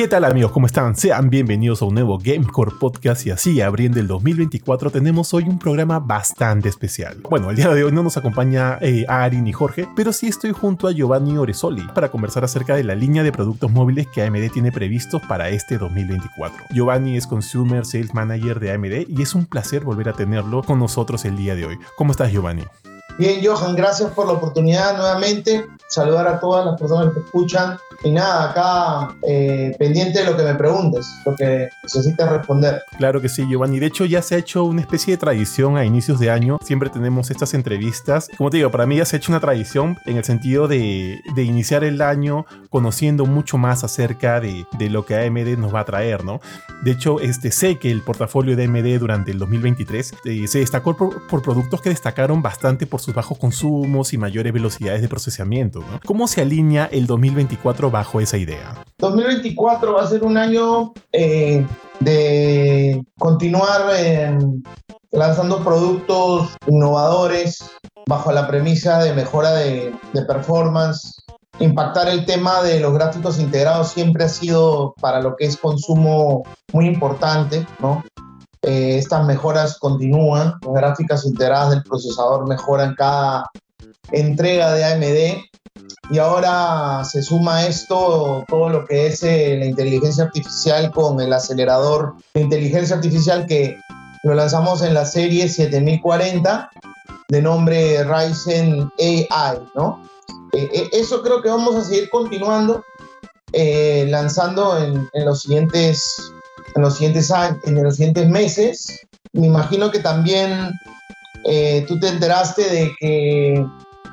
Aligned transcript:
¿Qué 0.00 0.08
tal 0.08 0.24
amigos? 0.24 0.50
¿Cómo 0.52 0.64
están? 0.64 0.96
Sean 0.96 1.28
bienvenidos 1.28 1.82
a 1.82 1.84
un 1.84 1.92
nuevo 1.92 2.16
Gamecore 2.16 2.72
Podcast 2.80 3.26
y 3.26 3.32
así 3.32 3.60
abriendo 3.60 4.00
el 4.00 4.06
2024 4.06 4.90
tenemos 4.90 5.34
hoy 5.34 5.44
un 5.44 5.58
programa 5.58 5.98
bastante 5.98 6.70
especial. 6.70 7.18
Bueno, 7.28 7.50
el 7.50 7.56
día 7.56 7.68
de 7.68 7.84
hoy 7.84 7.92
no 7.92 8.02
nos 8.02 8.16
acompaña 8.16 8.78
eh, 8.80 9.04
Ari 9.06 9.42
ni 9.42 9.52
Jorge, 9.52 9.86
pero 9.94 10.14
sí 10.14 10.26
estoy 10.26 10.52
junto 10.52 10.88
a 10.88 10.92
Giovanni 10.92 11.36
Oresoli 11.36 11.86
para 11.94 12.10
conversar 12.10 12.44
acerca 12.44 12.74
de 12.76 12.82
la 12.82 12.94
línea 12.94 13.22
de 13.22 13.30
productos 13.30 13.70
móviles 13.70 14.06
que 14.06 14.22
AMD 14.22 14.50
tiene 14.50 14.72
previstos 14.72 15.20
para 15.28 15.50
este 15.50 15.76
2024. 15.76 16.64
Giovanni 16.70 17.18
es 17.18 17.26
Consumer 17.26 17.84
Sales 17.84 18.14
Manager 18.14 18.58
de 18.58 18.72
AMD 18.72 19.06
y 19.06 19.20
es 19.20 19.34
un 19.34 19.44
placer 19.44 19.84
volver 19.84 20.08
a 20.08 20.14
tenerlo 20.14 20.62
con 20.62 20.78
nosotros 20.78 21.26
el 21.26 21.36
día 21.36 21.54
de 21.54 21.66
hoy. 21.66 21.78
¿Cómo 21.98 22.12
estás 22.12 22.32
Giovanni? 22.32 22.64
Bien, 23.20 23.38
Johan, 23.44 23.76
gracias 23.76 24.12
por 24.12 24.26
la 24.26 24.32
oportunidad 24.32 24.96
nuevamente. 24.96 25.66
Saludar 25.90 26.26
a 26.26 26.40
todas 26.40 26.64
las 26.64 26.80
personas 26.80 27.12
que 27.12 27.20
escuchan. 27.20 27.76
Y 28.02 28.12
nada, 28.12 28.50
acá 28.50 29.14
eh, 29.28 29.76
pendiente 29.78 30.20
de 30.20 30.24
lo 30.24 30.34
que 30.38 30.42
me 30.42 30.54
preguntes, 30.54 31.06
lo 31.26 31.36
que 31.36 31.68
necesitas 31.82 32.30
responder. 32.32 32.82
Claro 32.96 33.20
que 33.20 33.28
sí, 33.28 33.46
Giovanni. 33.46 33.78
De 33.78 33.84
hecho, 33.84 34.06
ya 34.06 34.22
se 34.22 34.36
ha 34.36 34.38
hecho 34.38 34.64
una 34.64 34.80
especie 34.80 35.12
de 35.12 35.18
tradición 35.18 35.76
a 35.76 35.84
inicios 35.84 36.18
de 36.18 36.30
año. 36.30 36.56
Siempre 36.64 36.88
tenemos 36.88 37.30
estas 37.30 37.52
entrevistas. 37.52 38.30
Como 38.38 38.48
te 38.48 38.56
digo, 38.56 38.70
para 38.70 38.86
mí 38.86 38.96
ya 38.96 39.04
se 39.04 39.16
ha 39.16 39.18
hecho 39.18 39.32
una 39.32 39.40
tradición 39.40 39.98
en 40.06 40.16
el 40.16 40.24
sentido 40.24 40.66
de, 40.66 41.20
de 41.34 41.42
iniciar 41.42 41.84
el 41.84 42.00
año 42.00 42.46
conociendo 42.70 43.26
mucho 43.26 43.58
más 43.58 43.84
acerca 43.84 44.40
de, 44.40 44.64
de, 44.78 44.88
lo 44.88 45.04
que 45.04 45.16
AMD 45.16 45.58
nos 45.58 45.74
va 45.74 45.80
a 45.80 45.84
traer, 45.84 46.24
¿no? 46.24 46.40
De 46.84 46.92
hecho, 46.92 47.20
este, 47.20 47.50
sé 47.50 47.78
que 47.78 47.90
el 47.90 48.00
portafolio 48.00 48.56
de 48.56 48.64
AMD 48.64 48.98
durante 48.98 49.30
el 49.30 49.38
2023 49.38 50.14
eh, 50.24 50.48
se 50.48 50.60
destacó 50.60 50.96
por, 50.96 51.26
por 51.26 51.42
productos 51.42 51.82
que 51.82 51.90
destacaron 51.90 52.40
bastante 52.40 52.86
por 52.86 53.00
su 53.00 53.09
bajos 53.14 53.38
consumos 53.38 54.12
y 54.12 54.18
mayores 54.18 54.52
velocidades 54.52 55.02
de 55.02 55.08
procesamiento. 55.08 55.80
¿no? 55.80 56.00
¿Cómo 56.04 56.28
se 56.28 56.40
alinea 56.40 56.86
el 56.86 57.06
2024 57.06 57.90
bajo 57.90 58.20
esa 58.20 58.36
idea? 58.36 58.84
2024 58.98 59.94
va 59.94 60.02
a 60.02 60.06
ser 60.06 60.24
un 60.24 60.36
año 60.36 60.92
eh, 61.12 61.66
de 62.00 63.04
continuar 63.18 63.82
lanzando 65.10 65.62
productos 65.64 66.50
innovadores 66.66 67.64
bajo 68.06 68.32
la 68.32 68.46
premisa 68.46 69.02
de 69.02 69.12
mejora 69.14 69.52
de 69.52 69.92
performance, 70.26 71.20
impactar 71.60 72.08
el 72.08 72.24
tema 72.24 72.62
de 72.62 72.80
los 72.80 72.92
gráficos 72.92 73.38
integrados 73.38 73.88
siempre 73.88 74.24
ha 74.24 74.28
sido 74.28 74.94
para 75.00 75.20
lo 75.20 75.36
que 75.36 75.44
es 75.44 75.56
consumo 75.56 76.42
muy 76.72 76.86
importante, 76.86 77.66
¿no? 77.80 78.02
Eh, 78.62 78.98
estas 78.98 79.24
mejoras 79.24 79.78
continúan, 79.78 80.54
las 80.60 80.74
gráficas 80.74 81.24
integradas 81.24 81.70
del 81.70 81.82
procesador 81.82 82.46
mejoran 82.46 82.94
cada 82.94 83.50
entrega 84.12 84.74
de 84.74 84.84
AMD 84.84 85.42
y 86.10 86.18
ahora 86.18 87.02
se 87.04 87.22
suma 87.22 87.66
esto 87.66 88.44
todo 88.48 88.68
lo 88.68 88.84
que 88.84 89.06
es 89.06 89.22
eh, 89.22 89.56
la 89.58 89.64
inteligencia 89.64 90.24
artificial 90.24 90.90
con 90.90 91.20
el 91.22 91.32
acelerador 91.32 92.16
de 92.34 92.42
inteligencia 92.42 92.96
artificial 92.96 93.46
que 93.46 93.78
lo 94.24 94.34
lanzamos 94.34 94.82
en 94.82 94.92
la 94.92 95.06
serie 95.06 95.48
7040 95.48 96.70
de 97.28 97.40
nombre 97.40 98.04
Ryzen 98.04 98.92
AI, 98.98 99.58
¿no? 99.74 100.02
Eh, 100.52 100.88
eso 100.92 101.22
creo 101.22 101.40
que 101.40 101.48
vamos 101.48 101.76
a 101.76 101.84
seguir 101.84 102.10
continuando 102.10 102.84
lanzando 103.52 104.78
en, 104.78 105.08
en 105.12 105.24
los 105.24 105.42
siguientes 105.42 106.30
en 106.74 106.82
los 106.82 106.94
siguientes 106.94 107.30
años, 107.30 107.58
en 107.64 107.82
los 107.82 107.96
siguientes 107.96 108.28
meses. 108.28 109.00
Me 109.32 109.46
imagino 109.46 109.90
que 109.90 110.00
también 110.00 110.70
eh, 111.44 111.84
tú 111.88 111.98
te 111.98 112.08
enteraste 112.08 112.62
de 112.62 112.92
que 113.00 113.66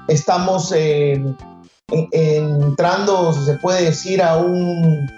estamos 0.07 0.71
eh, 0.71 1.21
entrando, 2.11 3.33
si 3.33 3.45
se 3.45 3.53
puede 3.55 3.83
decir, 3.83 4.21
a 4.21 4.37
un 4.37 5.09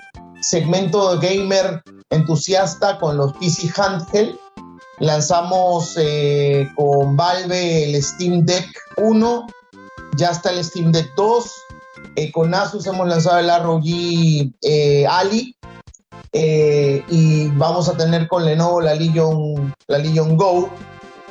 segmento 0.41 1.19
gamer 1.19 1.81
entusiasta 2.09 2.97
con 2.99 3.17
los 3.17 3.33
PC 3.33 3.69
Handheld. 3.75 4.35
Lanzamos 4.99 5.95
eh, 5.97 6.69
con 6.75 7.15
Valve 7.15 7.85
el 7.85 8.03
Steam 8.03 8.45
Deck 8.45 8.67
1, 8.97 9.47
ya 10.17 10.31
está 10.31 10.51
el 10.51 10.63
Steam 10.63 10.91
Deck 10.91 11.13
2. 11.15 11.51
con 12.33 12.53
Asus 12.53 12.85
hemos 12.85 13.07
lanzado 13.07 13.39
el 13.39 13.49
ROG 13.63 13.83
Ali, 15.09 15.55
eh, 16.33 17.03
y 17.09 17.47
vamos 17.49 17.89
a 17.89 17.97
tener 17.97 18.27
con 18.27 18.45
Lenovo 18.45 18.81
la 18.81 18.93
Legion, 18.93 19.73
la 19.87 19.97
Legion 19.97 20.37
Go. 20.37 20.69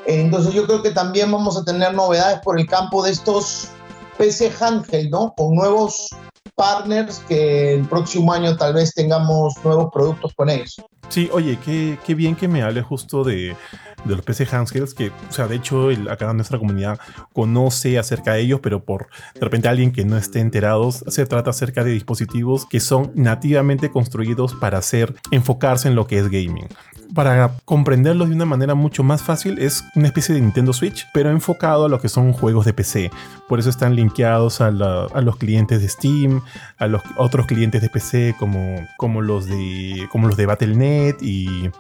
entonces 0.07 0.53
yo 0.55 0.67
creo 0.67 0.83
que 0.83 0.91
también 0.91 1.31
vamos 1.31 1.57
a 1.57 1.65
tener 1.65 1.95
novedades 1.95 2.41
por 2.41 2.59
el 2.59 2.67
campo 2.67 3.03
de 3.03 3.11
estos 3.11 3.69
PC 4.17 4.53
handheld, 4.61 5.11
¿no? 5.11 5.33
Con 5.37 5.55
nuevos 5.55 6.09
partners 6.57 7.23
que 7.29 7.75
el 7.75 7.87
próximo 7.87 8.33
año 8.33 8.57
tal 8.57 8.75
vez 8.75 8.93
tengamos 8.93 9.55
nuevos 9.65 9.91
productos 9.93 10.35
con 10.35 10.51
ellos. 10.51 10.83
Sí, 11.09 11.31
oye, 11.33 11.59
qué, 11.65 11.99
qué 12.05 12.15
bien 12.15 12.35
que 12.35 12.49
me 12.49 12.63
hable 12.63 12.83
justo 12.83 13.23
de, 13.23 13.57
de 14.05 14.17
los 14.17 14.25
PC 14.25 14.47
handhelds, 14.51 14.95
que, 14.95 15.09
o 15.09 15.33
sea, 15.33 15.47
de 15.47 15.57
hecho, 15.57 15.91
el, 15.91 16.09
acá 16.09 16.33
nuestra 16.33 16.59
comunidad 16.59 16.99
conoce 17.33 17.99
acerca 17.99 18.35
de 18.35 18.41
ellos, 18.41 18.61
pero 18.63 18.85
por 18.85 19.09
de 19.35 19.41
repente 19.41 19.69
alguien 19.69 19.93
que 19.93 20.05
no 20.05 20.17
esté 20.17 20.41
enterado, 20.41 20.91
se 20.93 21.27
trata 21.27 21.51
acerca 21.51 21.85
de 21.85 21.91
dispositivos 21.91 22.67
que 22.67 22.81
son 22.81 23.13
nativamente 23.15 23.91
construidos 23.91 24.55
para 24.55 24.79
hacer, 24.79 25.15
enfocarse 25.31 25.89
en 25.89 25.95
lo 25.95 26.07
que 26.07 26.19
es 26.19 26.31
gaming 26.31 26.69
para 27.15 27.53
comprenderlos 27.65 28.29
de 28.29 28.35
una 28.35 28.45
manera 28.45 28.75
mucho 28.75 29.03
más 29.03 29.23
fácil, 29.23 29.59
es 29.59 29.85
una 29.95 30.09
especie 30.09 30.35
de 30.35 30.41
Nintendo 30.41 30.73
Switch, 30.73 31.07
pero 31.13 31.31
enfocado 31.31 31.87
a 31.87 31.89
lo 31.89 32.01
que 32.01 32.09
son 32.09 32.33
juegos 32.33 32.65
de 32.65 32.73
PC. 32.73 33.11
Por 33.49 33.59
eso 33.59 33.71
están 33.71 33.97
linkeados 33.97 34.61
a, 34.61 34.71
los 34.71 35.37
clientes 35.37 35.81
de 35.81 35.89
Steam, 35.89 36.43
a 36.79 36.87
los 36.87 37.03
otros 37.17 37.47
clientes 37.47 37.81
de 37.81 37.89
PC 37.89 38.35
como, 38.39 38.87
como, 38.97 39.23
los, 39.23 39.47
de, 39.47 40.07
como 40.11 40.29
los 40.29 40.37
de 40.37 40.47
Battle.net 40.47 41.17
y, 41.21 41.71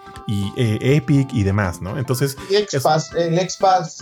eh, 0.56 0.79
Epic 0.81 1.33
y 1.33 1.43
demás, 1.43 1.83
¿no? 1.83 1.99
Entonces... 2.08 2.36
el 2.50 2.66
Xpass, 2.69 3.10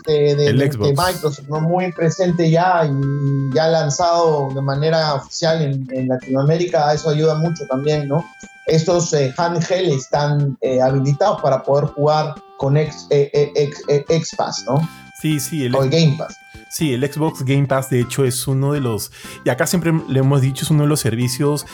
de, 0.06 0.94
Microsoft, 0.96 1.48
¿no? 1.48 1.60
muy 1.60 1.92
presente 1.92 2.50
ya 2.50 2.86
y 2.86 3.54
ya 3.54 3.68
lanzado 3.68 4.50
de 4.54 4.62
manera 4.62 5.14
oficial 5.14 5.62
en, 5.62 5.86
en 5.92 6.08
Latinoamérica, 6.08 6.92
eso 6.94 7.10
ayuda 7.10 7.34
mucho 7.34 7.64
también, 7.68 8.08
¿no? 8.08 8.24
estos 8.66 9.12
eh, 9.12 9.32
handheld 9.36 9.92
están 9.92 10.58
eh, 10.60 10.80
habilitados 10.80 11.40
para 11.40 11.62
poder 11.62 11.86
jugar 11.86 12.34
con 12.58 12.76
X, 12.76 13.06
eh, 13.10 14.04
Pass, 14.36 14.64
¿no? 14.66 14.76
Sí, 15.20 15.40
sí, 15.40 15.64
el, 15.64 15.74
o 15.74 15.84
el 15.84 15.90
Game 15.90 16.16
Pass. 16.18 16.36
Sí, 16.68 16.92
el 16.92 17.10
Xbox 17.10 17.42
Game 17.44 17.66
Pass 17.66 17.88
de 17.90 18.00
hecho 18.00 18.24
es 18.24 18.46
uno 18.46 18.72
de 18.72 18.80
los, 18.80 19.12
y 19.44 19.50
acá 19.50 19.66
siempre 19.66 19.92
le 20.08 20.18
hemos 20.18 20.40
dicho, 20.40 20.64
es 20.64 20.70
uno 20.70 20.82
de 20.82 20.88
los 20.88 21.00
servicios 21.00 21.64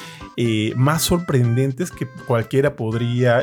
más 0.76 1.02
sorprendentes 1.02 1.90
que 1.90 2.06
cualquiera 2.26 2.76
podría 2.76 3.42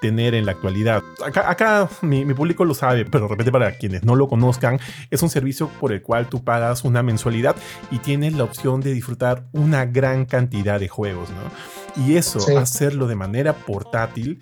tener 0.00 0.34
en 0.34 0.46
la 0.46 0.52
actualidad. 0.52 1.02
Acá, 1.24 1.88
mi, 2.02 2.24
público 2.34 2.64
lo 2.64 2.74
sabe, 2.74 3.04
pero 3.04 3.24
de 3.24 3.30
repente 3.30 3.52
para 3.52 3.72
quienes 3.72 4.04
no 4.04 4.16
lo 4.16 4.28
conozcan, 4.28 4.78
es 5.10 5.22
un 5.22 5.30
servicio 5.30 5.68
por 5.80 5.92
el 5.92 6.02
cual 6.02 6.28
tú 6.28 6.44
pagas 6.44 6.84
una 6.84 7.02
mensualidad 7.02 7.56
y 7.90 7.98
tienes 7.98 8.34
la 8.34 8.44
opción 8.44 8.80
de 8.80 8.92
disfrutar 8.92 9.44
una 9.52 9.86
gran 9.86 10.24
cantidad 10.24 10.80
de 10.80 10.88
juegos, 10.88 11.28
¿no? 11.30 12.04
Y 12.04 12.16
eso, 12.16 12.58
hacerlo 12.58 13.08
de 13.08 13.16
manera 13.16 13.54
portátil, 13.54 14.40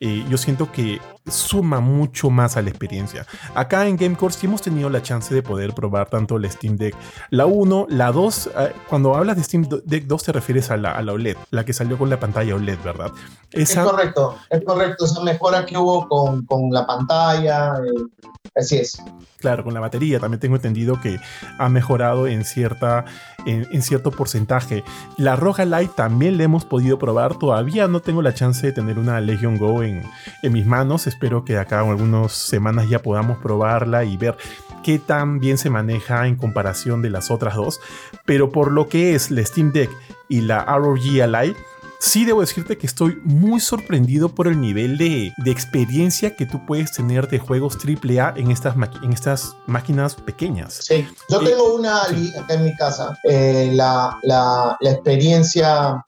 eh, 0.00 0.24
yo 0.28 0.36
siento 0.36 0.70
que 0.70 1.00
suma 1.26 1.80
mucho 1.80 2.30
más 2.30 2.56
a 2.56 2.62
la 2.62 2.70
experiencia. 2.70 3.26
Acá 3.54 3.86
en 3.86 3.96
Gamecore 3.96 4.32
sí 4.32 4.46
hemos 4.46 4.62
tenido 4.62 4.90
la 4.90 5.02
chance 5.02 5.34
de 5.34 5.42
poder 5.42 5.74
probar 5.74 6.08
tanto 6.08 6.36
el 6.36 6.50
Steam 6.50 6.76
Deck, 6.76 6.94
la 7.30 7.46
1, 7.46 7.86
la 7.90 8.12
2, 8.12 8.46
eh, 8.46 8.72
cuando 8.88 9.14
hablas 9.14 9.36
de 9.36 9.44
Steam 9.44 9.66
Deck 9.84 10.04
2 10.04 10.22
te 10.22 10.32
refieres 10.32 10.70
a 10.70 10.76
la, 10.76 10.92
a 10.92 11.02
la, 11.02 11.12
OLED, 11.12 11.36
la 11.50 11.64
que 11.64 11.72
salió 11.72 11.98
con 11.98 12.10
la 12.10 12.20
pantalla 12.20 12.54
OLED, 12.54 12.78
¿verdad? 12.84 13.10
Es 13.52 13.74
correcto, 13.74 14.36
es 14.50 14.62
correcto, 14.64 15.04
esa 15.06 15.22
mejora 15.22 15.64
que 15.64 15.76
hubo 15.76 16.08
con, 16.08 16.44
con 16.44 16.70
la 16.70 16.86
pantalla, 16.86 17.74
eh, 17.76 18.50
así 18.54 18.76
es. 18.76 19.02
Claro, 19.38 19.64
con 19.64 19.74
la 19.74 19.80
batería 19.80 20.18
también 20.18 20.40
tengo 20.40 20.56
entendido 20.56 21.00
que 21.00 21.20
ha 21.58 21.68
mejorado 21.68 22.26
en, 22.26 22.44
cierta, 22.44 23.04
en, 23.44 23.82
cierto 23.82 24.10
porcentaje. 24.10 24.82
La 25.18 25.36
Roja 25.36 25.64
Light 25.64 25.94
también 25.94 26.38
la 26.38 26.44
hemos 26.44 26.64
podido 26.64 26.98
probar. 26.98 27.38
Todavía 27.38 27.86
no 27.86 28.00
tengo 28.00 28.22
la 28.22 28.34
chance 28.34 28.66
de 28.66 28.72
tener 28.72 28.98
una 28.98 29.20
Legion 29.20 29.58
Go 29.58 29.82
en, 29.86 30.02
en 30.42 30.52
mis 30.52 30.66
manos. 30.66 31.06
Espero 31.06 31.44
que 31.44 31.58
acá 31.58 31.82
en 31.82 31.90
algunas 31.90 32.32
semanas 32.32 32.88
ya 32.88 33.00
podamos 33.00 33.38
probarla 33.38 34.04
y 34.04 34.16
ver 34.16 34.36
qué 34.82 34.98
tan 34.98 35.40
bien 35.40 35.58
se 35.58 35.70
maneja 35.70 36.26
en 36.26 36.36
comparación 36.36 37.02
de 37.02 37.10
las 37.10 37.30
otras 37.30 37.56
dos. 37.56 37.80
Pero 38.24 38.50
por 38.50 38.70
lo 38.70 38.88
que 38.88 39.14
es 39.14 39.30
la 39.30 39.44
Steam 39.44 39.72
Deck 39.72 39.90
y 40.28 40.42
la 40.42 40.64
ROG 40.64 41.22
Ally, 41.22 41.56
sí 41.98 42.24
debo 42.24 42.40
decirte 42.40 42.78
que 42.78 42.86
estoy 42.86 43.20
muy 43.24 43.60
sorprendido 43.60 44.28
por 44.28 44.46
el 44.46 44.60
nivel 44.60 44.96
de, 44.98 45.32
experiencia 45.44 46.36
que 46.36 46.46
tú 46.46 46.64
puedes 46.66 46.92
tener 46.92 47.28
de 47.28 47.38
juegos 47.38 47.76
AAA 47.76 48.34
en 48.36 48.50
estas, 48.50 48.76
en 49.02 49.12
estas 49.12 49.56
máquinas 49.66 50.14
pequeñas. 50.14 50.78
Sí, 50.82 51.06
yo 51.28 51.40
eh, 51.42 51.46
tengo 51.46 51.74
una 51.74 52.02
acá 52.02 52.54
en 52.54 52.64
mi 52.64 52.76
casa. 52.76 53.18
Eh, 53.24 53.70
la, 53.74 54.18
la, 54.22 54.76
la, 54.80 54.90
experiencia, 54.90 56.02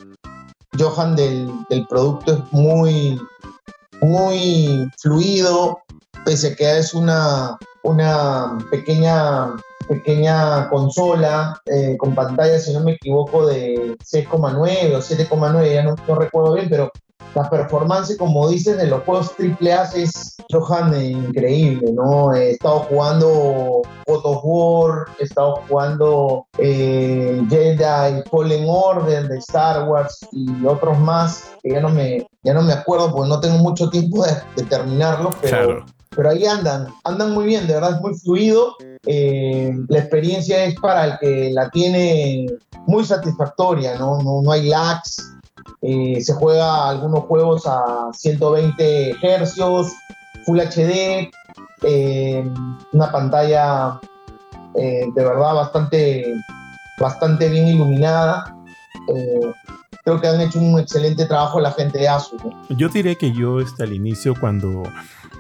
Johan, 0.79 1.17
del, 1.17 1.51
del, 1.71 1.87
producto 1.89 2.33
es 2.33 2.53
muy, 2.53 3.21
muy 4.01 4.89
fluido, 4.99 5.79
pese 6.25 6.49
a 6.49 6.57
que 6.57 6.79
es 6.79 6.95
una, 6.95 7.59
una 7.83 8.59
pequeña 8.71 9.55
pequeña 9.89 10.69
consola 10.69 11.61
eh, 11.65 11.97
con 11.97 12.15
pantalla, 12.15 12.59
si 12.59 12.73
no 12.73 12.81
me 12.81 12.93
equivoco, 12.93 13.47
de 13.47 13.97
6,9 13.99 14.95
o 14.95 14.99
7,9, 14.99 15.73
ya 15.73 15.83
no, 15.83 15.97
no, 16.07 16.15
recuerdo 16.15 16.53
bien, 16.53 16.69
pero 16.69 16.93
la 17.35 17.49
performance, 17.49 18.17
como 18.17 18.49
dices, 18.49 18.77
de 18.77 18.87
los 18.87 19.03
juegos 19.05 19.33
AAA 19.39 19.83
es 19.95 20.37
Johan 20.51 21.01
increíble, 21.01 21.93
¿no? 21.93 22.35
He 22.35 22.53
estado 22.53 22.81
jugando 22.81 23.83
God 24.07 24.41
War, 24.43 25.07
he 25.19 25.25
estado 25.25 25.63
jugando 25.69 26.47
eh, 26.59 27.43
Jedi 27.49 28.23
Fallen 28.31 28.65
Order 28.67 29.29
de 29.29 29.39
Star 29.39 29.89
Wars 29.89 30.19
y 30.33 30.65
otros 30.65 30.99
más 31.01 31.51
que 31.63 31.73
ya 31.73 31.81
no 31.81 31.91
me, 31.91 32.27
ya 32.49 32.55
no 32.55 32.63
me 32.63 32.73
acuerdo 32.73 33.13
porque 33.13 33.29
no 33.29 33.41
tengo 33.41 33.59
mucho 33.59 33.91
tiempo 33.91 34.25
de, 34.25 34.33
de 34.57 34.63
terminarlos, 34.63 35.35
pero, 35.43 35.85
pero 36.17 36.31
ahí 36.31 36.47
andan, 36.47 36.89
andan 37.05 37.35
muy 37.35 37.45
bien, 37.45 37.67
de 37.67 37.75
verdad 37.75 37.97
es 37.97 38.01
muy 38.01 38.15
fluido. 38.15 38.75
Eh, 39.05 39.71
la 39.89 39.99
experiencia 39.99 40.65
es 40.65 40.75
para 40.81 41.05
el 41.05 41.19
que 41.19 41.51
la 41.53 41.69
tiene 41.69 42.47
muy 42.87 43.05
satisfactoria, 43.05 43.99
¿no? 43.99 44.23
No, 44.23 44.41
no 44.41 44.51
hay 44.51 44.67
lags, 44.67 45.31
eh, 45.83 46.23
se 46.23 46.33
juega 46.33 46.89
algunos 46.89 47.25
juegos 47.25 47.67
a 47.67 48.09
120 48.15 49.17
hercios, 49.21 49.93
Full 50.47 50.59
HD, 50.59 51.31
eh, 51.83 52.51
una 52.95 53.13
pantalla 53.13 54.01
de 54.75 55.13
verdad 55.15 55.55
bastante, 55.55 56.25
bastante 56.99 57.51
bien 57.51 57.67
iluminada. 57.69 58.57
Creo 60.09 60.21
que 60.21 60.29
han 60.29 60.41
hecho 60.41 60.59
un 60.59 60.79
excelente 60.79 61.27
trabajo 61.27 61.61
la 61.61 61.73
gente 61.73 61.99
de 61.99 62.09
Asus. 62.09 62.41
Yo 62.71 62.89
diré 62.89 63.17
que 63.17 63.33
yo 63.33 63.61
este, 63.61 63.83
al 63.83 63.93
inicio 63.93 64.35
cuando 64.39 64.85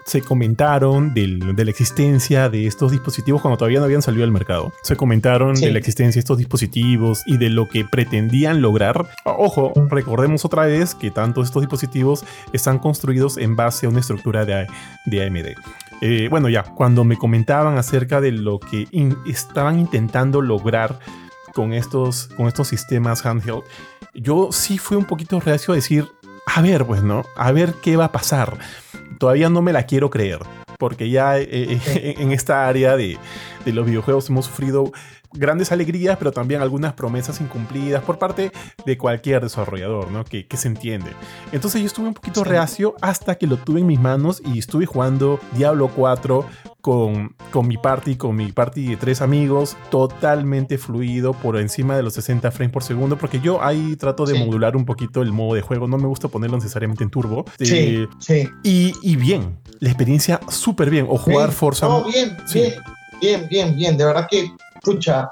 se 0.04 0.20
comentaron 0.20 1.14
del, 1.14 1.54
de 1.56 1.64
la 1.64 1.70
existencia 1.70 2.48
de 2.48 2.66
estos 2.66 2.92
dispositivos 2.92 3.40
cuando 3.40 3.56
todavía 3.56 3.78
no 3.78 3.86
habían 3.86 4.02
salido 4.02 4.24
al 4.24 4.30
mercado. 4.30 4.72
Se 4.82 4.96
comentaron 4.96 5.56
sí. 5.56 5.66
de 5.66 5.72
la 5.72 5.78
existencia 5.78 6.18
de 6.18 6.20
estos 6.20 6.38
dispositivos 6.38 7.22
y 7.26 7.38
de 7.38 7.48
lo 7.48 7.68
que 7.68 7.84
pretendían 7.84 8.60
lograr. 8.60 9.08
Ojo, 9.24 9.72
recordemos 9.88 10.44
otra 10.44 10.66
vez 10.66 10.94
que 10.94 11.10
tantos 11.10 11.46
estos 11.46 11.62
dispositivos 11.62 12.24
están 12.52 12.78
construidos 12.78 13.38
en 13.38 13.56
base 13.56 13.86
a 13.86 13.88
una 13.88 14.00
estructura 14.00 14.44
de, 14.44 14.66
de 15.06 15.26
AMD. 15.26 15.46
Eh, 16.00 16.28
bueno, 16.30 16.48
ya, 16.48 16.62
cuando 16.62 17.04
me 17.04 17.16
comentaban 17.16 17.76
acerca 17.78 18.20
de 18.20 18.32
lo 18.32 18.60
que 18.60 18.86
in 18.92 19.16
estaban 19.26 19.78
intentando 19.78 20.40
lograr 20.42 20.98
con 21.54 21.72
estos, 21.72 22.28
con 22.36 22.46
estos 22.46 22.68
sistemas 22.68 23.24
handheld, 23.24 23.62
yo 24.14 24.50
sí 24.52 24.78
fui 24.78 24.96
un 24.96 25.04
poquito 25.04 25.40
reacio 25.40 25.72
a 25.72 25.76
decir, 25.76 26.06
a 26.46 26.62
ver, 26.62 26.84
pues, 26.84 27.02
¿no? 27.02 27.24
A 27.36 27.52
ver 27.52 27.74
qué 27.82 27.96
va 27.96 28.06
a 28.06 28.12
pasar 28.12 28.58
todavía 29.18 29.48
no 29.50 29.62
me 29.62 29.72
la 29.72 29.84
quiero 29.84 30.10
creer, 30.10 30.38
porque 30.78 31.10
ya 31.10 31.38
eh, 31.38 31.46
eh, 31.50 32.14
en 32.18 32.32
esta 32.32 32.66
área 32.66 32.96
de, 32.96 33.18
de, 33.64 33.72
los 33.72 33.84
videojuegos 33.84 34.30
hemos 34.30 34.46
sufrido 34.46 34.92
grandes 35.32 35.72
alegrías, 35.72 36.16
pero 36.18 36.32
también 36.32 36.62
algunas 36.62 36.94
promesas 36.94 37.40
incumplidas 37.40 38.02
por 38.02 38.18
parte 38.18 38.52
de 38.84 38.98
cualquier 38.98 39.42
desarrollador, 39.42 40.10
¿no? 40.10 40.24
Que, 40.24 40.46
que 40.46 40.56
se 40.56 40.68
entiende. 40.68 41.10
Entonces 41.52 41.80
yo 41.80 41.86
estuve 41.86 42.08
un 42.08 42.14
poquito 42.14 42.44
reacio 42.44 42.94
hasta 43.00 43.36
que 43.36 43.46
lo 43.46 43.56
tuve 43.56 43.80
en 43.80 43.86
mis 43.86 44.00
manos 44.00 44.42
y 44.44 44.58
estuve 44.58 44.86
jugando 44.86 45.40
Diablo 45.54 45.90
4 45.94 46.46
con, 46.80 47.34
con, 47.50 47.66
mi 47.66 47.76
party, 47.76 48.16
con 48.16 48.36
mi 48.36 48.52
party 48.52 48.86
de 48.86 48.96
tres 48.96 49.20
amigos, 49.20 49.76
totalmente 49.90 50.78
fluido 50.78 51.32
por 51.32 51.58
encima 51.58 51.96
de 51.96 52.02
los 52.02 52.14
60 52.14 52.50
frames 52.50 52.72
por 52.72 52.82
segundo, 52.82 53.18
porque 53.18 53.40
yo 53.40 53.62
ahí 53.62 53.96
trato 53.96 54.24
de 54.24 54.34
sí. 54.34 54.44
modular 54.44 54.76
un 54.76 54.84
poquito 54.84 55.22
el 55.22 55.32
modo 55.32 55.54
de 55.54 55.60
juego, 55.60 55.88
no 55.88 55.98
me 55.98 56.06
gusta 56.06 56.28
ponerlo 56.28 56.56
necesariamente 56.56 57.04
en 57.04 57.10
turbo. 57.10 57.44
Sí, 57.58 57.76
eh, 57.76 58.08
sí. 58.18 58.48
Y, 58.62 58.94
y, 59.02 59.16
bien, 59.16 59.58
la 59.80 59.88
experiencia 59.88 60.40
súper 60.48 60.90
bien, 60.90 61.06
o 61.08 61.18
jugar. 61.18 61.52
Forza. 61.52 61.88
No, 61.88 62.04
bien, 62.04 62.36
sí. 62.46 62.60
bien, 62.60 62.74
bien, 63.20 63.48
bien, 63.50 63.76
bien, 63.76 63.96
de 63.96 64.04
verdad 64.04 64.26
que, 64.30 64.50
escucha, 64.78 65.28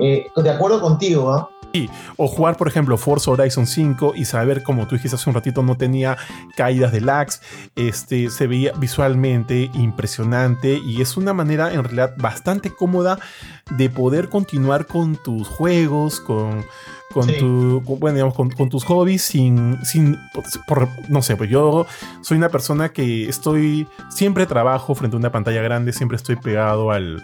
eh, 0.00 0.26
de 0.36 0.50
acuerdo 0.50 0.80
contigo, 0.80 1.36
¿eh? 1.36 1.56
Sí, 1.72 1.90
o 2.16 2.26
jugar, 2.26 2.56
por 2.56 2.68
ejemplo, 2.68 2.96
Forza 2.96 3.30
Horizon 3.30 3.66
5 3.66 4.14
y 4.16 4.24
saber, 4.24 4.62
como 4.62 4.86
tú 4.86 4.94
dijiste 4.94 5.16
hace 5.16 5.28
un 5.28 5.34
ratito, 5.34 5.62
no 5.62 5.76
tenía 5.76 6.16
caídas 6.56 6.90
de 6.90 7.02
lags, 7.02 7.42
este, 7.74 8.30
se 8.30 8.46
veía 8.46 8.72
visualmente 8.72 9.70
impresionante 9.74 10.80
y 10.86 11.02
es 11.02 11.18
una 11.18 11.34
manera 11.34 11.70
en 11.72 11.84
realidad 11.84 12.14
bastante 12.16 12.70
cómoda 12.70 13.18
de 13.76 13.90
poder 13.90 14.30
continuar 14.30 14.86
con 14.86 15.16
tus 15.16 15.48
juegos, 15.48 16.20
con, 16.20 16.64
con, 17.12 17.24
sí. 17.24 17.36
tu, 17.38 17.82
bueno, 17.82 18.14
digamos, 18.14 18.34
con, 18.34 18.48
con, 18.50 18.70
tus 18.70 18.84
hobbies 18.84 19.20
sin, 19.20 19.78
sin 19.84 20.16
por, 20.66 20.88
no 21.10 21.20
sé, 21.20 21.36
pues 21.36 21.50
yo 21.50 21.86
soy 22.22 22.38
una 22.38 22.48
persona 22.48 22.88
que 22.88 23.28
estoy, 23.28 23.86
siempre 24.08 24.46
trabajo 24.46 24.94
frente 24.94 25.16
a 25.16 25.18
una 25.18 25.30
pantalla 25.30 25.60
grande, 25.60 25.92
siempre 25.92 26.16
estoy 26.16 26.36
pegado 26.36 26.90
al, 26.90 27.22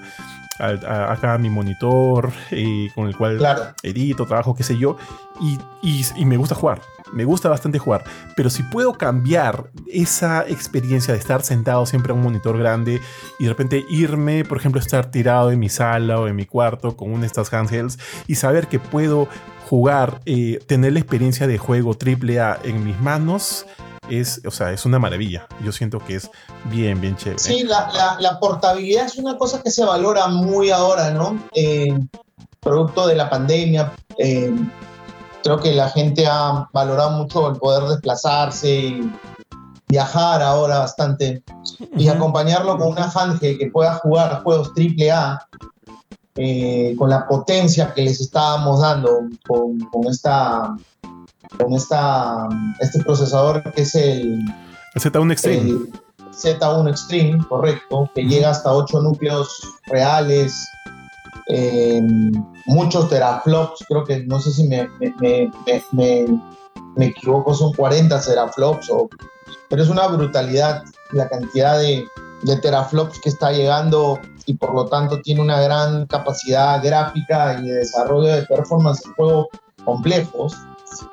a, 0.58 0.66
a, 0.66 1.12
acá 1.12 1.34
a 1.34 1.38
mi 1.38 1.50
monitor 1.50 2.32
eh, 2.50 2.88
con 2.94 3.06
el 3.06 3.16
cual 3.16 3.38
claro. 3.38 3.74
edito, 3.82 4.26
trabajo, 4.26 4.54
qué 4.54 4.62
sé 4.62 4.76
yo, 4.76 4.96
y, 5.40 5.58
y, 5.82 6.04
y, 6.16 6.24
me 6.24 6.36
gusta 6.36 6.54
jugar, 6.54 6.80
me 7.12 7.24
gusta 7.24 7.48
bastante 7.48 7.78
jugar, 7.78 8.04
pero 8.36 8.50
si 8.50 8.62
puedo 8.62 8.94
cambiar 8.94 9.70
esa 9.86 10.46
experiencia 10.46 11.14
de 11.14 11.20
estar 11.20 11.42
sentado 11.42 11.86
siempre 11.86 12.12
a 12.12 12.14
un 12.14 12.22
monitor 12.22 12.58
grande 12.58 13.00
y 13.38 13.44
de 13.44 13.50
repente 13.50 13.84
irme, 13.88 14.44
por 14.44 14.58
ejemplo, 14.58 14.80
estar 14.80 15.10
tirado 15.10 15.50
en 15.50 15.58
mi 15.58 15.68
sala 15.68 16.20
o 16.20 16.28
en 16.28 16.36
mi 16.36 16.46
cuarto 16.46 16.96
con 16.96 17.10
una 17.10 17.20
de 17.22 17.26
estas 17.26 17.52
handhelds 17.52 17.98
y 18.26 18.34
saber 18.34 18.68
que 18.68 18.78
puedo 18.78 19.28
jugar, 19.68 20.20
eh, 20.26 20.58
tener 20.66 20.92
la 20.92 20.98
experiencia 20.98 21.46
de 21.46 21.56
juego 21.56 21.96
AAA 21.98 22.58
en 22.64 22.84
mis 22.84 23.00
manos, 23.00 23.66
es, 24.20 24.40
o 24.46 24.50
sea, 24.50 24.72
es 24.72 24.84
una 24.84 24.98
maravilla. 24.98 25.46
Yo 25.64 25.72
siento 25.72 25.98
que 25.98 26.16
es 26.16 26.30
bien, 26.64 27.00
bien 27.00 27.16
chévere. 27.16 27.38
Sí, 27.38 27.64
la, 27.64 27.90
la, 27.92 28.16
la 28.20 28.38
portabilidad 28.40 29.06
es 29.06 29.16
una 29.16 29.36
cosa 29.38 29.62
que 29.62 29.70
se 29.70 29.84
valora 29.84 30.28
muy 30.28 30.70
ahora, 30.70 31.10
¿no? 31.10 31.38
Eh, 31.54 31.88
producto 32.60 33.06
de 33.06 33.16
la 33.16 33.28
pandemia, 33.28 33.92
eh, 34.18 34.54
creo 35.42 35.58
que 35.58 35.72
la 35.72 35.90
gente 35.90 36.26
ha 36.26 36.68
valorado 36.72 37.10
mucho 37.10 37.50
el 37.50 37.56
poder 37.56 37.84
desplazarse 37.88 38.70
y 38.70 39.12
viajar 39.88 40.42
ahora 40.42 40.78
bastante 40.78 41.42
uh 41.48 41.84
-huh. 41.84 41.88
y 42.00 42.08
acompañarlo 42.08 42.78
con 42.78 42.88
una 42.88 43.10
handheld 43.10 43.58
que 43.58 43.70
pueda 43.70 43.94
jugar 43.94 44.42
juegos 44.42 44.72
AAA 44.76 45.38
eh, 46.36 46.94
con 46.96 47.10
la 47.10 47.26
potencia 47.26 47.92
que 47.92 48.02
les 48.02 48.20
estábamos 48.20 48.80
dando 48.80 49.20
con, 49.46 49.78
con 49.90 50.06
esta 50.06 50.74
con 51.58 51.72
esta, 51.74 52.48
este 52.80 53.02
procesador 53.02 53.62
que 53.72 53.82
es 53.82 53.94
el, 53.94 54.40
el 54.94 55.02
Z1 55.02 55.32
Extreme. 55.32 55.70
El 55.70 55.92
Z1 56.32 56.90
Extreme, 56.90 57.44
correcto, 57.48 58.10
que 58.14 58.22
uh 58.22 58.24
-huh. 58.24 58.28
llega 58.28 58.50
hasta 58.50 58.72
8 58.72 59.02
núcleos 59.02 59.60
reales, 59.86 60.68
eh, 61.48 62.00
muchos 62.66 63.08
teraflops, 63.08 63.84
creo 63.88 64.04
que 64.04 64.24
no 64.26 64.40
sé 64.40 64.52
si 64.52 64.68
me, 64.68 64.88
me, 65.00 65.50
me, 65.92 66.40
me, 66.96 67.06
equivoco, 67.06 67.54
son 67.54 67.72
40 67.72 68.20
teraflops, 68.20 68.90
o, 68.90 69.08
pero 69.68 69.82
es 69.82 69.88
una 69.88 70.06
brutalidad 70.06 70.82
la 71.12 71.28
cantidad 71.28 71.78
de, 71.78 72.04
de 72.42 72.56
teraflops 72.56 73.20
que 73.20 73.28
está 73.28 73.52
llegando 73.52 74.18
y 74.46 74.54
por 74.54 74.74
lo 74.74 74.86
tanto 74.86 75.20
tiene 75.20 75.40
una 75.40 75.60
gran 75.60 76.06
capacidad 76.06 76.82
gráfica 76.82 77.58
y 77.60 77.68
de 77.68 77.74
desarrollo 77.74 78.28
de 78.28 78.42
performance 78.42 79.04
en 79.04 79.12
juegos 79.14 79.46
complejos 79.84 80.54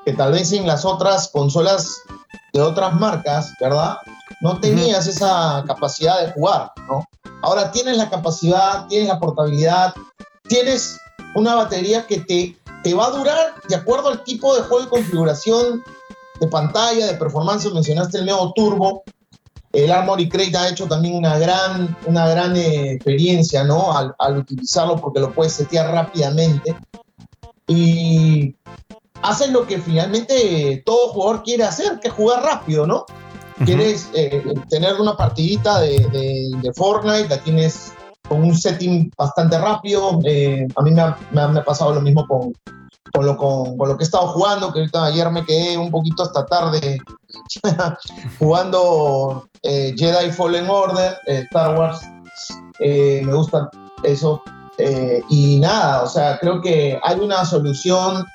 que 0.05 0.13
tal 0.13 0.31
vez 0.31 0.51
en 0.51 0.67
las 0.67 0.85
otras 0.85 1.29
consolas 1.29 1.91
de 2.53 2.61
otras 2.61 2.93
marcas, 2.95 3.53
¿verdad? 3.59 3.97
No 4.41 4.59
tenías 4.59 5.05
uh 5.05 5.09
-huh. 5.09 5.13
esa 5.13 5.63
capacidad 5.67 6.25
de 6.25 6.31
jugar, 6.33 6.71
¿no? 6.87 7.05
Ahora 7.41 7.71
tienes 7.71 7.97
la 7.97 8.09
capacidad, 8.09 8.87
tienes 8.87 9.07
la 9.07 9.19
portabilidad, 9.19 9.93
tienes 10.47 10.97
una 11.35 11.55
batería 11.55 12.05
que 12.07 12.19
te, 12.19 12.57
te 12.83 12.93
va 12.93 13.07
a 13.07 13.11
durar 13.11 13.55
de 13.67 13.75
acuerdo 13.75 14.09
al 14.09 14.23
tipo 14.23 14.55
de 14.55 14.61
juego 14.63 14.85
y 14.85 14.89
configuración 14.89 15.83
de 16.39 16.47
pantalla, 16.47 17.07
de 17.07 17.13
performance, 17.15 17.71
mencionaste 17.73 18.19
el 18.19 18.25
nuevo 18.25 18.53
Turbo, 18.53 19.03
el 19.71 19.91
Armory 19.91 20.27
Crate 20.29 20.57
ha 20.57 20.69
hecho 20.69 20.87
también 20.87 21.15
una 21.15 21.37
gran, 21.37 21.95
una 22.05 22.27
gran 22.27 22.55
eh, 22.55 22.93
experiencia, 22.93 23.63
¿no? 23.63 23.95
Al, 23.95 24.15
al, 24.17 24.37
utilizarlo 24.37 24.95
porque 24.95 25.19
lo 25.19 25.31
puedes 25.31 25.53
setear 25.53 25.91
rápidamente. 25.91 26.75
Y 27.67 28.55
hacen 29.21 29.53
lo 29.53 29.65
que 29.65 29.79
finalmente 29.79 30.81
todo 30.85 31.09
jugador 31.09 31.43
quiere 31.43 31.63
hacer, 31.63 31.99
que 31.99 32.09
es 32.09 32.13
jugar 32.13 32.43
rápido, 32.43 32.87
¿no? 32.87 32.97
Uh 32.97 33.61
-huh. 33.61 33.65
Quieres 33.65 34.09
eh, 34.13 34.43
tener 34.69 34.99
una 34.99 35.15
partidita 35.17 35.81
de, 35.81 35.99
de, 36.11 36.51
de, 36.61 36.73
Fortnite, 36.73 37.27
la 37.29 37.41
tienes 37.43 37.93
con 38.27 38.43
un 38.43 38.55
setting 38.55 39.11
bastante 39.17 39.57
rápido. 39.57 40.19
Eh, 40.23 40.67
a 40.75 40.81
mí 40.81 40.91
me 40.91 41.01
ha, 41.01 41.17
me, 41.31 41.41
ha, 41.41 41.47
me 41.49 41.59
ha, 41.59 41.65
pasado 41.65 41.93
lo 41.93 42.01
mismo 42.01 42.25
con, 42.27 42.53
con, 43.13 43.25
lo, 43.25 43.35
con, 43.35 43.77
con, 43.77 43.89
lo 43.89 43.97
que 43.97 44.03
he 44.03 44.05
estado 44.05 44.27
jugando, 44.27 44.71
que 44.71 44.79
ahorita 44.79 45.05
ayer 45.05 45.29
me 45.31 45.43
quedé 45.43 45.77
un 45.77 45.91
poquito 45.91 46.23
hasta 46.23 46.45
tarde 46.45 46.99
jugando 48.39 49.49
eh, 49.63 49.93
Jedi 49.97 50.31
Fallen 50.31 50.69
Order, 50.69 51.17
eh, 51.27 51.43
Star 51.49 51.77
Wars. 51.77 52.01
me 52.79 53.33
gusta 53.33 53.69
eso. 54.03 54.41
y 55.29 55.59
nada, 55.59 56.03
o 56.03 56.07
sea, 56.07 56.39
creo 56.39 56.61
que 56.61 56.97
hay 57.03 57.19
una 57.19 57.43
solución 57.43 58.25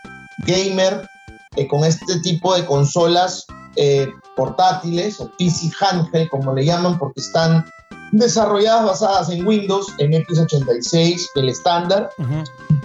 gamer 0.46 1.08
eh, 1.56 1.66
con 1.68 1.84
este 1.84 2.20
tipo 2.20 2.54
de 2.54 2.64
consolas 2.64 3.46
eh, 3.76 4.08
portátiles 4.36 5.20
o 5.20 5.30
PC 5.38 5.70
handheld, 5.80 6.28
como 6.28 6.52
le 6.54 6.64
llaman, 6.64 6.98
porque 6.98 7.20
están 7.20 7.64
desarrolladas 8.12 8.84
basadas 8.86 9.30
en 9.30 9.46
Windows, 9.46 9.86
en 9.98 10.12
x86, 10.12 11.20
el 11.34 11.48
estándar. 11.48 12.10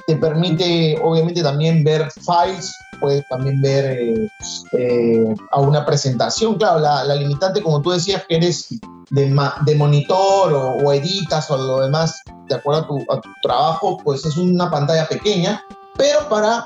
Te 0.07 0.15
permite, 0.15 0.99
obviamente, 1.03 1.43
también 1.43 1.83
ver 1.83 2.09
files, 2.11 2.73
puedes 2.99 3.27
también 3.29 3.61
ver 3.61 3.85
eh, 3.85 4.29
eh, 4.73 5.35
a 5.51 5.59
una 5.59 5.85
presentación. 5.85 6.55
Claro, 6.55 6.79
la, 6.79 7.15
limitante, 7.15 7.61
como 7.61 7.81
tú 7.81 7.91
decías, 7.91 8.23
que 8.27 8.37
eres 8.37 8.67
de, 9.11 9.51
de 9.65 9.75
monitor 9.75 10.53
o, 10.53 10.91
editas 10.93 11.49
o 11.51 11.57
lo 11.57 11.81
demás, 11.81 12.19
de 12.47 12.55
acuerdo 12.55 12.81
a 12.81 12.87
tu, 12.87 13.11
a 13.11 13.21
tu 13.21 13.29
trabajo, 13.43 13.97
pues 14.03 14.25
es 14.25 14.35
una 14.37 14.71
pantalla 14.71 15.07
pequeña, 15.07 15.63
pero 15.95 16.27
para 16.29 16.65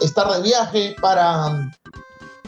estar 0.00 0.30
de 0.32 0.42
viaje, 0.42 0.96
para, 1.00 1.70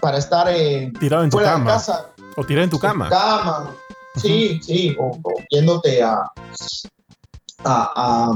para 0.01 0.19
estar 0.19 0.49
eh, 0.51 0.93
tirado 0.99 1.25
en 1.25 1.31
tu 1.31 1.39
cama. 1.39 1.71
casa. 1.71 2.09
O 2.37 2.45
tirado 2.45 2.65
en 2.65 2.71
tu 2.71 2.79
cama. 2.79 3.09
cama. 3.09 3.71
Sí, 4.17 4.61
sí, 4.63 4.95
o, 4.99 5.19
yéndote 5.51 6.03
a, 6.03 6.23
a, 7.65 8.33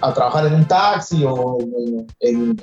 a, 0.00 0.14
trabajar 0.14 0.46
en 0.46 0.54
un 0.54 0.68
taxi 0.68 1.24
o 1.26 1.58
en, 2.20 2.56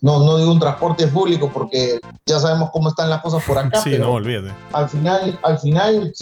no, 0.00 0.20
no 0.20 0.38
digo 0.38 0.52
un 0.52 0.60
transporte 0.60 1.06
público 1.08 1.50
porque 1.52 2.00
ya 2.24 2.38
sabemos 2.38 2.70
cómo 2.72 2.88
están 2.88 3.10
las 3.10 3.20
cosas 3.20 3.42
por 3.44 3.58
acá. 3.58 3.80
Sí, 3.80 3.98
no 3.98 4.12
olvide. 4.12 4.52
Al 4.72 4.88
final, 4.88 5.38
al 5.42 5.58
final 5.58 6.12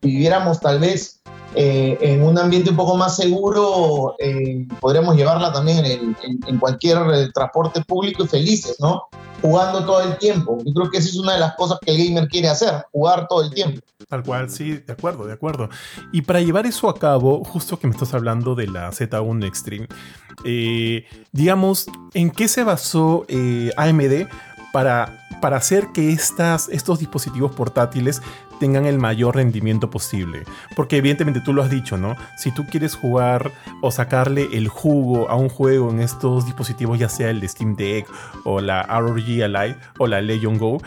viviéramos 0.00 0.60
tal 0.60 0.78
vez 0.78 1.20
eh, 1.54 1.98
en 2.00 2.22
un 2.22 2.38
ambiente 2.38 2.70
un 2.70 2.76
poco 2.76 2.96
más 2.96 3.16
seguro, 3.16 4.14
eh, 4.18 4.66
podríamos 4.80 5.16
llevarla 5.16 5.52
también 5.52 5.84
en, 5.84 6.58
cualquier 6.58 6.98
eh, 7.12 7.30
transporte 7.32 7.82
público 7.82 8.24
y 8.24 8.28
felices, 8.28 8.76
¿no? 8.80 9.04
Jugando 9.42 9.84
todo 9.84 10.00
el 10.00 10.16
tiempo. 10.18 10.58
Yo 10.64 10.72
creo 10.72 10.90
que 10.90 10.98
esa 10.98 11.08
es 11.08 11.16
una 11.16 11.34
de 11.34 11.40
las 11.40 11.54
cosas 11.56 11.78
que 11.84 11.90
el 11.90 12.06
gamer 12.06 12.28
quiere 12.28 12.48
hacer, 12.48 12.86
jugar 12.92 13.26
todo 13.28 13.42
el 13.42 13.52
tiempo. 13.52 13.80
Tal 14.08 14.22
cual, 14.22 14.48
sí, 14.48 14.78
de 14.78 14.92
acuerdo, 14.92 15.26
de 15.26 15.32
acuerdo. 15.32 15.68
Y 16.12 16.22
para 16.22 16.40
llevar 16.40 16.66
eso 16.66 16.88
a 16.88 16.94
cabo, 16.94 17.44
justo 17.44 17.78
que 17.78 17.86
me 17.86 17.92
estás 17.92 18.14
hablando 18.14 18.54
de 18.54 18.68
la 18.68 18.90
Z1 18.90 19.46
Extreme, 19.46 19.88
digamos, 21.32 21.86
¿en 22.14 22.30
qué 22.30 22.48
se 22.48 22.62
basó 22.62 23.26
AMD 23.76 24.28
para, 24.72 25.26
para 25.40 25.56
hacer 25.56 25.88
que 25.92 26.12
estas, 26.12 26.68
estos 26.68 26.98
dispositivos 26.98 27.54
portátiles 27.54 28.22
tengan 28.62 28.86
el 28.86 28.98
mayor 28.98 29.34
rendimiento 29.36 29.90
posible. 29.90 30.44
Porque 30.76 30.96
evidentemente 30.96 31.40
tú 31.40 31.52
lo 31.52 31.62
has 31.62 31.70
dicho, 31.70 31.96
¿no? 31.96 32.14
Si 32.36 32.52
tú 32.52 32.64
quieres 32.64 32.94
jugar 32.94 33.50
o 33.80 33.90
sacarle 33.90 34.48
el 34.52 34.68
jugo 34.68 35.28
a 35.28 35.34
un 35.34 35.48
juego 35.48 35.90
en 35.90 36.00
estos 36.00 36.46
dispositivos, 36.46 36.98
ya 36.98 37.08
sea 37.08 37.30
el 37.30 37.40
de 37.40 37.48
Steam 37.48 37.74
Deck 37.74 38.06
o 38.44 38.60
la 38.60 38.84
ROG 38.84 39.42
Ally 39.42 39.74
o 39.98 40.06
la 40.06 40.20
Legion 40.20 40.58
Go, 40.58 40.80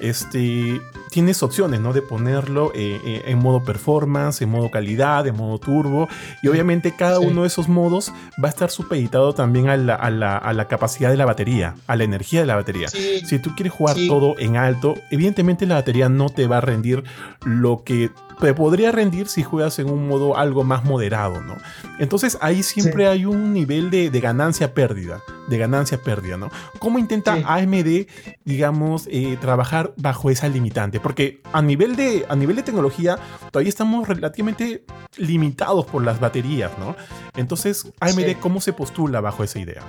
este, 0.00 0.80
tienes 1.10 1.42
opciones, 1.42 1.80
¿no? 1.80 1.92
De 1.92 2.02
ponerlo 2.02 2.72
eh, 2.74 3.00
eh, 3.04 3.22
en 3.26 3.38
modo 3.38 3.64
performance, 3.64 4.42
en 4.42 4.50
modo 4.50 4.70
calidad, 4.70 5.26
en 5.26 5.36
modo 5.36 5.58
turbo. 5.58 6.08
Y 6.42 6.48
obviamente 6.48 6.94
cada 6.96 7.20
uno 7.20 7.42
de 7.42 7.48
esos 7.48 7.68
modos 7.68 8.12
va 8.42 8.48
a 8.48 8.50
estar 8.50 8.70
supeditado 8.70 9.34
también 9.34 9.68
a 9.68 9.76
la, 9.76 10.66
capacidad 10.68 11.10
de 11.10 11.16
la 11.16 11.26
batería, 11.26 11.74
a 11.86 11.96
la 11.96 12.04
energía 12.04 12.40
de 12.40 12.46
la 12.46 12.56
batería. 12.56 12.88
Si 12.88 13.38
tú 13.38 13.54
quieres 13.54 13.72
jugar 13.72 13.96
todo 14.08 14.38
en 14.38 14.56
alto, 14.56 14.94
evidentemente 15.10 15.66
la 15.66 15.76
batería 15.76 16.08
no 16.08 16.28
te 16.28 16.46
va 16.46 16.58
a 16.58 16.60
rendir 16.60 17.04
lo 17.44 17.82
que 17.84 18.10
te 18.40 18.54
podría 18.54 18.90
rendir 18.90 19.28
si 19.28 19.42
juegas 19.42 19.78
en 19.78 19.90
un 19.90 20.08
modo 20.08 20.36
algo 20.36 20.64
más 20.64 20.84
moderado, 20.84 21.40
¿no? 21.42 21.56
Entonces 21.98 22.38
ahí 22.40 22.62
siempre 22.62 23.06
hay 23.06 23.26
un 23.26 23.52
nivel 23.52 23.90
de, 23.90 24.08
ganancia-pérdida, 24.20 25.20
de 25.50 25.58
ganancia-pérdida, 25.58 26.38
¿no? 26.38 26.50
¿Cómo 26.78 26.98
intenta 26.98 27.34
AMD, 27.44 28.06
digamos, 28.44 29.06
eh, 29.10 29.36
trabajar 29.40 29.92
bajo 29.98 30.30
esa 30.30 30.48
limitante? 30.48 31.00
Porque 31.00 31.42
a 31.52 31.60
nivel, 31.60 31.96
de, 31.96 32.24
a 32.28 32.36
nivel 32.36 32.56
de 32.56 32.62
tecnología 32.62 33.18
todavía 33.50 33.68
estamos 33.68 34.08
relativamente 34.08 34.84
limitados 35.18 35.84
por 35.84 36.02
las 36.02 36.20
baterías, 36.20 36.72
¿no? 36.78 36.96
Entonces, 37.36 37.84
AMD, 38.00 38.40
¿cómo 38.40 38.60
se 38.60 38.72
postula 38.72 39.20
bajo 39.20 39.44
esa 39.44 39.58
idea? 39.58 39.82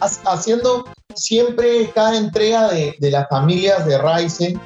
Haciendo 0.00 0.84
siempre 1.16 1.90
cada 1.92 2.16
entrega 2.16 2.68
de, 2.68 2.94
de 3.00 3.10
las 3.10 3.28
familias 3.28 3.84
de 3.84 3.98
Ryzen 3.98 4.60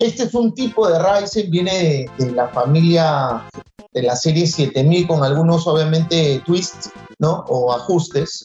este 0.00 0.22
es 0.22 0.34
un 0.34 0.54
tipo 0.54 0.88
de 0.88 0.98
Ryzen, 0.98 1.50
viene 1.50 2.06
de, 2.16 2.30
la 2.32 2.48
familia 2.48 3.46
de 3.92 4.02
la 4.02 4.16
serie 4.16 4.46
7000 4.46 5.06
con 5.06 5.22
algunos 5.22 5.66
obviamente 5.66 6.42
twists, 6.46 6.90
¿no? 7.18 7.44
O 7.48 7.70
ajustes 7.70 8.44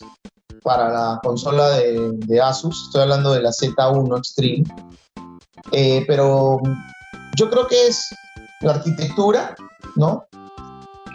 para 0.66 0.90
la 0.90 1.20
consola 1.24 1.70
de, 1.70 2.42
Asus. 2.42 2.88
Estoy 2.88 3.04
hablando 3.04 3.32
de 3.32 3.42
la 3.44 3.52
Z1 3.52 4.18
Extreme. 4.18 4.64
Eh, 5.72 6.04
pero 6.08 6.60
yo 7.38 7.50
creo 7.50 7.68
que 7.68 7.88
es 7.88 8.08
la 8.62 8.72
arquitectura, 8.72 9.56
¿no? 9.96 10.26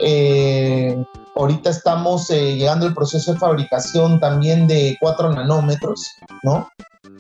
Eh, 0.03 0.97
ahorita 1.35 1.71
estamos 1.71 2.31
eh, 2.31 2.57
llegando 2.57 2.87
al 2.87 2.95
proceso 2.95 3.33
de 3.33 3.39
fabricación 3.39 4.21
también 4.21 4.69
de 4.69 4.97
4 5.01 5.33
nanómetros, 5.33 6.07
¿no? 6.45 6.71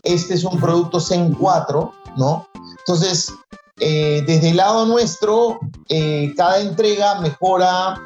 Este 0.05 0.35
es 0.35 0.45
un 0.45 0.59
producto 0.61 1.01
Zen 1.01 1.35
4, 1.35 1.93
¿no? 2.17 2.47
Entonces, 2.79 3.33
eh, 3.81 4.23
desde 4.27 4.51
el 4.51 4.59
lado 4.59 4.87
nuestro, 4.87 5.59
eh, 5.89 6.33
cada 6.37 6.61
entrega 6.61 7.21
mejora 7.21 8.01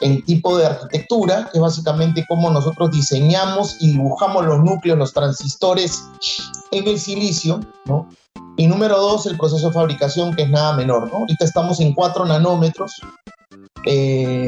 eh, 0.00 0.06
el 0.06 0.24
tipo 0.24 0.56
de 0.56 0.66
arquitectura, 0.66 1.48
que 1.50 1.58
es 1.58 1.62
básicamente 1.62 2.24
cómo 2.28 2.50
nosotros 2.50 2.90
diseñamos 2.90 3.76
y 3.80 3.92
dibujamos 3.92 4.44
los 4.44 4.60
núcleos, 4.60 4.98
los 4.98 5.12
transistores 5.12 6.04
en 6.70 6.86
el 6.86 6.98
silicio, 6.98 7.60
¿no? 7.84 8.08
Y 8.56 8.66
número 8.66 8.98
dos, 8.98 9.26
el 9.26 9.36
proceso 9.36 9.68
de 9.68 9.74
fabricación, 9.74 10.34
que 10.34 10.42
es 10.42 10.50
nada 10.50 10.72
menor, 10.74 11.10
¿no? 11.12 11.18
Ahorita 11.18 11.44
estamos 11.44 11.80
en 11.80 11.94
4 11.94 12.24
nanómetros. 12.26 12.92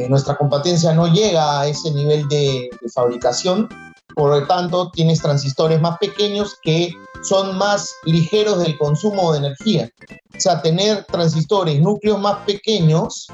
nuestra 0.08 0.36
competencia 0.36 0.92
no 0.92 1.06
llega 1.06 1.60
a 1.60 1.66
ese 1.68 1.92
nivel 1.92 2.26
de, 2.28 2.68
de 2.80 2.88
fabricación, 2.92 3.68
por 4.14 4.30
lo 4.30 4.46
tanto, 4.46 4.90
tienes 4.90 5.22
transistores 5.22 5.80
más 5.80 5.98
pequeños 5.98 6.56
que 6.62 6.92
son 7.22 7.56
más 7.56 7.94
ligeros 8.04 8.58
del 8.58 8.76
consumo 8.78 9.32
de 9.32 9.38
energía. 9.38 9.90
O 10.36 10.40
sea, 10.40 10.62
tener 10.62 11.04
transistores, 11.04 11.80
núcleos 11.80 12.20
más 12.20 12.38
pequeños 12.44 13.28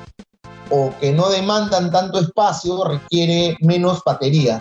o 0.71 0.93
que 1.01 1.13
no 1.13 1.29
demandan 1.29 1.91
tanto 1.91 2.19
espacio 2.19 2.85
requiere 2.85 3.57
menos 3.61 4.03
batería. 4.05 4.61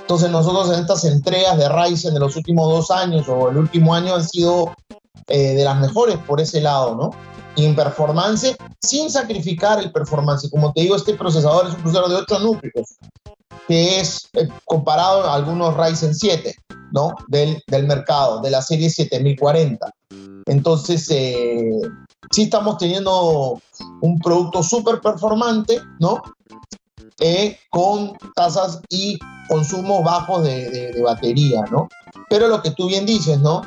Entonces 0.00 0.30
nosotros 0.30 0.70
en 0.72 0.80
estas 0.80 1.04
entregas 1.04 1.56
de 1.56 1.68
Ryzen 1.68 2.14
de 2.14 2.20
los 2.20 2.36
últimos 2.36 2.68
dos 2.68 2.90
años 2.90 3.26
o 3.28 3.48
el 3.48 3.56
último 3.56 3.94
año 3.94 4.14
han 4.14 4.28
sido 4.28 4.74
eh, 5.28 5.54
de 5.54 5.64
las 5.64 5.80
mejores 5.80 6.18
por 6.18 6.40
ese 6.40 6.60
lado, 6.60 6.94
¿no? 6.94 7.10
Y 7.56 7.64
en 7.64 7.74
performance, 7.74 8.56
sin 8.80 9.10
sacrificar 9.10 9.78
el 9.78 9.92
performance. 9.92 10.50
Como 10.50 10.72
te 10.72 10.82
digo, 10.82 10.96
este 10.96 11.14
procesador 11.14 11.68
es 11.68 11.74
un 11.74 11.82
procesador 11.82 12.10
de 12.10 12.16
8 12.16 12.38
núcleos, 12.40 12.96
que 13.68 14.00
es 14.00 14.28
eh, 14.34 14.48
comparado 14.64 15.24
a 15.24 15.34
algunos 15.34 15.76
Ryzen 15.76 16.14
7. 16.14 16.54
¿no? 16.94 17.12
Del, 17.26 17.60
del 17.66 17.86
mercado, 17.86 18.40
de 18.40 18.50
la 18.50 18.62
serie 18.62 18.88
7040. 18.88 19.92
Entonces, 20.46 21.08
eh, 21.10 21.80
sí 22.30 22.42
estamos 22.44 22.78
teniendo 22.78 23.60
un 24.00 24.18
producto 24.20 24.62
súper 24.62 25.00
performante, 25.00 25.80
¿no? 25.98 26.22
Eh, 27.20 27.58
con 27.70 28.12
tasas 28.36 28.80
y 28.88 29.18
consumo 29.48 30.04
bajos 30.04 30.44
de, 30.44 30.92
de, 30.92 31.02
batería, 31.02 31.64
¿no? 31.70 31.88
Pero 32.28 32.46
lo 32.46 32.62
que 32.62 32.70
tú 32.70 32.86
bien 32.86 33.06
dices, 33.06 33.40
¿no? 33.40 33.62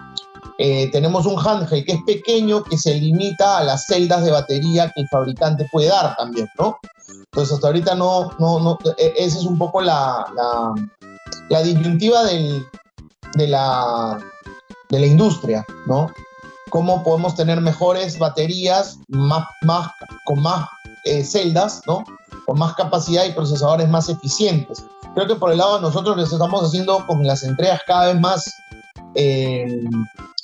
Eh, 0.60 0.90
tenemos 0.92 1.26
un 1.26 1.38
handheld 1.40 1.86
que 1.86 1.92
es 1.92 2.02
pequeño, 2.06 2.64
que 2.64 2.78
se 2.78 2.96
limita 2.96 3.60
a 3.60 3.64
las 3.64 3.86
celdas 3.86 4.24
de 4.24 4.32
batería 4.32 4.92
que 4.94 5.02
el 5.02 5.08
fabricante 5.08 5.68
puede 5.72 5.90
dar 5.90 6.16
también, 6.18 6.50
¿no? 6.58 6.80
Entonces, 7.08 7.54
hasta 7.54 7.68
ahorita 7.68 7.96
no, 7.96 8.32
no, 8.40 8.60
no, 8.60 8.78
e, 8.98 9.14
esa 9.18 9.38
es 9.38 9.46
un 9.46 9.58
poco 9.58 9.82
la, 9.82 10.26
la, 10.36 10.74
la 11.50 11.62
disyuntiva 11.62 12.24
del, 12.24 12.66
de 13.36 13.48
la, 13.48 14.20
de 14.90 15.00
la 15.00 15.06
industria, 15.06 15.66
¿no? 15.86 16.12
Cómo 16.70 17.04
podemos 17.04 17.36
tener 17.36 17.62
mejores 17.62 18.18
baterías 18.18 18.98
más, 19.08 19.48
más, 19.62 19.92
con 20.26 20.42
más 20.42 20.68
eh, 21.06 21.24
celdas, 21.24 21.82
¿no? 21.86 22.04
Con 22.46 22.58
más 22.58 22.74
capacidad 22.76 23.26
y 23.26 23.32
procesadores 23.32 23.88
más 23.90 24.10
eficientes. 24.10 24.84
Creo 25.14 25.28
que 25.28 25.36
por 25.36 25.52
el 25.52 25.60
lado 25.60 25.76
de 25.76 25.82
nosotros 25.82 26.18
les 26.18 26.32
estamos 26.32 26.64
haciendo 26.64 27.06
con 27.06 27.26
las 27.26 27.44
entregas 27.44 27.82
cada 27.88 28.08
vez 28.08 28.20
más 28.20 28.54
eh, 29.16 29.84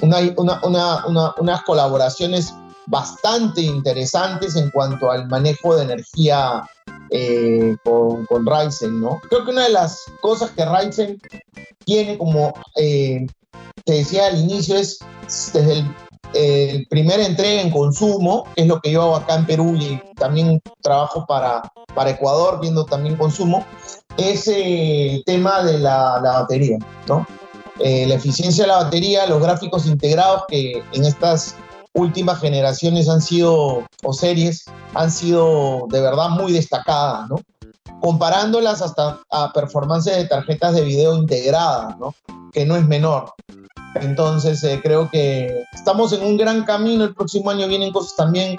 unas 0.04 1.64
colaboraciones 1.64 2.54
bastante 2.88 3.62
interesantes 3.62 4.56
en 4.56 4.70
cuanto 4.72 5.10
al 5.10 5.28
manejo 5.28 5.76
de 5.76 5.84
energía 5.84 6.64
eh, 7.10 7.76
con, 7.84 8.46
Ryzen, 8.46 9.02
¿no? 9.02 9.20
Creo 9.30 9.46
que 9.46 9.52
una 9.52 9.64
de 9.64 9.72
las 9.72 10.04
cosas 10.22 10.52
que 10.52 10.66
Ryzen 10.66 11.22
tiene 11.86 12.18
como, 12.18 12.54
eh, 12.76 13.26
te 13.86 13.94
decía 13.94 14.28
al 14.28 14.40
inicio, 14.40 14.76
es 14.78 15.00
desde 15.54 15.84
el, 16.34 16.88
primer 16.90 17.20
entrega 17.20 17.62
en 17.62 17.70
consumo, 17.70 18.46
que 18.56 18.64
es 18.64 18.68
lo 18.68 18.82
que 18.82 18.92
yo 18.92 19.04
hago 19.04 19.16
acá 19.18 19.36
en 19.36 19.46
Perú 19.46 19.76
y 19.80 20.02
también 20.16 20.60
trabajo 20.82 21.26
para, 21.28 21.62
para 21.94 22.10
Ecuador 22.10 22.60
viendo 22.60 22.86
también 22.86 23.16
consumo, 23.16 23.64
ese 24.18 25.22
tema 25.28 25.64
de 25.64 25.78
la, 25.78 26.20
la 26.24 26.42
batería, 26.42 26.80
¿no? 27.08 27.26
Eh, 27.80 28.06
la 28.08 28.16
eficiencia 28.16 28.66
de 28.66 28.68
la 28.70 28.84
batería, 28.84 29.26
los 29.26 29.42
gráficos 29.42 29.88
integrados 29.88 30.44
que 30.48 30.84
en 30.94 31.06
estas 31.06 31.56
últimas 31.94 32.40
generaciones 32.40 33.10
han 33.10 33.22
sido, 33.22 33.86
o 34.04 34.14
series, 34.14 34.66
han 34.94 35.12
sido 35.12 35.88
de 35.90 36.02
verdad 36.02 36.30
muy 36.30 36.52
destacadas, 36.52 37.30
¿no? 37.30 37.40
Comparándolas 38.02 38.82
hasta 38.82 39.20
a 39.32 39.52
performances 39.54 40.16
de 40.16 40.26
tarjetas 40.26 40.76
de 40.76 40.84
video 40.84 41.16
integradas, 41.16 41.98
¿no? 42.00 42.14
Que 42.52 42.66
no 42.66 42.76
es 42.76 42.86
menor. 42.88 43.34
Entonces 43.96 44.64
eh, 44.64 44.80
creo 44.82 45.10
que 45.10 45.64
estamos 45.74 46.14
en 46.14 46.24
un 46.24 46.38
gran 46.38 46.64
camino, 46.66 47.04
el 47.04 47.16
próximo 47.16 47.50
año 47.50 47.68
vienen 47.68 47.92
cosas 47.92 48.16
también 48.16 48.58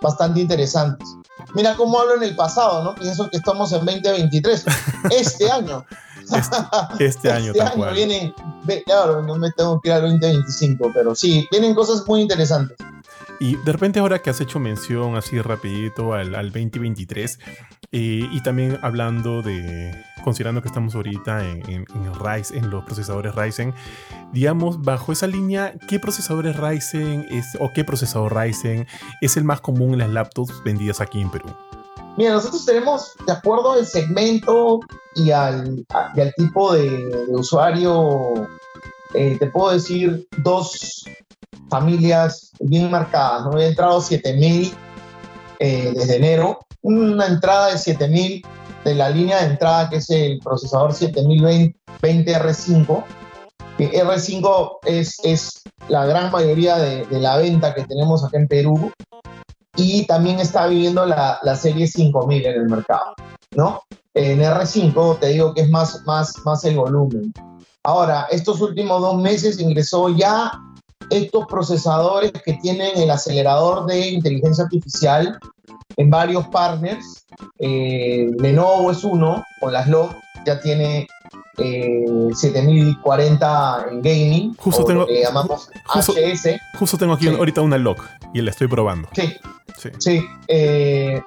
bastante 0.00 0.40
interesantes. 0.40 1.17
Mira 1.54 1.74
cómo 1.76 2.00
hablo 2.00 2.16
en 2.16 2.22
el 2.24 2.36
pasado, 2.36 2.82
¿no? 2.82 2.94
Pienso 2.94 3.28
que 3.30 3.36
estamos 3.38 3.72
en 3.72 3.84
2023. 3.84 4.64
Este 5.10 5.50
año. 5.50 5.84
Este, 6.30 7.06
este 7.06 7.32
año, 7.32 7.52
este 7.54 7.62
año 7.62 7.92
vienen, 7.92 8.34
claro, 8.84 9.22
no 9.22 9.36
me 9.36 9.50
tengo 9.52 9.80
que 9.80 9.88
ir 9.88 9.94
al 9.94 10.02
2025, 10.02 10.90
pero 10.92 11.14
sí, 11.14 11.46
vienen 11.50 11.74
cosas 11.74 12.04
muy 12.06 12.20
interesantes. 12.20 12.76
Y 13.40 13.56
de 13.56 13.72
repente 13.72 14.00
ahora 14.00 14.18
que 14.18 14.30
has 14.30 14.40
hecho 14.40 14.58
mención 14.58 15.16
así 15.16 15.40
rapidito 15.40 16.12
al, 16.12 16.32
2023 16.32 17.38
eh, 17.92 18.28
y 18.30 18.40
también 18.42 18.78
hablando 18.82 19.42
de, 19.42 19.94
considerando 20.24 20.60
que 20.60 20.68
estamos 20.68 20.94
ahorita 20.96 21.48
en, 21.48 21.62
en, 21.68 22.14
Ryzen, 22.14 22.64
en 22.64 22.70
los 22.70 22.84
procesadores 22.84 23.34
Ryzen, 23.36 23.72
digamos, 24.32 24.82
bajo 24.82 25.12
esa 25.12 25.26
línea, 25.26 25.74
¿qué 25.88 25.98
procesadores 25.98 26.56
Ryzen 26.56 27.26
es, 27.30 27.46
o 27.60 27.72
qué 27.72 27.84
procesador 27.84 28.34
Ryzen 28.34 28.86
es 29.20 29.36
el 29.36 29.44
más 29.44 29.60
común 29.60 29.94
en 29.94 30.00
las 30.00 30.10
laptops 30.10 30.62
vendidas 30.64 31.00
aquí 31.00 31.20
en 31.20 31.30
Perú? 31.30 31.48
Mira, 32.16 32.32
nosotros 32.32 32.64
tenemos, 32.66 33.12
de 33.26 33.32
acuerdo 33.32 33.72
al 33.72 33.86
segmento 33.86 34.80
y 35.14 35.30
al, 35.30 35.86
tipo 36.36 36.74
de, 36.74 37.26
usuario, 37.28 38.48
eh, 39.14 39.36
te 39.38 39.46
puedo 39.46 39.72
decir 39.72 40.26
dos 40.38 41.04
familias 41.70 42.50
bien 42.58 42.90
marcadas. 42.90 43.44
¿no? 43.44 43.58
He 43.58 43.68
entrado 43.68 44.00
7000 44.00 44.72
eh, 45.60 45.92
desde 45.94 46.16
enero, 46.16 46.58
una 46.82 47.26
entrada 47.26 47.70
de 47.70 47.78
7000 47.78 48.42
de 48.84 48.94
la 48.94 49.10
línea 49.10 49.40
de 49.42 49.50
entrada 49.50 49.88
que 49.88 49.96
es 49.96 50.10
el 50.10 50.38
procesador 50.40 50.94
7020 50.94 51.76
R5. 52.02 53.04
Que 53.78 53.90
R5 53.92 54.78
es, 54.84 55.16
es 55.22 55.62
la 55.88 56.04
gran 56.04 56.30
mayoría 56.30 56.76
de, 56.76 57.06
de, 57.06 57.20
la 57.20 57.38
venta 57.38 57.74
que 57.74 57.84
tenemos 57.84 58.24
acá 58.24 58.36
en 58.36 58.48
Perú 58.48 58.92
y 59.76 60.04
también 60.06 60.40
está 60.40 60.66
viviendo 60.66 61.06
la, 61.06 61.38
la 61.42 61.56
serie 61.56 61.86
5000 61.86 62.46
en 62.46 62.60
el 62.60 62.68
mercado, 62.68 63.14
¿no? 63.52 63.82
En 64.12 64.40
R5 64.40 65.20
te 65.20 65.28
digo 65.28 65.54
que 65.54 65.62
es 65.62 65.70
más, 65.70 66.02
más, 66.04 66.34
más 66.44 66.64
el 66.64 66.76
volumen. 66.76 67.32
Ahora, 67.84 68.26
estos 68.30 68.60
últimos 68.60 69.00
dos 69.00 69.22
meses 69.22 69.60
ingresó 69.60 70.08
ya 70.08 70.52
estos 71.10 71.46
procesadores 71.46 72.32
que 72.44 72.54
tienen 72.54 72.98
el 72.98 73.10
acelerador 73.10 73.86
de 73.86 74.10
inteligencia 74.10 74.64
artificial 74.64 75.38
en 75.96 76.10
varios 76.10 76.46
partners. 76.48 77.24
Eh, 77.58 78.30
Lenovo 78.38 78.90
es 78.90 79.04
uno, 79.04 79.42
con 79.60 79.72
las 79.72 79.88
LOG 79.88 80.10
ya 80.44 80.60
tiene 80.60 81.06
7040 81.58 83.80
eh, 83.80 83.84
en 83.90 84.02
gaming, 84.02 84.54
justo 84.56 84.84
tengo, 84.84 85.06
que 85.06 85.22
llamamos 85.22 85.68
HS. 85.86 86.60
Justo 86.78 86.96
tengo 86.96 87.14
aquí 87.14 87.28
ahorita 87.28 87.60
una 87.60 87.78
LOG 87.78 87.98
y 88.34 88.42
la 88.42 88.50
estoy 88.50 88.68
probando. 88.68 89.08
Sí, 89.12 89.34
sí. 89.76 89.90
sí. 89.98 90.24
Eh, 90.46 91.20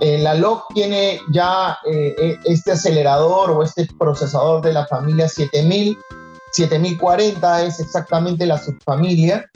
la 0.00 0.34
LOG 0.34 0.64
tiene 0.74 1.20
ya 1.32 1.78
este 2.44 2.72
acelerador 2.72 3.52
o 3.52 3.62
este 3.62 3.88
procesador 3.98 4.60
de 4.62 4.72
la 4.72 4.86
familia 4.86 5.28
7000 5.28 5.96
7040 6.54 7.64
es 7.64 7.80
exactamente 7.80 8.46
la 8.46 8.58
subfamilia. 8.58 9.50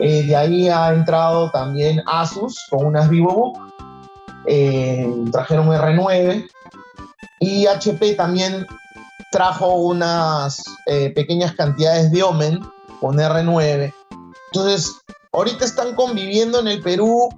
Eh, 0.00 0.24
de 0.24 0.36
ahí 0.36 0.68
ha 0.68 0.92
entrado 0.92 1.50
también 1.50 2.02
Asus 2.06 2.66
con 2.68 2.84
unas 2.84 3.08
VivoBook. 3.08 3.58
Eh, 4.46 5.10
trajeron 5.32 5.68
R9. 5.68 6.46
Y 7.40 7.66
HP 7.66 8.14
también 8.14 8.66
trajo 9.36 9.74
unas 9.74 10.62
eh, 10.86 11.10
pequeñas 11.10 11.54
cantidades 11.54 12.10
de 12.10 12.22
Omen 12.22 12.58
con 13.00 13.18
R9. 13.18 13.92
Entonces, 14.50 14.94
ahorita 15.32 15.66
están 15.66 15.94
conviviendo 15.94 16.60
en 16.60 16.68
el 16.68 16.80
Perú 16.80 17.28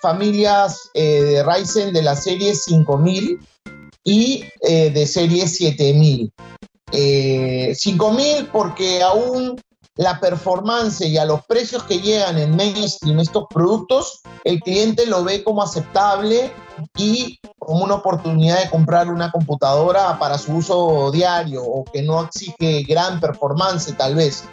familias 0.00 0.90
de 0.94 1.44
Ryzen 1.44 1.92
de 1.92 2.02
la 2.02 2.16
serie 2.16 2.56
5000 2.56 3.38
y 4.02 4.44
de 4.62 5.06
serie 5.06 5.46
7000 5.46 6.32
eh, 6.96 7.74
5000 7.74 8.48
porque 8.52 9.02
aún 9.02 9.60
la 9.96 10.18
performance 10.18 11.00
y 11.02 11.16
a 11.18 11.24
los 11.24 11.44
precios 11.46 11.84
que 11.84 12.00
llegan 12.00 12.38
en 12.38 12.56
mainstream 12.56 13.20
estos 13.20 13.44
productos, 13.48 14.22
el 14.44 14.60
cliente 14.60 15.06
lo 15.06 15.22
ve 15.22 15.44
como 15.44 15.62
aceptable 15.62 16.52
y 16.96 17.38
como 17.58 17.84
una 17.84 17.94
oportunidad 17.94 18.60
de 18.62 18.70
comprar 18.70 19.08
una 19.08 19.30
computadora 19.30 20.18
para 20.18 20.38
su 20.38 20.56
uso 20.56 21.10
diario 21.12 21.62
o 21.62 21.84
que 21.84 22.02
no 22.02 22.22
exige 22.22 22.82
gran 22.82 23.20
performance 23.20 23.94
tal 23.96 24.16
vez. 24.16 24.44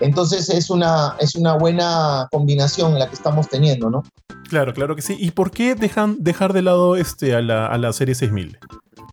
Entonces 0.00 0.48
es 0.50 0.70
una, 0.70 1.16
es 1.18 1.34
una 1.34 1.54
buena 1.54 2.28
combinación 2.30 2.98
la 2.98 3.08
que 3.08 3.14
estamos 3.14 3.48
teniendo, 3.48 3.90
¿no? 3.90 4.02
Claro, 4.48 4.72
claro 4.72 4.96
que 4.96 5.02
sí. 5.02 5.16
¿Y 5.18 5.30
por 5.32 5.50
qué 5.50 5.74
dejan, 5.74 6.16
dejar 6.20 6.52
de 6.52 6.62
lado 6.62 6.96
este, 6.96 7.34
a, 7.34 7.40
la, 7.40 7.66
a 7.66 7.78
la 7.78 7.92
serie 7.92 8.14
6000? 8.14 8.58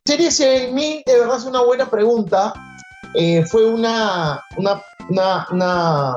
Serie 0.05 0.31
6000 0.31 1.03
de 1.05 1.19
verdad 1.19 1.37
es 1.37 1.45
una 1.45 1.63
buena 1.63 1.89
pregunta 1.89 2.53
eh, 3.13 3.45
fue 3.45 3.65
una, 3.65 4.41
una, 4.57 4.81
una, 5.09 6.15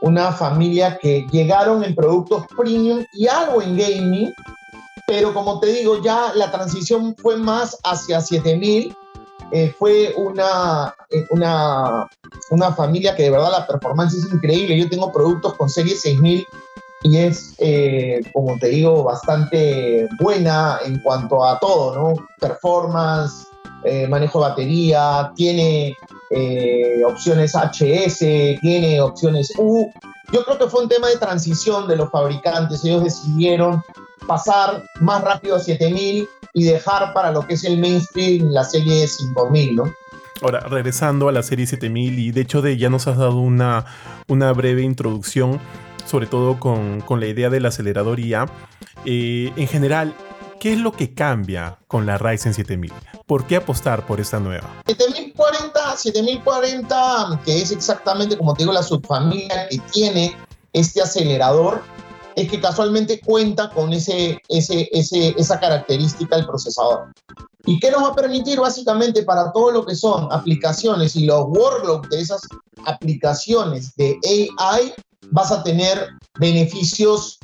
una, 0.00 0.32
familia 0.32 0.98
que 0.98 1.26
llegaron 1.30 1.84
en 1.84 1.94
productos 1.94 2.44
premium 2.56 3.04
y 3.12 3.26
algo 3.26 3.62
en 3.62 3.76
gaming, 3.76 4.32
pero 5.06 5.32
como 5.32 5.60
te 5.60 5.68
digo, 5.68 6.02
ya 6.02 6.32
la 6.34 6.50
transición 6.50 7.14
fue 7.16 7.36
más 7.36 7.76
hacia 7.84 8.20
7000. 8.20 8.96
Eh, 9.52 9.72
fue 9.78 10.12
una, 10.16 10.92
eh, 11.10 11.24
una, 11.30 12.08
una 12.50 12.72
familia 12.72 13.14
que 13.14 13.24
de 13.24 13.30
verdad 13.30 13.52
la 13.52 13.66
performance 13.66 14.14
es 14.14 14.32
increíble. 14.32 14.76
Yo 14.76 14.88
tengo 14.88 15.12
productos 15.12 15.54
con 15.54 15.68
serie 15.68 15.94
6000 15.94 16.44
y 17.04 17.16
es, 17.18 17.54
como 18.32 18.58
te 18.58 18.68
digo, 18.68 19.04
bastante 19.04 20.08
buena 20.18 20.80
en 20.84 20.98
cuanto 21.00 21.44
a 21.44 21.60
todo, 21.60 21.94
¿no? 21.94 22.26
Performance, 22.40 23.46
manejo 24.08 24.40
de 24.40 24.48
batería, 24.48 25.30
tiene 25.36 25.94
eh, 26.30 27.02
opciones 27.06 27.54
HS, 27.54 28.18
tiene 28.60 29.00
opciones 29.00 29.52
U. 29.58 29.92
Yo 30.32 30.44
creo 30.44 30.58
que 30.58 30.66
fue 30.66 30.82
un 30.82 30.88
tema 30.88 31.08
de 31.08 31.16
transición 31.16 31.86
de 31.86 31.96
los 31.96 32.10
fabricantes. 32.10 32.84
Ellos 32.84 33.04
decidieron 33.04 33.82
pasar 34.26 34.84
más 35.00 35.22
rápido 35.22 35.56
a 35.56 35.60
7000 35.60 36.28
y 36.54 36.64
dejar 36.64 37.12
para 37.12 37.30
lo 37.30 37.46
que 37.46 37.54
es 37.54 37.64
el 37.64 37.78
mainstream 37.78 38.50
la 38.50 38.64
serie 38.64 39.06
5000, 39.06 39.76
¿no? 39.76 39.84
Ahora, 40.42 40.60
regresando 40.60 41.28
a 41.28 41.32
la 41.32 41.42
serie 41.42 41.66
7000, 41.66 42.18
y 42.18 42.30
de 42.30 42.40
hecho 42.42 42.60
de, 42.60 42.76
ya 42.76 42.90
nos 42.90 43.06
has 43.06 43.16
dado 43.16 43.38
una, 43.38 43.86
una 44.28 44.52
breve 44.52 44.82
introducción, 44.82 45.60
sobre 46.04 46.26
todo 46.26 46.60
con, 46.60 47.00
con 47.00 47.20
la 47.20 47.26
idea 47.26 47.48
del 47.50 47.66
acelerador 47.66 48.20
IA. 48.20 48.46
Eh, 49.04 49.52
en 49.56 49.66
general, 49.66 50.14
¿qué 50.58 50.72
es 50.72 50.78
lo 50.78 50.92
que 50.92 51.14
cambia 51.14 51.78
con 51.86 52.06
la 52.06 52.18
Ryzen 52.18 52.54
7000? 52.54 52.92
¿Por 53.26 53.46
qué 53.46 53.56
apostar 53.56 54.06
por 54.06 54.20
esta 54.20 54.40
nueva? 54.40 54.82
7040, 54.86 55.96
7040, 55.96 57.40
que 57.44 57.62
es 57.62 57.70
exactamente, 57.70 58.36
como 58.36 58.54
te 58.54 58.62
digo, 58.62 58.72
la 58.72 58.82
subfamilia 58.82 59.68
que 59.68 59.78
tiene 59.92 60.36
este 60.72 61.02
acelerador, 61.02 61.82
es 62.36 62.50
que 62.50 62.60
casualmente 62.60 63.20
cuenta 63.20 63.70
con 63.70 63.92
ese, 63.92 64.38
ese, 64.48 64.88
ese, 64.92 65.34
esa 65.38 65.58
característica 65.58 66.36
del 66.36 66.46
procesador. 66.46 67.12
¿Y 67.64 67.80
qué 67.80 67.90
nos 67.90 68.02
va 68.02 68.08
a 68.08 68.14
permitir 68.14 68.60
básicamente 68.60 69.22
para 69.22 69.50
todo 69.52 69.72
lo 69.72 69.84
que 69.84 69.96
son 69.96 70.28
aplicaciones 70.30 71.16
y 71.16 71.24
los 71.24 71.46
workloads 71.46 72.08
de 72.10 72.20
esas 72.20 72.42
aplicaciones 72.84 73.96
de 73.96 74.18
AI? 74.58 74.94
Vas 75.30 75.50
a 75.50 75.64
tener 75.64 76.08
beneficios 76.38 77.38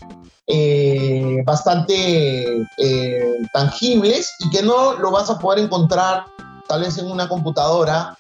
eh, 0.49 1.43
bastante 1.45 2.67
eh, 2.79 3.47
tangibles 3.53 4.35
y 4.41 4.51
que 4.51 4.63
no 4.63 4.95
lo 4.95 5.11
vas 5.11 5.31
a 5.31 5.39
poder 5.39 5.61
encontrar 5.61 6.25
tal 6.69 6.81
vez 6.81 6.99
en 6.99 7.11
una 7.11 7.29
computadora 7.29 8.19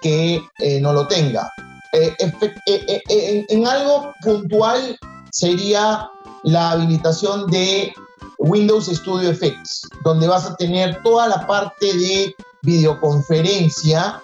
que 0.00 0.40
eh, 0.58 0.80
no 0.80 0.92
lo 0.92 1.06
tenga. 1.06 1.50
en 1.92 3.66
algo 3.66 4.12
puntual 4.22 4.98
sería 5.30 6.08
la 6.44 6.70
habilitación 6.70 7.46
de 7.50 7.92
Windows 8.38 8.86
Studio 8.86 9.30
Effects, 9.30 9.88
donde 10.04 10.28
vas 10.28 10.46
a 10.46 10.56
tener 10.56 11.02
toda 11.02 11.28
la 11.28 11.46
parte 11.46 11.86
de 11.92 12.34
videoconferencia 12.62 14.22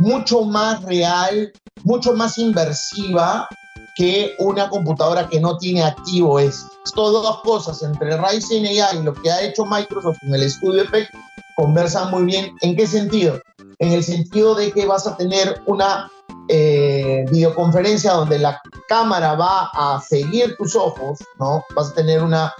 mucho 0.00 0.42
más 0.42 0.82
real, 0.82 1.52
mucho 1.84 2.14
más 2.14 2.38
inversiva 2.38 3.48
que 3.96 4.34
una 4.38 4.68
computadora 4.68 5.28
que 5.28 5.40
no 5.40 5.58
tiene 5.58 5.82
activo 5.82 6.38
esto. 6.38 6.70
Todas 6.94 7.22
dos 7.22 7.40
cosas, 7.42 7.82
entre 7.82 8.16
Ryzen 8.16 8.66
AI 8.66 8.98
y 8.98 9.02
lo 9.02 9.14
que 9.14 9.30
ha 9.30 9.42
hecho 9.42 9.64
Microsoft 9.64 10.18
en 10.22 10.34
el 10.34 10.50
Studio 10.50 10.82
Effect, 10.82 11.12
conversan 11.56 12.10
muy 12.10 12.24
bien. 12.24 12.54
¿En 12.62 12.76
qué 12.76 12.86
sentido? 12.86 13.40
En 13.78 13.92
el 13.92 14.02
sentido 14.02 14.54
de 14.54 14.72
que 14.72 14.86
vas 14.86 15.06
a 15.06 15.16
tener 15.16 15.60
una 15.66 16.10
eh, 16.48 17.24
videoconferencia 17.30 18.12
donde 18.12 18.38
la 18.38 18.60
cámara 18.88 19.34
va 19.34 19.70
a 19.72 20.00
seguir 20.00 20.56
tus 20.56 20.74
ojos, 20.74 21.20
¿no? 21.38 21.64
Vas 21.76 21.90
a 21.90 21.94
tener 21.94 22.22
una, 22.22 22.52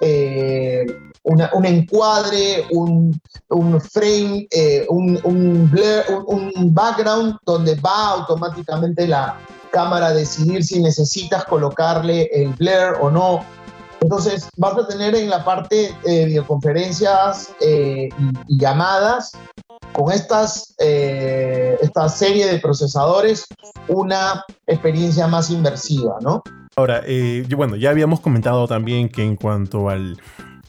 eh, 0.00 0.84
un 1.22 1.66
encuadre, 1.66 2.66
un, 2.70 3.20
un 3.48 3.80
frame, 3.80 4.48
eh, 4.50 4.86
un, 4.88 5.20
un, 5.22 5.70
blur, 5.70 6.24
un, 6.26 6.74
background 6.74 7.36
donde 7.44 7.76
va 7.76 8.08
automáticamente 8.10 9.06
la 9.06 9.38
cámara 9.72 10.12
decidir 10.12 10.62
si 10.62 10.80
necesitas 10.80 11.44
colocarle 11.46 12.28
el 12.32 12.52
blur 12.54 12.98
o 13.00 13.10
no. 13.10 13.44
Entonces 14.00 14.48
vas 14.56 14.76
a 14.76 14.86
tener 14.86 15.14
en 15.14 15.30
la 15.30 15.44
parte 15.44 15.94
de 16.04 16.26
videoconferencias 16.26 17.54
y, 17.60 18.08
llamadas 18.48 19.32
con 19.92 20.12
estas, 20.12 20.74
eh, 20.78 21.76
esta 21.80 22.08
serie 22.08 22.46
de 22.46 22.58
procesadores 22.58 23.46
una 23.88 24.44
experiencia 24.66 25.26
más 25.26 25.50
inmersiva, 25.50 26.18
¿no? 26.20 26.42
Ahora, 26.74 27.02
eh, 27.04 27.46
bueno, 27.54 27.76
ya 27.76 27.90
habíamos 27.90 28.20
comentado 28.20 28.66
también 28.66 29.08
que 29.08 29.22
en 29.22 29.36
cuanto 29.36 29.90
al, 29.90 30.18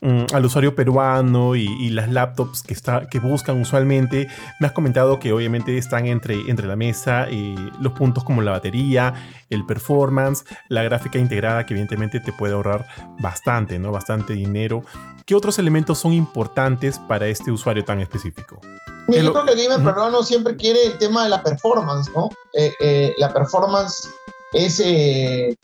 mm, 0.04 0.26
al 0.34 0.46
usuario 0.46 0.76
peruano 0.76 1.56
y, 1.56 1.90
las 1.90 2.12
laptops 2.12 2.62
que, 2.62 2.74
está, 2.74 3.08
que 3.08 3.20
buscan 3.20 3.60
usualmente, 3.60 4.28
me 4.60 4.68
has 4.68 4.74
comentado 4.74 5.20
que 5.20 5.34
obviamente 5.34 5.78
están 5.78 6.06
entre, 6.06 6.36
entre 6.50 6.68
la 6.68 6.76
mesa 6.76 7.30
y 7.30 7.56
los 7.80 7.94
puntos 7.94 8.24
como 8.24 8.42
la 8.42 8.52
batería, 8.52 9.14
el 9.50 9.66
performance, 9.66 10.44
la 10.70 10.84
gráfica 10.84 11.18
integrada 11.20 11.66
que 11.66 11.74
evidentemente 11.74 12.20
te 12.20 12.34
puede 12.34 12.54
ahorrar 12.54 12.88
bastante, 13.20 13.80
¿no? 13.80 13.92
Bastante 13.92 14.34
dinero. 14.34 14.84
¿Qué 15.26 15.36
otros 15.36 15.58
elementos 15.58 16.00
son 16.00 16.14
importantes 16.14 17.00
para 17.00 17.28
este 17.28 17.52
usuario 17.52 17.86
tan 17.86 18.00
específico? 18.00 18.60
yo 19.08 19.34
creo 19.34 19.46
que 19.46 19.52
el 19.52 19.68
gamer 19.68 19.84
peruano 19.84 20.24
siempre 20.24 20.56
quiere 20.56 20.86
el 20.86 20.98
tema 20.98 21.24
de 21.24 21.30
la 21.30 21.44
performance, 21.44 22.10
¿no? 22.16 22.30
Eh, 22.54 22.74
eh, 22.80 23.14
la 23.18 23.34
performance 23.34 24.10
es 24.54 24.82
eh, 24.84 25.58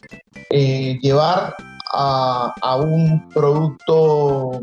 llevar 0.50 1.56
a, 1.92 2.76
un 2.78 3.28
producto 3.30 4.62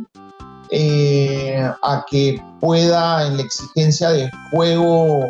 a 1.83 2.05
que 2.11 2.43
pueda 2.61 3.27
en 3.27 3.37
la 3.37 3.43
exigencia 3.43 4.11
de 4.11 4.31
juego 4.51 5.27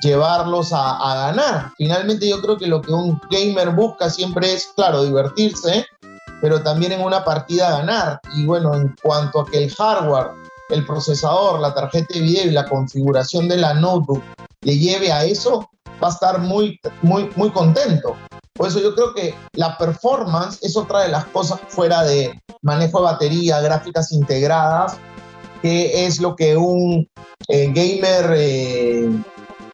llevarlos 0.00 0.72
a, 0.72 0.96
a, 0.96 1.26
ganar. 1.26 1.72
Finalmente 1.76 2.28
yo 2.28 2.40
creo 2.40 2.56
que 2.56 2.66
lo 2.66 2.80
que 2.82 2.92
un 2.92 3.20
gamer 3.30 3.70
busca 3.70 4.10
siempre 4.10 4.52
es, 4.52 4.68
claro, 4.76 5.04
divertirse, 5.04 5.86
pero 6.40 6.62
también 6.62 6.92
en 6.92 7.02
una 7.02 7.24
partida 7.24 7.78
ganar. 7.78 8.20
Y 8.36 8.44
bueno, 8.44 8.74
en 8.74 8.94
cuanto 9.02 9.40
a 9.40 9.46
que 9.46 9.64
el 9.64 9.74
hardware 9.74 10.30
el 10.70 10.86
procesador, 10.86 11.60
la 11.60 11.74
tarjeta 11.74 12.14
de 12.14 12.20
video 12.20 12.46
y 12.46 12.50
la 12.50 12.68
configuración 12.68 13.48
de 13.48 13.58
la 13.58 13.74
notebook 13.74 14.22
le 14.62 14.78
lleve 14.78 15.12
a 15.12 15.24
eso, 15.24 15.68
va 16.02 16.08
a 16.08 16.10
estar 16.10 16.38
muy, 16.40 16.78
muy, 17.02 17.30
muy 17.36 17.50
contento. 17.50 18.16
Por 18.54 18.68
eso 18.68 18.80
yo 18.80 18.94
creo 18.94 19.12
que 19.14 19.34
la 19.54 19.76
performance 19.76 20.62
es 20.62 20.76
otra 20.76 21.00
de 21.00 21.08
las 21.08 21.24
cosas 21.26 21.60
fuera 21.68 22.04
de 22.04 22.40
manejo 22.62 22.98
de 22.98 23.04
batería, 23.04 23.60
gráficas 23.60 24.12
integradas, 24.12 24.96
que 25.60 26.06
es 26.06 26.20
lo 26.20 26.36
que 26.36 26.56
un 26.56 27.08
eh, 27.48 27.72
gamer 27.72 28.34
eh, 28.36 29.10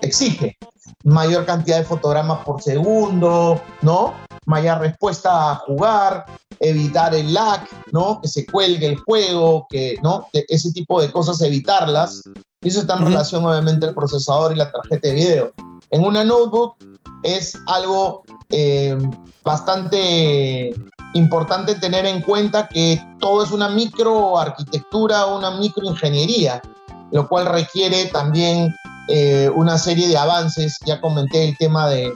exige. 0.00 0.56
Mayor 1.04 1.44
cantidad 1.44 1.78
de 1.78 1.85
fotogramas 1.85 2.44
por 2.44 2.62
segundo, 2.62 3.61
¿no? 3.83 4.14
Mayor 4.46 4.78
respuesta 4.78 5.50
a 5.50 5.56
jugar, 5.56 6.24
evitar 6.59 7.14
el 7.14 7.35
lag, 7.35 7.66
¿no? 7.92 8.20
Que 8.22 8.28
se 8.28 8.46
cuelgue 8.46 8.87
el 8.87 8.96
juego, 8.96 9.66
que, 9.68 9.98
¿no? 10.02 10.28
ese 10.33 10.72
tipo 10.72 11.02
de 11.02 11.12
cosas, 11.12 11.40
evitarlas. 11.42 12.22
Y 12.62 12.68
eso 12.68 12.80
está 12.80 12.96
en 12.96 13.06
relación, 13.06 13.44
obviamente, 13.44 13.87
al 13.87 13.94
procesador 13.94 14.52
y 14.52 14.56
la 14.56 14.70
tarjeta 14.70 15.09
de 15.09 15.14
video. 15.14 15.52
En 15.90 16.05
una 16.05 16.24
notebook 16.24 16.76
es 17.22 17.59
algo 17.66 18.22
eh, 18.50 18.96
bastante 19.44 20.72
importante 21.14 21.74
tener 21.74 22.07
en 22.07 22.22
cuenta 22.22 22.68
que 22.68 23.03
todo 23.18 23.42
es 23.42 23.50
una 23.50 23.68
microarquitectura, 23.68 25.26
una 25.26 25.53
microingeniería, 25.53 26.62
lo 27.11 27.29
cual 27.29 27.46
requiere 27.46 28.07
también 28.07 28.74
eh, 29.09 29.50
una 29.55 29.79
serie 29.79 30.09
de 30.09 30.16
avances. 30.16 30.79
Ya 30.87 31.00
comenté 31.00 31.48
el 31.48 31.57
tema 31.59 31.88
de, 31.88 32.12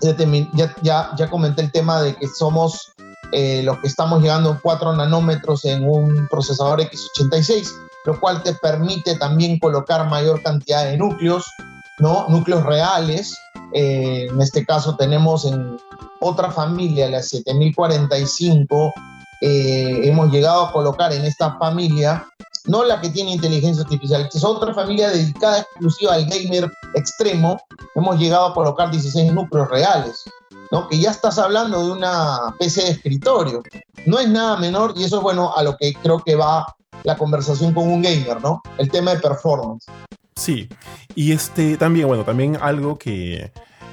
ya, 0.00 0.74
ya, 0.82 1.10
ya, 1.16 1.30
comenté 1.30 1.62
el 1.62 1.70
tema 1.70 2.02
de 2.02 2.16
que 2.16 2.26
somos 2.26 2.92
eh, 3.30 3.62
lo 3.62 3.80
que 3.80 3.86
estamos 3.86 4.20
llegando 4.20 4.50
a 4.50 4.60
4 4.60 4.94
nanómetros 4.96 5.64
en 5.64 5.88
un 5.88 6.26
procesador 6.28 6.80
x86, 6.80 7.70
lo 8.04 8.18
cual 8.18 8.42
te 8.42 8.54
permite 8.54 9.16
también 9.16 9.58
colocar 9.60 10.08
mayor 10.08 10.42
cantidad 10.42 10.84
de 10.84 10.98
núcleos, 10.98 11.46
¿no? 11.98 12.26
Núcleos 12.28 12.64
reales. 12.64 13.36
Eh, 13.74 14.26
en 14.30 14.40
este 14.40 14.64
caso 14.64 14.96
tenemos 14.96 15.44
en 15.44 15.78
otra 16.20 16.50
familia, 16.50 17.08
la 17.08 17.22
7045, 17.22 18.92
eh, 19.40 20.00
hemos 20.04 20.30
llegado 20.30 20.66
a 20.66 20.72
colocar 20.72 21.12
en 21.12 21.24
esta 21.24 21.58
familia, 21.58 22.26
no 22.66 22.84
la 22.84 23.00
que 23.00 23.08
tiene 23.08 23.32
inteligencia 23.32 23.82
artificial, 23.82 24.28
es 24.32 24.44
otra 24.44 24.72
familia 24.72 25.10
dedicada 25.10 25.60
exclusiva 25.60 26.14
al 26.14 26.26
gamer 26.26 26.70
extremo, 26.94 27.60
hemos 27.96 28.18
llegado 28.18 28.46
a 28.46 28.54
colocar 28.54 28.90
16 28.90 29.32
núcleos 29.32 29.68
reales. 29.68 30.22
¿no? 30.70 30.88
que 30.88 30.98
ya 30.98 31.10
estás 31.10 31.38
hablando 31.38 31.84
de 31.84 31.92
una 31.92 32.54
PC 32.58 32.82
de 32.82 32.90
escritorio. 32.92 33.62
No 34.06 34.18
es 34.18 34.26
nada 34.26 34.56
menor 34.56 34.94
y 34.96 35.04
eso 35.04 35.18
es 35.18 35.22
bueno 35.22 35.54
a 35.54 35.62
lo 35.62 35.76
que 35.76 35.92
creo 35.92 36.18
que 36.20 36.34
va 36.34 36.64
la 37.02 37.16
conversación 37.16 37.72
con 37.74 37.88
un 37.88 38.02
gamer, 38.02 38.40
¿no? 38.42 38.62
El 38.78 38.90
tema 38.90 39.14
de 39.14 39.20
performance. 39.20 39.86
Sí, 40.34 40.68
y 41.14 41.32
este 41.32 41.76
también, 41.76 42.08
bueno, 42.08 42.24
también 42.24 42.56
algo 42.60 42.98
que, 42.98 43.52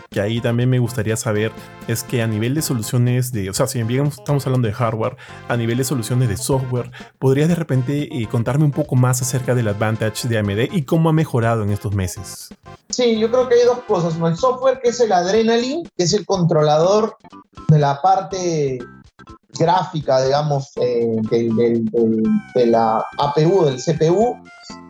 que 0.09 0.21
ahí 0.21 0.41
también 0.41 0.69
me 0.69 0.79
gustaría 0.79 1.15
saber 1.15 1.51
es 1.87 2.03
que 2.03 2.21
a 2.21 2.27
nivel 2.27 2.55
de 2.55 2.61
soluciones 2.61 3.31
de, 3.31 3.49
o 3.49 3.53
sea, 3.53 3.67
si 3.67 3.81
bien 3.83 4.07
estamos 4.07 4.45
hablando 4.47 4.67
de 4.67 4.73
hardware, 4.73 5.17
a 5.47 5.55
nivel 5.55 5.77
de 5.77 5.83
soluciones 5.83 6.29
de 6.29 6.37
software, 6.37 6.91
¿podrías 7.19 7.49
de 7.49 7.55
repente 7.55 8.09
eh, 8.11 8.27
contarme 8.27 8.65
un 8.65 8.71
poco 8.71 8.95
más 8.95 9.21
acerca 9.21 9.53
del 9.53 9.67
Advantage 9.67 10.27
de 10.27 10.39
AMD 10.39 10.73
y 10.73 10.83
cómo 10.83 11.09
ha 11.09 11.13
mejorado 11.13 11.63
en 11.63 11.71
estos 11.71 11.93
meses? 11.93 12.49
Sí, 12.89 13.19
yo 13.19 13.29
creo 13.29 13.47
que 13.47 13.55
hay 13.55 13.65
dos 13.65 13.79
cosas. 13.87 14.15
El 14.19 14.37
software 14.37 14.79
que 14.81 14.89
es 14.89 14.99
el 14.99 15.11
Adrenaline, 15.11 15.87
que 15.95 16.03
es 16.03 16.13
el 16.13 16.25
controlador 16.25 17.15
de 17.67 17.79
la 17.79 18.01
parte 18.01 18.79
gráfica, 19.59 20.23
digamos, 20.23 20.71
eh, 20.77 21.21
de 21.29 22.65
la 22.65 23.05
APU, 23.17 23.65
del 23.65 23.77
CPU, 23.77 24.35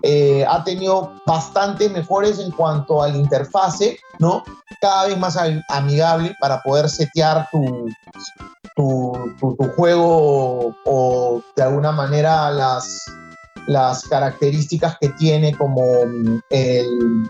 eh, 0.04 0.46
ha 0.48 0.64
tenido 0.64 1.12
bastante 1.26 1.90
mejores 1.90 2.40
en 2.40 2.52
cuanto 2.52 3.04
a 3.04 3.10
la 3.10 3.18
interfase, 3.18 4.00
¿no? 4.20 4.44
Cada 4.80 5.08
vez 5.08 5.18
más 5.18 5.38
amigable 5.70 6.34
para 6.40 6.62
poder 6.62 6.90
setear 6.90 7.50
tu, 7.52 7.90
juego 9.76 10.74
o 10.86 11.42
de 11.56 11.64
alguna 11.64 11.92
manera 11.92 12.50
las, 12.52 13.04
las 13.68 14.04
características 14.08 14.98
que 15.02 15.10
tiene 15.10 15.54
como 15.54 15.84
el, 16.50 17.30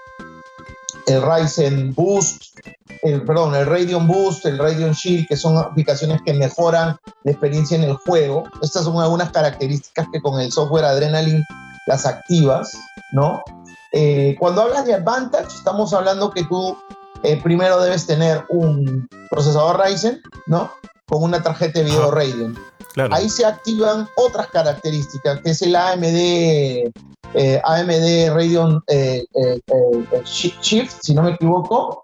el 1.08 1.22
Ryzen 1.22 1.94
Boost, 1.94 2.58
el, 3.04 3.24
perdón, 3.24 3.56
el 3.56 3.66
Radeon 3.66 4.08
Boost, 4.08 4.46
el 4.46 4.58
Radeon 4.58 4.94
Shield, 4.94 5.28
que 5.28 5.38
son 5.38 5.58
aplicaciones 5.58 6.22
que 6.26 6.34
mejoran 6.34 6.98
la 7.24 7.32
experiencia 7.32 7.78
en 7.78 7.84
el 7.84 7.96
juego. 7.96 8.44
Estas 8.62 8.84
son 8.84 9.02
algunas 9.02 9.32
características 9.32 10.08
que 10.12 10.22
con 10.22 10.40
el 10.40 10.52
software 10.52 10.86
Adrenaline 10.86 11.44
las 11.88 12.06
activas, 12.06 12.78
¿no? 13.14 13.42
Eh, 13.92 14.36
cuando 14.40 14.62
hablas 14.62 14.86
de 14.86 14.94
Advantage, 14.94 15.56
estamos 15.56 15.94
hablando 15.94 16.30
que 16.30 16.44
tú 16.44 16.78
eh, 17.24 17.40
primero 17.42 17.82
debes 17.82 18.06
tener 18.06 18.46
un 18.50 19.08
procesador 19.30 19.80
Ryzen, 19.84 20.22
¿no? 20.46 20.72
Con 21.08 21.24
una 21.24 21.42
tarjeta 21.42 21.80
de 21.80 21.86
video 21.86 22.12
Radeon. 22.12 22.58
Ahí 23.12 23.30
se 23.30 23.46
activan 23.46 24.08
otras 24.18 24.48
características, 24.48 25.42
que 25.42 25.52
es 25.52 25.62
el 25.62 25.76
AMD, 25.76 26.92
eh, 27.34 27.62
AMD 27.64 28.34
Radeon 28.34 28.84
Shift, 30.26 31.02
si 31.02 31.14
no 31.14 31.24
me 31.24 31.32
equivoco, 31.32 32.02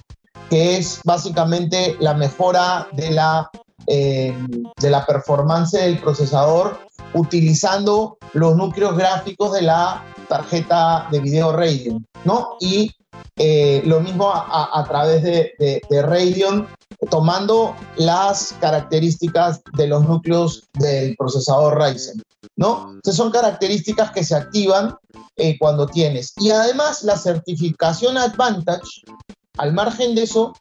que 0.50 0.78
es 0.78 1.02
básicamente 1.04 1.96
la 2.00 2.14
mejora 2.14 2.88
de 2.94 3.12
la, 3.12 3.50
de 3.88 4.90
la 4.90 5.06
performance 5.06 5.72
del 5.72 6.00
procesador 6.00 6.80
utilizando 7.14 8.18
los 8.34 8.56
núcleos 8.56 8.98
gráficos 8.98 9.54
de 9.54 9.64
la 9.64 10.04
tarjeta 10.28 11.08
de 11.12 11.20
video 11.20 11.52
Radeon, 11.52 12.06
¿no? 12.24 12.58
Y 12.60 12.92
eh, 13.38 13.82
lo 13.86 14.00
mismo 14.00 14.32
a, 14.34 14.86
través 14.88 15.24
de, 15.24 15.54
de, 15.58 16.02
Radeon, 16.02 16.68
tomando 17.10 17.76
las 17.98 18.54
características 18.60 19.62
de 19.74 19.88
los 19.88 20.08
núcleos 20.08 20.64
del 20.74 21.16
procesador 21.16 21.80
Ryzen, 21.80 22.22
¿no? 22.56 22.92
Entonces 22.94 23.16
son 23.16 23.32
características 23.32 24.12
que 24.12 24.24
se 24.24 24.36
activan 24.36 24.96
eh, 25.36 25.58
cuando 25.60 25.88
tienes. 25.88 26.34
Y 26.38 26.52
además 26.52 27.04
la 27.04 27.18
certificación 27.18 28.18
Advantage, 28.18 29.04
al 29.58 29.74
margen 29.74 30.16
de 30.16 30.24
eso, 30.24 30.54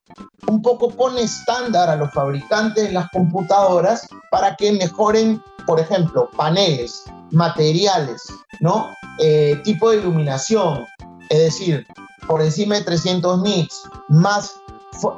un 0.47 0.63
poco 0.63 0.91
pone 0.91 1.23
estándar 1.23 1.91
a 1.91 1.97
los 1.97 2.13
fabricantes 2.13 2.85
de 2.85 2.93
las 2.93 3.11
computadoras 3.11 4.07
para 4.31 4.55
que 4.57 4.73
mejoren 4.73 5.43
por 5.67 5.81
ejemplo, 5.81 6.31
paneles, 6.37 7.05
materiales, 7.31 8.23
¿no? 8.61 8.89
Eh, 9.21 9.61
tipo 9.65 9.91
de 9.91 9.99
iluminación. 9.99 10.85
Es 11.31 11.39
decir, 11.39 11.87
por 12.27 12.43
encima 12.43 12.77
de 12.77 12.83
300 12.83 13.43
nits, 13.43 13.83
más 14.09 14.57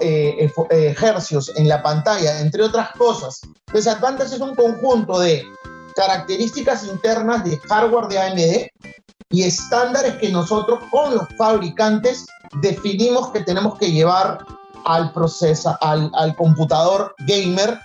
eh, 0.01 0.51
eh, 0.71 0.95
hercios 1.01 1.53
en 1.57 1.69
la 1.69 1.83
pantalla, 1.83 2.41
entre 2.41 2.63
otras 2.63 2.91
cosas. 2.93 3.41
Entonces, 3.67 3.93
Advantage 3.93 4.35
es 4.35 4.41
un 4.41 4.55
conjunto 4.55 5.19
de 5.21 5.45
características 5.95 6.85
internas 6.85 7.45
de 7.45 7.59
hardware 7.59 8.09
de 8.09 8.19
AMD 8.19 8.91
y 9.31 9.43
estándares 9.43 10.17
que 10.17 10.31
nosotros 10.31 10.81
con 10.91 11.15
los 11.15 11.27
fabricantes 11.37 12.27
definimos 12.61 13.31
que 13.31 13.41
tenemos 13.41 13.79
que 13.79 13.91
llevar 13.91 14.39
al 14.85 15.13
proceso, 15.13 15.77
al, 15.81 16.11
al 16.15 16.35
computador 16.37 17.15
gamer 17.27 17.79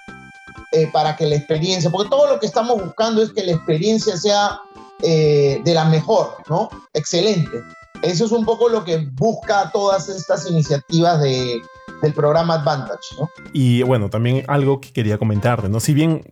eh, 0.72 0.88
para 0.92 1.16
que 1.16 1.26
la 1.26 1.36
experiencia, 1.36 1.90
porque 1.90 2.10
todo 2.10 2.28
lo 2.28 2.40
que 2.40 2.46
estamos 2.46 2.82
buscando 2.84 3.22
es 3.22 3.32
que 3.32 3.44
la 3.44 3.54
experiencia 3.54 4.18
sea 4.18 4.60
de 5.00 5.72
la 5.74 5.86
mejor, 5.86 6.36
¿no? 6.48 6.70
Excelente. 6.94 7.64
Eso 8.04 8.26
es 8.26 8.32
un 8.32 8.46
poco 8.46 8.70
lo 8.70 8.84
que 8.84 8.98
busca 9.14 9.72
todas 9.72 10.10
estas 10.10 10.48
iniciativas 10.48 11.20
de, 11.22 11.60
del 12.02 12.14
programa 12.14 12.56
Advantage. 12.56 13.16
¿no? 13.20 13.30
Y 13.54 13.84
bueno, 13.84 14.10
también 14.10 14.44
algo 14.48 14.82
que 14.82 14.92
quería 14.92 15.18
comentarte, 15.18 15.70
¿no? 15.70 15.80
Si 15.80 15.94
bien 15.94 16.24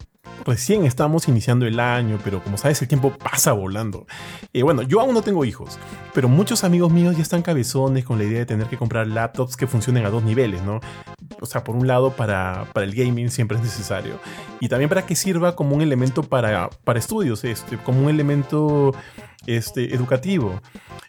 recién 0.46 0.86
estamos 0.86 1.28
iniciando 1.28 1.66
el 1.66 1.80
año, 1.80 2.20
pero 2.24 2.44
como 2.44 2.58
sabes, 2.58 2.82
el 2.82 2.88
tiempo 2.88 3.12
pasa 3.12 3.52
volando. 3.54 4.06
Eh, 4.54 4.64
bueno, 4.64 4.82
yo 4.82 5.00
aún 5.02 5.14
no 5.14 5.22
tengo 5.22 5.46
hijos, 5.46 5.78
pero 6.14 6.28
muchos 6.28 6.64
amigos 6.64 6.92
míos 6.92 7.16
ya 7.16 7.22
están 7.22 7.42
cabezones 7.42 8.06
con 8.06 8.18
la 8.18 8.24
idea 8.26 8.40
de 8.40 8.46
tener 8.46 8.68
que 8.68 8.78
comprar 8.78 9.08
laptops 9.08 9.56
que 9.56 9.68
funcionen 9.68 10.06
a 10.06 10.10
dos 10.10 10.24
niveles, 10.24 10.62
¿no? 10.64 10.80
O 11.42 11.46
sea, 11.46 11.64
por 11.64 11.76
un 11.76 11.88
lado, 11.88 12.12
para, 12.12 12.66
para 12.74 12.86
el 12.86 12.94
gaming 12.96 13.30
siempre 13.30 13.58
es 13.58 13.64
necesario. 13.64 14.20
Y 14.60 14.70
también 14.70 14.90
para 14.90 15.06
que 15.06 15.16
sirva 15.16 15.56
como 15.56 15.76
un 15.76 15.82
elemento 15.82 16.24
para, 16.24 16.70
para 16.84 17.00
estudios, 17.00 17.44
este, 17.44 17.78
como 17.78 18.02
un 18.02 18.10
elemento 18.10 18.94
este, 19.46 19.94
educativo, 19.94 20.62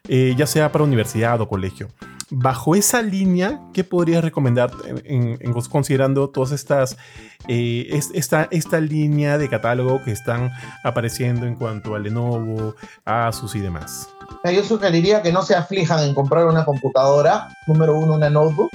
eh, 0.09 0.35
ya 0.37 0.47
sea 0.47 0.71
para 0.71 0.85
universidad 0.85 1.41
o 1.41 1.49
colegio 1.49 1.89
bajo 2.31 2.75
esa 2.75 3.03
línea, 3.03 3.61
¿qué 3.73 3.85
podrías 3.85 4.23
recomendar 4.23 4.71
en, 5.05 5.37
considerando 5.69 6.31
todas 6.31 6.53
estas, 6.53 6.97
eh, 7.49 8.01
esta, 8.15 8.49
esta 8.51 8.81
línea 8.81 9.37
de 9.37 9.49
catálogo 9.49 10.03
que 10.05 10.13
están 10.13 10.51
apareciendo 10.85 11.47
en 11.47 11.57
cuanto 11.57 11.95
a 11.95 11.99
Lenovo, 11.99 12.75
Asus 13.05 13.55
y 13.55 13.61
demás? 13.61 14.09
Yo 14.45 14.65
sugeriría 14.65 15.23
que 15.23 15.33
no 15.33 15.43
se 15.43 15.55
aflijan 15.55 16.05
en 16.05 16.15
comprar 16.15 16.47
una 16.47 16.65
computadora, 16.65 17.49
número 17.67 17.99
uno, 17.99 18.15
una 18.15 18.31
notebook, 18.31 18.71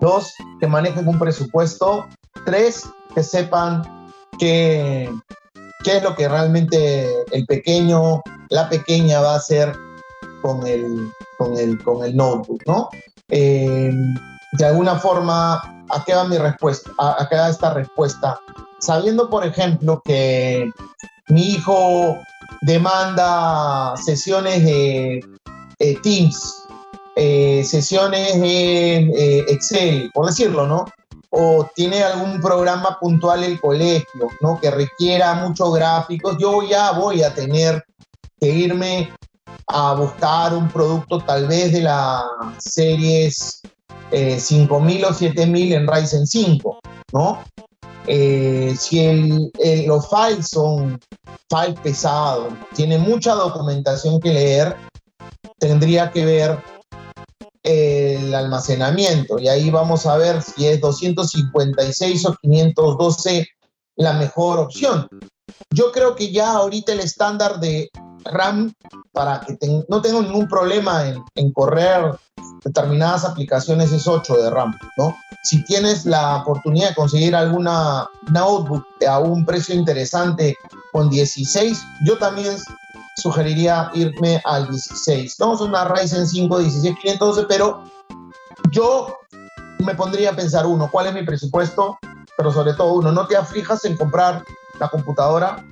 dos, 0.00 0.34
que 0.60 0.66
manejen 0.66 1.06
un 1.08 1.18
presupuesto, 1.18 2.06
tres, 2.44 2.88
que 3.14 3.22
sepan 3.22 3.82
qué, 4.38 5.10
qué 5.84 5.96
es 5.98 6.02
lo 6.02 6.14
que 6.14 6.28
realmente 6.28 7.08
el 7.32 7.46
pequeño, 7.46 8.22
la 8.50 8.68
pequeña 8.68 9.20
va 9.20 9.34
a 9.34 9.36
hacer 9.36 9.72
con 10.42 10.66
el, 10.66 11.10
con 11.38 11.56
el, 11.56 11.82
con 11.82 12.04
el 12.04 12.16
notebook, 12.16 12.62
¿no? 12.66 12.88
Eh, 13.28 13.92
de 14.52 14.64
alguna 14.64 14.96
forma, 14.96 15.54
¿a 15.90 16.04
qué 16.06 16.14
va 16.14 16.24
mi 16.24 16.38
respuesta? 16.38 16.90
¿A, 16.98 17.26
qué 17.28 17.36
va 17.36 17.48
esta 17.48 17.74
respuesta? 17.74 18.40
Sabiendo, 18.78 19.28
por 19.28 19.44
ejemplo, 19.44 20.00
que 20.04 20.70
mi 21.28 21.42
hijo 21.50 22.16
demanda 22.62 23.94
sesiones 23.96 24.64
de 24.64 25.20
Teams, 26.02 26.64
eh, 27.16 27.64
sesiones 27.64 28.40
de 28.40 29.44
Excel, 29.48 30.08
por 30.14 30.26
decirlo, 30.26 30.66
¿no? 30.66 30.86
O 31.30 31.68
tiene 31.74 32.02
algún 32.02 32.40
programa 32.40 32.96
puntual 33.00 33.42
el 33.42 33.60
colegio, 33.60 34.28
¿no? 34.40 34.60
Que 34.60 34.70
requiera 34.70 35.34
muchos 35.34 35.74
gráficos, 35.74 36.36
yo 36.38 36.62
ya 36.62 36.92
voy 36.92 37.24
a 37.24 37.34
tener 37.34 37.84
que 38.40 38.48
irme 38.48 39.12
a 39.68 39.94
buscar 39.94 40.54
un 40.54 40.68
producto 40.68 41.20
tal 41.20 41.46
vez 41.46 41.72
de 41.72 41.82
las 41.82 42.24
series 42.58 43.60
5000 44.10 44.96
eh, 45.02 45.06
o 45.06 45.12
7000 45.12 45.72
en 45.74 45.86
Ryzen 45.86 46.26
5, 46.26 46.78
¿no? 47.12 47.44
Eh, 48.06 48.74
si 48.78 49.00
el, 49.00 49.52
los 49.86 50.08
files 50.08 50.48
son 50.48 50.98
files 51.50 51.78
pesados, 51.80 52.52
tiene 52.74 52.96
mucha 52.96 53.34
documentación 53.34 54.18
que 54.20 54.32
leer, 54.32 54.76
tendría 55.58 56.10
que 56.10 56.24
ver 56.24 56.58
el 57.62 58.34
almacenamiento 58.34 59.38
y 59.38 59.48
ahí 59.48 59.68
vamos 59.68 60.06
a 60.06 60.16
ver 60.16 60.42
si 60.42 60.66
es 60.66 60.80
256 60.80 62.26
o 62.26 62.34
512 62.40 63.46
la 63.96 64.14
mejor 64.14 64.60
opción. 64.60 65.06
Yo 65.70 65.92
creo 65.92 66.14
que 66.14 66.32
ya 66.32 66.52
ahorita 66.52 66.92
el 66.92 67.00
estándar 67.00 67.60
de 67.60 67.90
RAM 68.24 68.72
para 69.12 69.40
que 69.40 69.58
no 69.88 70.02
tenga 70.02 70.20
ningún 70.20 70.48
problema 70.48 71.04
en, 71.34 71.52
correr 71.52 72.14
determinadas 72.64 73.24
aplicaciones 73.24 73.92
es 73.92 74.06
8 74.06 74.36
de 74.36 74.50
RAM, 74.50 74.76
¿no? 74.96 75.16
Si 75.44 75.64
tienes 75.64 76.04
la 76.04 76.38
oportunidad 76.38 76.90
de 76.90 76.94
conseguir 76.94 77.34
alguna 77.34 78.08
notebook 78.30 78.84
a 79.08 79.18
un 79.18 79.44
precio 79.44 79.74
interesante 79.74 80.56
con 80.92 81.08
16, 81.08 81.80
yo 82.04 82.18
también 82.18 82.56
sugeriría 83.16 83.90
irme 83.94 84.40
al 84.44 84.68
16. 84.68 85.38
No 85.40 85.54
es 85.54 85.60
una 85.60 85.84
Ryzen 85.84 86.26
5 86.26 86.58
16512, 86.58 87.46
pero 87.48 87.84
yo 88.70 89.18
me 89.84 89.94
pondría 89.94 90.30
a 90.30 90.36
pensar, 90.36 90.66
uno, 90.66 90.88
¿cuál 90.90 91.06
es 91.06 91.14
mi 91.14 91.24
presupuesto? 91.24 91.98
Pero 92.36 92.52
sobre 92.52 92.74
todo, 92.74 92.94
uno, 92.94 93.12
no 93.12 93.26
te 93.26 93.36
aflijas 93.36 93.84
en 93.84 93.96
comprar 93.96 94.44
la 94.78 94.88
computadora 94.88 95.64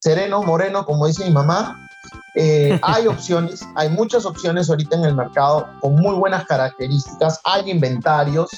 sereno, 0.00 0.42
moreno, 0.42 0.84
como 0.84 1.06
dice 1.06 1.24
mi 1.24 1.30
mamá. 1.30 1.88
Eh, 2.34 2.78
hay 2.82 3.06
opciones, 3.06 3.66
hay 3.74 3.88
muchas 3.90 4.24
opciones 4.26 4.68
ahorita 4.70 4.96
en 4.96 5.04
el 5.04 5.14
mercado 5.14 5.68
con 5.80 5.94
muy 5.96 6.14
buenas 6.14 6.46
características, 6.46 7.40
hay 7.44 7.70
inventarios. 7.70 8.50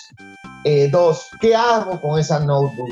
Eh, 0.64 0.88
dos, 0.90 1.26
¿qué 1.40 1.54
hago 1.56 2.00
con 2.00 2.18
esa 2.18 2.38
notebook? 2.38 2.90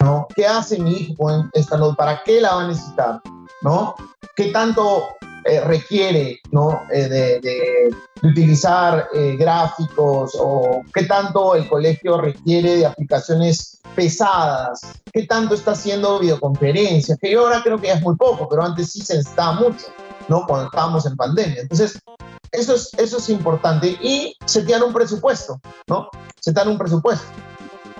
¿No? 0.00 0.26
¿Qué 0.34 0.46
hace 0.46 0.78
mi 0.78 0.92
hijo 0.92 1.14
con 1.16 1.50
esta 1.52 1.76
notebook? 1.76 1.96
¿Para 1.96 2.22
qué 2.24 2.40
la 2.40 2.54
va 2.54 2.62
a 2.64 2.68
necesitar? 2.68 3.20
¿No? 3.62 3.94
¿Qué 4.36 4.46
tanto 4.46 5.08
eh, 5.44 5.60
requiere 5.60 6.40
¿no? 6.50 6.82
de, 6.90 7.40
de, 7.40 7.94
utilizar 8.22 9.08
gráficos 9.36 10.32
o 10.40 10.82
qué 10.94 11.04
tanto 11.04 11.54
el 11.54 11.68
colegio 11.68 12.18
requiere 12.18 12.76
de 12.76 12.86
aplicaciones 12.86 13.74
pesadas, 13.94 14.80
qué 15.12 15.26
tanto 15.26 15.54
está 15.54 15.72
haciendo 15.72 16.18
videoconferencias, 16.18 17.18
que 17.18 17.30
yo 17.30 17.42
ahora 17.42 17.62
creo 17.62 17.80
que 17.80 17.88
ya 17.88 17.94
es 17.94 18.02
muy 18.02 18.16
poco, 18.16 18.48
pero 18.48 18.62
antes 18.62 18.92
sí 18.92 19.00
se 19.00 19.16
necesitaba 19.16 19.52
mucho, 19.52 19.86
¿no? 20.28 20.46
Cuando 20.46 20.66
estábamos 20.66 21.06
en 21.06 21.16
pandemia. 21.16 21.62
Entonces, 21.62 22.00
eso 22.52 22.74
es, 22.74 22.94
eso 22.94 23.18
es 23.18 23.28
importante. 23.28 23.88
Y 24.00 24.36
setear 24.44 24.82
un 24.82 24.92
presupuesto, 24.92 25.60
¿no? 25.86 26.08
Setear 26.40 26.68
un 26.68 26.78
presupuesto. 26.78 27.26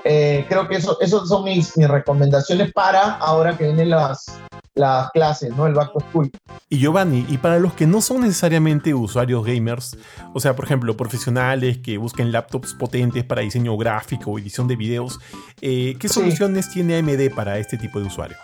Eh, 0.05 0.45
creo 0.49 0.69
que 0.69 0.77
eso, 0.77 0.99
esas 1.01 1.29
son 1.29 1.45
mis, 1.45 1.77
mis 1.77 1.89
recomendaciones 1.89 2.73
para 2.73 3.15
ahora 3.15 3.57
que 3.57 3.65
vienen 3.65 3.91
las, 3.91 4.27
las 4.75 5.11
clases, 5.11 5.55
¿no? 5.57 5.67
El 5.67 5.75
back 5.75 5.93
to 5.93 6.01
school. 6.01 6.31
Y 6.69 6.79
Giovanni, 6.79 7.25
y 7.29 7.39
para 7.39 7.59
los 7.59 7.75
que 7.75 7.87
no 7.87 8.01
son 8.01 8.23
necesariamente 8.23 8.95
usuarios 8.95 9.45
gamers, 9.45 9.97
o 10.33 10.41
sea, 10.41 10.57
por 10.57 10.65
ejemplo, 10.65 10.97
profesionales 10.97 11.79
que 11.79 11.99
busquen 11.99 12.33
laptops 12.33 12.75
potentes 12.75 13.25
para 13.25 13.43
diseño 13.43 13.77
gráfico 13.77 14.33
o 14.33 14.39
edición 14.39 14.67
de 14.67 14.77
videos, 14.77 15.19
eh, 15.61 15.97
¿qué 15.99 16.09
soluciones 16.09 16.71
tiene 16.71 16.99
AMD 16.99 17.35
para 17.35 17.59
este 17.59 17.79
tipo 17.79 18.01
de 18.01 18.07
usuario? 18.07 18.37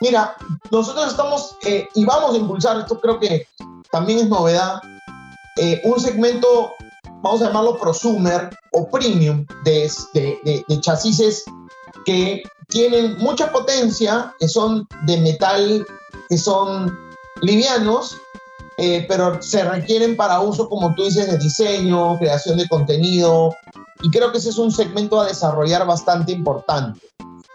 Mira, 0.00 0.36
nosotros 0.70 1.08
estamos 1.08 1.56
eh, 1.64 1.88
y 1.94 2.04
vamos 2.04 2.34
a 2.34 2.38
impulsar, 2.38 2.78
esto 2.78 3.00
creo 3.00 3.18
que 3.18 3.46
también 3.90 4.20
es 4.20 4.28
novedad, 4.28 4.80
eh, 5.56 5.80
un 5.84 5.98
segmento, 5.98 6.72
vamos 7.22 7.42
a 7.42 7.46
llamarlo 7.46 7.78
prosumer 7.78 8.50
o 8.72 8.88
premium 8.88 9.44
de, 9.64 9.90
de, 10.14 10.38
de, 10.44 10.64
de 10.68 10.80
chasis 10.80 11.44
que 12.08 12.42
tienen 12.68 13.18
mucha 13.18 13.52
potencia, 13.52 14.34
que 14.40 14.48
son 14.48 14.88
de 15.04 15.18
metal, 15.18 15.86
que 16.30 16.38
son 16.38 16.90
livianos, 17.42 18.16
eh, 18.78 19.04
pero 19.06 19.42
se 19.42 19.62
requieren 19.62 20.16
para 20.16 20.40
uso, 20.40 20.70
como 20.70 20.94
tú 20.94 21.04
dices, 21.04 21.30
de 21.30 21.36
diseño, 21.36 22.18
creación 22.18 22.56
de 22.56 22.66
contenido, 22.66 23.54
y 24.00 24.10
creo 24.10 24.32
que 24.32 24.38
ese 24.38 24.48
es 24.48 24.56
un 24.56 24.72
segmento 24.72 25.20
a 25.20 25.26
desarrollar 25.26 25.86
bastante 25.86 26.32
importante. 26.32 26.98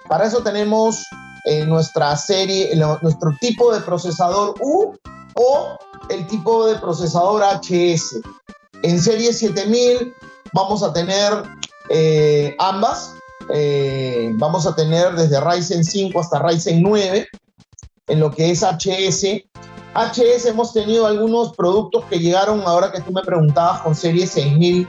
Para 0.08 0.28
eso 0.28 0.44
tenemos 0.44 1.04
eh, 1.46 1.66
nuestra 1.66 2.16
serie, 2.16 2.76
nuestro 3.02 3.36
tipo 3.42 3.74
de 3.74 3.82
procesador 3.82 4.54
U 4.62 4.94
o 5.34 5.78
el 6.10 6.28
tipo 6.28 6.68
de 6.68 6.76
procesador 6.76 7.42
HS. 7.42 8.22
En 8.84 9.02
serie 9.02 9.34
7000 9.34 10.14
vamos 10.54 10.84
a 10.84 10.94
tener 10.94 11.42
eh, 11.90 12.56
ambas, 12.60 13.16
eh, 13.54 14.32
vamos 14.36 14.66
a 14.66 14.76
tener 14.76 15.14
desde 15.14 15.40
Ryzen 15.40 15.84
5 15.84 16.20
hasta 16.20 16.40
Ryzen 16.40 16.82
9 16.82 17.28
en 18.08 18.20
lo 18.20 18.32
que 18.32 18.52
es 18.52 18.64
HS. 18.64 19.44
HS 19.96 20.46
hemos 20.46 20.74
tenido 20.74 21.06
algunos 21.06 21.56
productos 21.56 22.06
que 22.06 22.20
llegaron 22.20 22.62
ahora 22.62 22.92
que 22.92 23.02
tú 23.02 23.12
me 23.12 23.22
preguntabas 23.22 23.82
con 23.82 23.96
serie 23.96 24.28
6000 24.28 24.88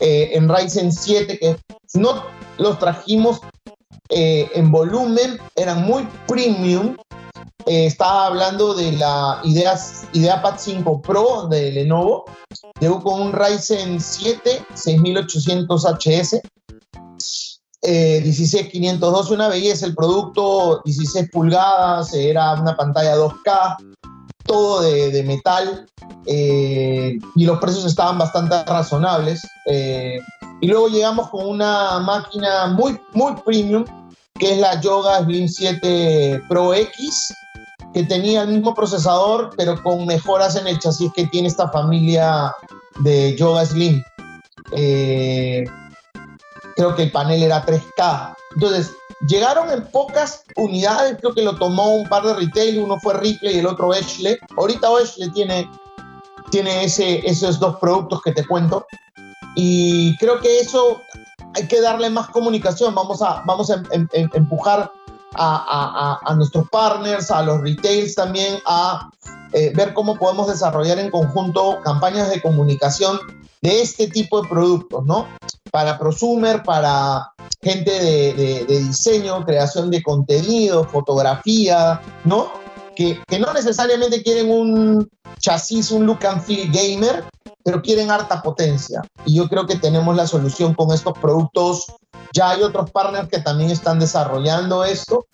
eh, 0.00 0.30
en 0.32 0.48
Ryzen 0.48 0.92
7 0.92 1.38
que 1.38 1.56
no 1.94 2.22
los 2.58 2.78
trajimos 2.78 3.40
eh, 4.08 4.48
en 4.54 4.70
volumen, 4.70 5.38
eran 5.56 5.82
muy 5.84 6.08
premium. 6.28 6.96
estaba 7.66 8.26
hablando 8.26 8.74
de 8.74 8.92
la 8.92 9.40
Idea, 9.42 9.74
IdeaPad 10.12 10.54
5 10.58 11.02
Pro 11.02 11.48
de 11.48 11.72
Lenovo, 11.72 12.24
Llegó 12.80 13.02
con 13.02 13.20
un 13.20 13.32
Ryzen 13.32 14.00
7 14.00 14.64
6800HS, 14.74 16.40
eh, 17.86 18.20
16512, 18.24 19.34
una 19.34 19.48
belleza 19.48 19.86
el 19.86 19.94
producto, 19.94 20.82
16 20.84 21.30
pulgadas, 21.30 22.12
era 22.12 22.54
una 22.54 22.76
pantalla 22.76 23.16
2K, 23.16 23.76
todo 24.44 24.82
de, 24.82 25.22
metal 25.22 25.86
eh, 26.26 27.18
y 27.34 27.44
los 27.44 27.58
precios 27.58 27.84
estaban 27.84 28.18
bastante 28.18 28.64
razonables. 28.64 29.46
Eh, 29.66 30.18
y 30.60 30.66
luego 30.66 30.88
llegamos 30.88 31.30
con 31.30 31.46
una 31.46 32.00
máquina 32.00 32.66
muy, 32.68 32.98
muy 33.12 33.34
premium, 33.44 33.84
que 34.38 34.54
es 34.54 34.58
la 34.58 34.80
Yoga 34.80 35.24
Slim 35.24 35.48
7 35.48 36.42
Pro 36.48 36.74
X, 36.74 37.32
que 37.92 38.02
tenía 38.04 38.42
el 38.42 38.48
mismo 38.48 38.74
procesador, 38.74 39.50
pero 39.56 39.82
con 39.82 40.06
mejoras 40.06 40.56
en 40.56 40.66
el 40.66 40.78
chasis 40.78 41.10
que 41.14 41.26
tiene 41.26 41.48
esta 41.48 41.68
familia 41.70 42.52
de 43.00 43.36
Yoga 43.36 43.64
Slim. 43.64 44.02
Eh, 44.72 45.64
creo 46.76 46.94
que 46.94 47.04
el 47.04 47.10
panel 47.10 47.42
era 47.42 47.64
3K. 47.64 48.36
Entonces, 48.54 48.92
llegaron 49.26 49.70
en 49.70 49.84
pocas 49.86 50.44
unidades, 50.56 51.16
creo 51.20 51.34
que 51.34 51.42
lo 51.42 51.56
tomó 51.56 51.96
un 51.96 52.08
par 52.08 52.22
de 52.22 52.34
retail, 52.34 52.78
uno 52.78 52.98
fue 53.00 53.14
Ripley 53.14 53.56
y 53.56 53.58
el 53.58 53.66
otro 53.66 53.92
Ashley. 53.92 54.36
Ahorita 54.56 54.88
Ashley 54.88 55.30
tiene, 55.30 55.68
tiene 56.50 56.84
ese, 56.84 57.26
esos 57.28 57.58
dos 57.58 57.76
productos 57.76 58.22
que 58.22 58.32
te 58.32 58.46
cuento. 58.46 58.86
Y 59.56 60.16
creo 60.18 60.38
que 60.40 60.60
eso 60.60 61.00
hay 61.54 61.66
que 61.66 61.80
darle 61.80 62.10
más 62.10 62.28
comunicación. 62.28 62.94
Vamos 62.94 63.22
a, 63.22 63.42
vamos 63.46 63.70
a 63.70 63.82
em, 63.90 64.06
em, 64.12 64.28
empujar 64.34 64.92
a, 65.38 66.34
nuestros 66.36 66.68
partners, 66.70 67.30
a 67.30 67.42
los 67.42 67.60
retails 67.60 68.14
también, 68.14 68.58
a 68.66 69.10
eh, 69.52 69.72
ver 69.74 69.94
cómo 69.94 70.16
podemos 70.16 70.48
desarrollar 70.48 70.98
en 70.98 71.10
conjunto 71.10 71.78
campañas 71.84 72.30
de 72.30 72.40
comunicación 72.40 73.18
de 73.62 73.80
este 73.80 74.08
tipo 74.08 74.42
de 74.42 74.48
productos, 74.48 75.04
¿no? 75.04 75.26
Para 75.70 75.98
prosumer, 75.98 76.62
para 76.62 77.32
gente 77.62 77.90
de 77.90 78.64
diseño, 78.66 79.44
creación 79.44 79.90
de 79.90 80.02
contenido, 80.02 80.84
fotografía, 80.84 82.00
¿no? 82.24 82.65
Que, 82.96 83.22
que, 83.26 83.38
no 83.38 83.52
necesariamente 83.52 84.22
quieren 84.22 84.50
un 84.50 85.08
chasis, 85.38 85.90
un 85.90 86.06
look 86.06 86.26
and 86.26 86.42
feel 86.42 86.70
gamer, 86.72 87.24
pero 87.64 87.82
quieren 87.82 88.10
harta 88.10 88.42
potencia. 88.42 89.02
Y 89.24 89.36
yo 89.36 89.48
creo 89.48 89.66
que 89.66 89.76
tenemos 89.76 90.16
la 90.16 90.26
solución 90.26 90.74
con 90.74 90.92
estos 90.92 91.16
productos. 91.18 91.84
Ya 92.32 92.50
hay 92.50 92.62
otros 92.62 92.90
partners 92.90 93.28
que 93.28 93.38
también 93.38 93.70
están 93.70 93.98
desarrollando 93.98 94.84
esto 94.84 95.26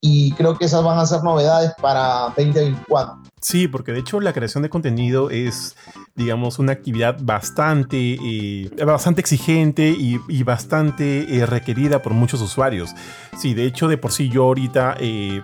y 0.00 0.32
creo 0.32 0.56
que 0.56 0.64
esas 0.64 0.82
van 0.82 0.98
a 0.98 1.04
ser 1.04 1.22
novedades 1.22 1.72
para 1.80 2.32
2024. 2.36 3.22
Sí, 3.40 3.68
porque 3.68 3.92
de 3.92 4.00
hecho 4.00 4.20
la 4.20 4.32
creación 4.32 4.62
de 4.62 4.70
contenido 4.70 5.30
es, 5.30 5.76
digamos, 6.14 6.58
una 6.58 6.72
actividad 6.72 7.18
bastante, 7.20 8.18
eh, 8.22 8.70
bastante 8.84 9.20
exigente 9.20 9.90
y, 9.90 10.18
y 10.28 10.42
bastante 10.42 11.36
eh, 11.36 11.46
requerida 11.46 12.02
por 12.02 12.12
muchos 12.12 12.40
usuarios. 12.40 12.94
Sí, 13.38 13.54
de 13.54 13.66
hecho, 13.66 13.88
de 13.88 13.98
por 13.98 14.12
sí 14.12 14.30
yo 14.30 14.44
ahorita 14.44 14.96
eh, 14.98 15.42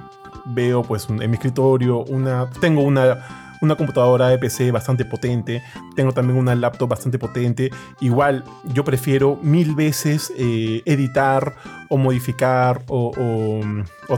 veo 0.54 0.82
pues 0.82 1.08
en 1.08 1.30
mi 1.30 1.34
escritorio 1.34 2.04
una, 2.04 2.48
tengo 2.60 2.82
una 2.82 3.46
una 3.60 3.76
computadora 3.76 4.28
de 4.28 4.38
PC 4.38 4.70
bastante 4.70 5.04
potente, 5.04 5.62
tengo 5.94 6.12
también 6.12 6.38
una 6.38 6.54
laptop 6.54 6.90
bastante 6.90 7.18
potente. 7.18 7.70
Igual 8.00 8.44
yo 8.64 8.84
prefiero 8.84 9.38
mil 9.42 9.74
veces 9.74 10.32
eh, 10.36 10.82
editar 10.84 11.54
o 11.88 11.96
modificar 11.96 12.82
o, 12.88 13.60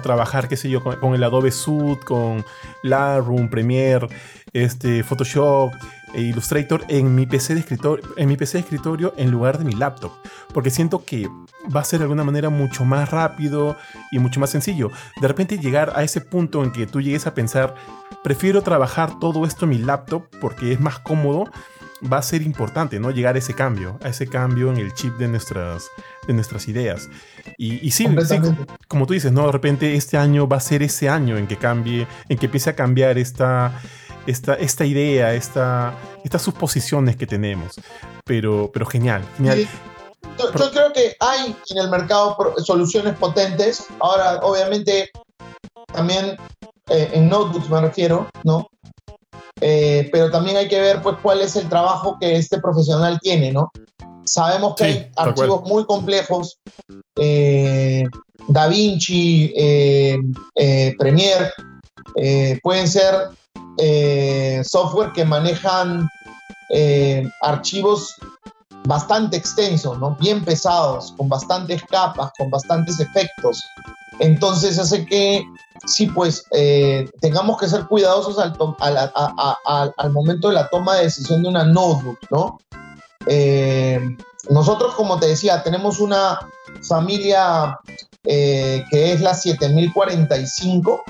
trabajar, 0.03 0.49
qué 0.49 0.57
sé 0.57 0.71
yo, 0.71 0.83
con, 0.83 0.97
con, 0.97 1.15
el 1.15 1.23
Adobe 1.23 1.51
Suite, 1.51 2.01
con 2.05 2.45
Lightroom, 2.83 3.49
Premiere, 3.49 4.09
este, 4.53 5.03
Photoshop 5.03 5.73
e 6.15 6.23
Illustrator 6.23 6.85
en 6.89 7.15
mi 7.15 7.27
PC 7.27 7.55
de 7.55 7.61
escritorio, 7.61 8.05
en 8.17 8.29
mi 8.29 8.37
PC 8.37 8.59
de 8.59 8.63
escritorio 8.63 9.13
en 9.17 9.31
lugar 9.31 9.59
de 9.59 9.65
mi 9.65 9.73
laptop, 9.73 10.13
porque 10.55 10.71
siento 10.71 11.05
que 11.05 11.29
va 11.75 11.81
a 11.81 11.85
ser 11.85 11.99
de 11.99 12.05
alguna 12.05 12.25
manera 12.25 12.51
mucho 12.51 12.85
más 12.85 13.11
rápido 13.11 13.77
y 14.11 14.19
mucho 14.19 14.41
más 14.41 14.51
sencillo. 14.51 14.91
De 15.21 15.29
repente 15.29 15.59
llegar 15.59 15.93
a 15.95 16.03
ese 16.03 16.21
punto 16.21 16.63
en 16.65 16.73
que 16.73 16.87
tú 16.87 17.01
llegues 17.01 17.27
a 17.27 17.35
pensar, 17.35 17.75
prefiero 18.23 18.63
trabajar 18.63 19.19
todo 19.19 19.45
esto 19.45 19.65
en 19.65 19.71
mi 19.71 19.79
laptop 19.79 20.25
porque 20.41 20.73
es 20.73 20.81
más 20.81 20.99
cómodo, 20.99 21.51
va 22.11 22.19
a 22.19 22.23
ser 22.23 22.43
importante, 22.43 23.01
¿no? 23.01 23.11
Llegar 23.11 23.35
a 23.35 23.39
ese 23.39 23.55
cambio, 23.55 23.99
a 24.03 24.09
ese 24.09 24.27
cambio 24.27 24.71
en 24.71 24.79
el 24.79 24.95
chip 24.95 25.15
de 25.19 25.29
nuestras, 25.29 25.89
de 26.27 26.35
nuestras 26.35 26.69
ideas. 26.69 27.09
Y, 27.57 27.85
y 27.87 27.91
sí, 27.91 28.07
sí, 28.25 28.39
como 28.87 29.07
tú 29.07 29.15
dices, 29.15 29.33
¿no? 29.33 29.47
De 29.47 29.53
repente 29.53 29.95
este 29.95 30.17
año 30.17 30.47
va 30.49 30.59
a 30.59 30.61
ser 30.61 30.83
ese 30.83 31.09
año 31.09 31.37
en 31.37 31.47
que 31.47 31.57
cambie, 31.57 32.07
en 32.29 32.39
que 32.39 32.47
empiece 32.47 32.71
a 32.71 32.77
cambiar 32.77 33.19
esta, 33.19 33.81
esta, 34.27 34.55
esta 34.55 34.85
idea, 34.85 35.35
esta, 35.35 35.95
estas 36.25 36.43
suposiciones 36.43 37.17
que 37.17 37.27
tenemos. 37.27 37.81
Pero, 38.25 38.71
pero 38.73 38.87
genial, 38.87 39.23
genial. 39.37 39.59
Sí. 39.59 39.69
Yo, 40.39 40.53
yo, 40.53 40.71
creo 40.71 40.93
que 40.93 41.17
hay 41.21 41.57
en 41.71 41.79
el 41.79 41.91
mercado 41.91 42.37
soluciones 42.65 43.17
potentes. 43.19 43.87
Ahora, 44.01 44.41
obviamente, 44.43 45.11
también 45.93 46.37
eh, 46.89 47.11
en 47.13 47.29
notebooks 47.29 47.69
me 47.71 47.81
refiero, 47.81 48.29
¿no? 48.45 48.69
Eh, 49.61 50.09
pero 50.13 50.31
también 50.31 50.57
hay 50.57 50.69
que 50.69 50.81
ver 50.81 51.03
pues 51.03 51.17
cuál 51.23 51.41
es 51.41 51.57
el 51.57 51.69
trabajo 51.69 52.17
que 52.21 52.37
este 52.37 52.61
profesional 52.61 53.19
tiene, 53.21 53.53
¿no? 53.53 53.73
Sabemos 54.25 54.75
que 54.77 54.85
sí, 54.85 54.99
hay 54.99 55.11
archivos 55.17 55.63
muy 55.63 55.87
complejos, 55.87 56.59
eh, 57.17 58.05
DaVinci, 58.49 59.53
eh, 59.57 60.19
eh, 60.55 60.95
Premiere, 60.99 61.51
pueden 62.63 62.89
ser 62.89 63.31
software 64.65 65.13
que 65.13 65.25
manejan 65.25 66.09
archivos 67.43 68.15
bastante 68.89 69.37
extensos, 69.37 69.99
¿no? 69.99 70.17
bien 70.19 70.43
pesados, 70.43 71.13
con 71.19 71.29
bastantes 71.29 71.83
capas, 71.85 72.33
con 72.39 72.49
bastantes 72.49 72.99
efectos. 72.99 73.63
Entonces 74.19 74.79
hace 74.79 75.05
que 75.05 75.45
sí, 75.87 76.07
pues 76.07 76.43
eh, 76.53 77.07
tengamos 77.21 77.59
que 77.59 77.69
ser 77.69 77.85
cuidadosos 77.85 78.39
al, 78.39 78.57
momento 80.11 80.49
de 80.49 80.55
la 80.55 80.69
toma 80.71 80.97
de 80.97 81.05
decisión 81.05 81.43
de 81.43 81.51
una 81.51 81.65
notebook, 81.65 82.19
¿no? 82.31 82.59
Eh, 83.27 84.01
nosotros, 84.49 84.95
como 84.95 85.21
te 85.21 85.27
decía, 85.27 85.63
tenemos 85.63 86.01
una 86.01 86.41
familia 86.89 87.79
eh, 88.25 88.83
que 88.91 89.13
es 89.13 89.21
la 89.21 89.35
7045, 89.35 91.05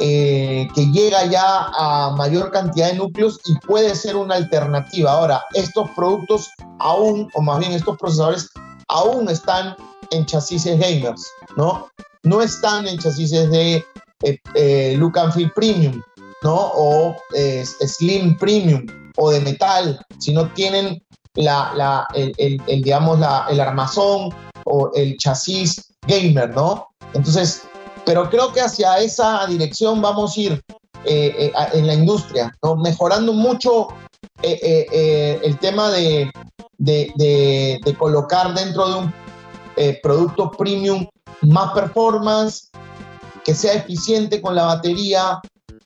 eh, 0.00 0.68
que 0.74 0.86
llega 0.86 1.26
ya 1.26 1.66
a 1.76 2.14
mayor 2.16 2.50
cantidad 2.50 2.88
de 2.90 2.98
núcleos 2.98 3.40
y 3.44 3.54
puede 3.66 3.94
ser 3.94 4.16
una 4.16 4.36
alternativa. 4.36 5.12
Ahora, 5.12 5.42
estos 5.54 5.90
productos 5.90 6.50
aún, 6.78 7.28
o 7.34 7.42
más 7.42 7.58
bien 7.58 7.72
estos 7.72 7.96
procesadores, 7.98 8.48
aún 8.88 9.28
están 9.28 9.76
en 10.10 10.26
chasis 10.26 10.64
gamers, 10.64 11.26
¿no? 11.56 11.88
no 12.24 12.40
están 12.40 12.86
en 12.86 12.98
chasis 12.98 13.30
de 13.30 13.84
eh, 14.22 14.38
eh, 14.54 14.94
look 14.98 15.18
and 15.18 15.32
feel 15.32 15.50
premium, 15.52 16.00
¿no? 16.42 16.72
O 16.74 17.16
eh, 17.34 17.64
slim 17.64 18.36
premium 18.38 18.86
o 19.16 19.30
de 19.30 19.40
metal, 19.40 20.04
sino 20.18 20.48
tienen 20.52 21.02
la, 21.34 22.06
el, 22.14 22.58
digamos, 22.66 23.18
la, 23.18 23.46
el 23.50 23.60
armazón 23.60 24.30
o 24.64 24.90
el 24.94 25.16
chasis 25.16 25.92
gamer, 26.06 26.54
¿no? 26.54 26.88
Entonces, 27.14 27.62
pero 28.04 28.28
creo 28.30 28.52
que 28.52 28.60
hacia 28.60 28.98
esa 28.98 29.46
dirección 29.46 30.00
vamos 30.00 30.36
a 30.36 30.40
ir 30.40 30.62
eh, 31.04 31.52
en 31.72 31.86
la 31.86 31.94
industria. 31.94 32.56
Mejorando 32.78 33.32
mucho 33.32 33.88
el 34.42 35.58
tema 35.58 35.90
de, 35.90 36.30
de, 36.78 37.96
colocar 37.98 38.54
dentro 38.54 38.88
de 38.88 38.94
un 38.94 39.14
producto 40.02 40.50
premium 40.50 41.06
más 41.42 41.72
performance, 41.72 42.70
que 43.44 43.54
sea 43.54 43.74
eficiente 43.74 44.40
con 44.40 44.54
la 44.54 44.64
batería, 44.64 45.40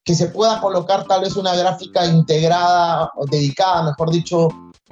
que 0.06 0.14
se 0.14 0.28
pueda 0.28 0.60
colocar 0.60 1.04
tal 1.06 1.22
vez 1.22 1.36
una 1.36 1.54
gráfica 1.54 2.06
integrada 2.06 3.10
dedicada, 3.28 3.82
mejor 3.82 4.10
dicho, 4.10 4.48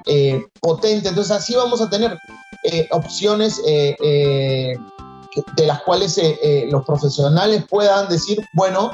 eh, 0.07 0.45
potente. 0.61 1.09
Entonces 1.09 1.31
así 1.31 1.55
vamos 1.55 1.81
a 1.81 1.89
tener 1.89 2.19
eh, 2.65 2.89
opciones 2.91 3.61
eh, 3.67 3.97
eh 4.03 4.75
de 5.57 5.67
las 5.67 5.83
cuales 5.83 6.19
eh, 6.19 6.69
los 6.71 6.85
profesionales 6.85 7.65
puedan 7.69 8.09
decir, 8.09 8.39
bueno, 8.53 8.91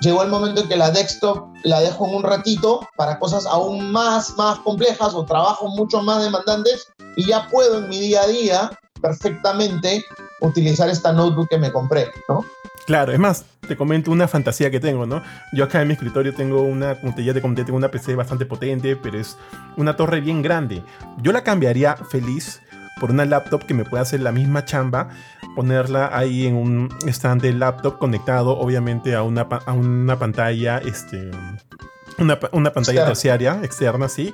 llegó 0.00 0.22
el 0.22 0.28
momento 0.28 0.62
en 0.62 0.68
que 0.68 0.76
la 0.76 0.90
desktop 0.90 1.48
la 1.62 1.80
dejo 1.80 2.06
en 2.08 2.16
un 2.16 2.22
ratito 2.22 2.86
para 2.96 3.18
cosas 3.18 3.46
aún 3.46 3.90
más, 3.90 4.36
más 4.36 4.58
complejas 4.60 5.14
o 5.14 5.24
trabajos 5.24 5.70
mucho 5.74 6.02
más 6.02 6.22
demandantes 6.22 6.86
y 7.16 7.26
ya 7.26 7.48
puedo 7.48 7.78
en 7.78 7.88
mi 7.88 7.98
día 7.98 8.22
a 8.22 8.26
día 8.26 8.70
perfectamente 9.00 10.04
utilizar 10.40 10.88
esta 10.88 11.12
notebook 11.12 11.48
que 11.48 11.58
me 11.58 11.72
compré, 11.72 12.10
¿no? 12.28 12.44
Claro, 12.86 13.12
es 13.12 13.18
más, 13.18 13.44
te 13.68 13.76
comento 13.76 14.10
una 14.10 14.26
fantasía 14.26 14.70
que 14.70 14.80
tengo, 14.80 15.06
¿no? 15.06 15.22
Yo 15.52 15.64
acá 15.64 15.80
en 15.80 15.88
mi 15.88 15.94
escritorio 15.94 16.34
tengo 16.34 16.62
una, 16.62 17.00
como 17.00 17.14
te 17.14 17.22
ya 17.22 17.32
te 17.32 17.40
comenté, 17.40 17.64
tengo 17.64 17.76
una 17.76 17.90
PC 17.90 18.16
bastante 18.16 18.46
potente, 18.46 18.96
pero 18.96 19.18
es 19.18 19.36
una 19.76 19.96
torre 19.96 20.20
bien 20.20 20.42
grande. 20.42 20.82
Yo 21.22 21.30
la 21.32 21.44
cambiaría 21.44 21.96
feliz 21.96 22.60
por 23.00 23.10
una 23.10 23.24
laptop 23.24 23.64
que 23.66 23.74
me 23.74 23.84
pueda 23.84 24.02
hacer 24.02 24.20
la 24.20 24.30
misma 24.30 24.64
chamba, 24.64 25.08
ponerla 25.56 26.16
ahí 26.16 26.46
en 26.46 26.54
un 26.54 26.88
stand 27.06 27.42
de 27.42 27.52
laptop 27.52 27.98
conectado, 27.98 28.56
obviamente, 28.56 29.16
a 29.16 29.22
una, 29.22 29.42
a 29.42 29.72
una 29.72 30.18
pantalla, 30.18 30.78
este 30.78 31.30
una, 32.20 32.38
una 32.52 32.72
pantalla 32.72 33.06
terciaria, 33.06 33.60
externa, 33.62 34.08
sí, 34.08 34.32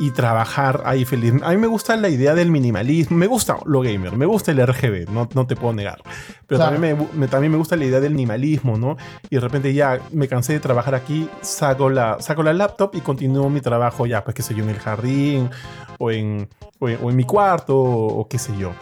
y 0.00 0.10
trabajar 0.10 0.82
ahí 0.84 1.04
feliz. 1.04 1.34
A 1.42 1.50
mí 1.50 1.56
me 1.56 1.66
gusta 1.66 1.96
la 1.96 2.08
idea 2.08 2.34
del 2.34 2.50
minimalismo, 2.50 3.16
me 3.16 3.26
gusta 3.26 3.56
lo 3.64 3.80
gamer, 3.82 4.16
me 4.16 4.26
gusta 4.26 4.52
el 4.52 4.66
RGB, 4.66 5.10
no, 5.10 5.28
no 5.34 5.46
te 5.46 5.56
puedo 5.56 5.72
negar, 5.74 6.02
pero 6.46 6.60
también, 6.60 7.08
me, 7.14 7.28
también 7.28 7.52
me 7.52 7.58
gusta 7.58 7.76
la 7.76 7.84
idea 7.84 8.00
del 8.00 8.12
minimalismo, 8.12 8.76
¿no? 8.78 8.96
Y 9.30 9.36
de 9.36 9.40
repente 9.40 9.74
ya 9.74 10.00
me 10.12 10.28
cansé 10.28 10.54
de 10.54 10.60
trabajar 10.60 10.94
aquí, 10.94 11.28
saco 11.42 11.90
la, 11.90 12.20
saco 12.20 12.42
la 12.42 12.52
laptop 12.52 12.90
y 12.94 13.00
continúo 13.00 13.50
mi 13.50 13.60
trabajo 13.60 14.06
ya, 14.06 14.24
pues 14.24 14.34
qué 14.34 14.42
sé 14.42 14.54
yo, 14.54 14.64
en 14.64 14.70
el 14.70 14.78
jardín 14.78 15.50
o 15.98 16.10
en, 16.10 16.48
o 16.80 16.88
en, 16.88 17.16
mi 17.16 17.24
cuarto 17.24 17.76
o, 17.76 18.28
qué 18.28 18.38
sé 18.38 18.52
yo. 18.58 18.72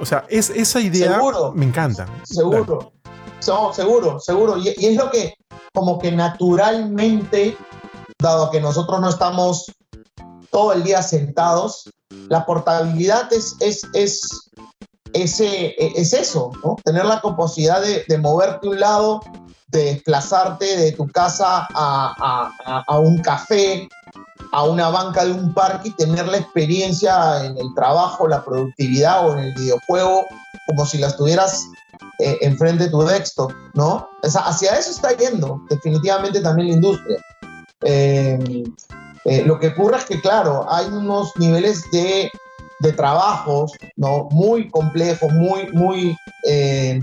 O 0.00 0.06
sea, 0.06 0.24
es, 0.28 0.50
esa 0.50 0.80
idea 0.80 1.20
me 1.54 1.64
encanta. 1.64 2.06
Seguro. 2.24 2.92
seguro, 3.40 4.20
seguro. 4.20 4.56
y 4.58 4.68
es 4.68 4.96
lo 4.96 5.10
que 5.10 5.34
como 5.72 5.98
que 5.98 6.12
naturalmente 6.12 7.56
dado 8.22 8.50
que 8.50 8.60
nosotros 8.60 9.00
no 9.00 9.08
estamos 9.08 9.70
todo 10.50 10.72
el 10.72 10.82
día 10.82 11.02
sentados, 11.02 11.90
la 12.28 12.44
portabilidad 12.46 13.32
es, 13.32 13.56
es, 13.60 13.82
es, 13.94 14.50
ese, 15.12 15.74
es 15.78 16.12
eso, 16.12 16.50
¿no? 16.64 16.76
tener 16.84 17.04
la 17.04 17.20
capacidad 17.20 17.80
de, 17.80 18.04
de, 18.06 18.18
moverte 18.18 18.68
un 18.68 18.80
lado, 18.80 19.20
de 19.68 19.84
desplazarte 19.84 20.76
de 20.76 20.92
tu 20.92 21.06
casa 21.08 21.66
a, 21.74 22.50
a, 22.64 22.84
a, 22.86 22.98
un 22.98 23.18
café, 23.18 23.88
a 24.52 24.64
una 24.64 24.90
banca 24.90 25.24
de 25.24 25.32
un 25.32 25.52
parque 25.54 25.88
y 25.88 25.96
tener 25.96 26.28
la 26.28 26.38
experiencia 26.38 27.44
en 27.44 27.56
el 27.58 27.74
trabajo, 27.74 28.28
la 28.28 28.44
productividad 28.44 29.26
o 29.26 29.32
en 29.32 29.44
el 29.44 29.54
videojuego, 29.54 30.26
como 30.66 30.86
si 30.86 30.98
la 30.98 31.08
estuvieras 31.08 31.66
eh, 32.18 32.38
enfrente 32.42 32.84
de 32.84 32.90
tu 32.90 33.02
desktop, 33.02 33.52
¿no? 33.74 34.08
O 34.22 34.28
sea, 34.28 34.42
hacia 34.42 34.76
eso 34.76 34.90
está 34.90 35.16
yendo 35.16 35.60
definitivamente 35.68 36.40
también 36.40 36.68
la 36.68 36.74
industria. 36.74 37.18
Eh, 37.84 38.64
eh, 39.24 39.42
lo 39.44 39.58
que 39.58 39.68
ocurre 39.68 39.98
es 39.98 40.04
que, 40.04 40.20
claro, 40.20 40.66
hay 40.68 40.86
unos 40.86 41.32
niveles 41.36 41.82
de, 41.92 42.30
de 42.80 42.92
trabajos 42.92 43.72
¿no? 43.96 44.28
muy 44.30 44.68
complejos, 44.70 45.32
muy, 45.32 45.68
muy, 45.72 46.16
eh, 46.48 47.00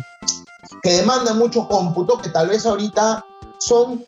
que 0.83 0.91
demandan 0.91 1.37
mucho 1.37 1.67
cómputo, 1.67 2.17
que 2.19 2.29
tal 2.29 2.49
vez 2.49 2.65
ahorita 2.65 3.25
son 3.59 4.05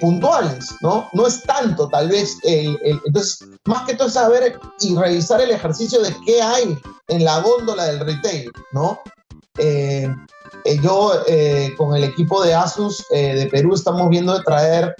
puntuales, 0.00 0.74
¿no? 0.80 1.08
No 1.12 1.26
es 1.28 1.42
tanto, 1.44 1.86
tal 1.88 2.08
vez, 2.08 2.36
entonces, 2.42 3.38
más 3.64 3.86
que 3.86 3.94
todo 3.94 4.10
saber 4.10 4.58
y 4.80 4.96
revisar 4.96 5.40
el 5.40 5.52
ejercicio 5.52 6.02
de 6.02 6.12
qué 6.26 6.42
hay 6.42 6.76
en 7.06 7.24
la 7.24 7.40
góndola 7.40 7.84
del 7.84 8.00
retail, 8.00 8.50
¿no? 8.72 8.98
Eh, 9.58 10.08
yo 10.82 11.12
eh, 11.26 11.74
con 11.76 11.94
el 11.96 12.04
equipo 12.04 12.42
de 12.42 12.54
Asus 12.54 13.04
eh, 13.10 13.34
de 13.34 13.46
Perú 13.46 13.74
estamos 13.74 14.08
viendo 14.08 14.36
de 14.36 14.44
traer 14.44 14.94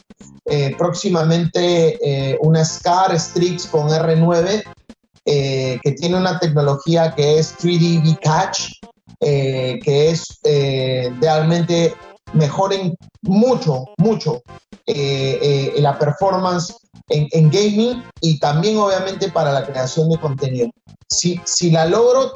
próximamente 0.78 2.38
una 2.40 2.64
SCAR 2.64 3.20
Strix 3.20 3.66
con 3.66 3.90
R9 3.90 4.62
que 5.26 5.94
tiene 5.98 6.16
una 6.16 6.38
tecnología 6.38 7.14
que 7.14 7.38
es 7.38 7.54
3D 7.58 8.02
V-Catch, 8.02 8.70
que 9.20 10.10
es 10.10 10.40
realmente 11.20 11.94
mejor 12.32 12.72
en 12.72 12.96
mucho, 13.20 13.84
mucho 13.98 14.40
la 14.86 15.98
performance 15.98 16.74
en, 17.10 17.28
en, 17.32 17.50
gaming 17.50 18.02
y 18.22 18.38
también 18.38 18.78
obviamente 18.78 19.30
para 19.30 19.52
la 19.52 19.66
creación 19.66 20.08
de 20.08 20.18
contenido. 20.18 20.70
Si, 21.10 21.38
si 21.44 21.70
la 21.70 21.84
logro 21.84 22.32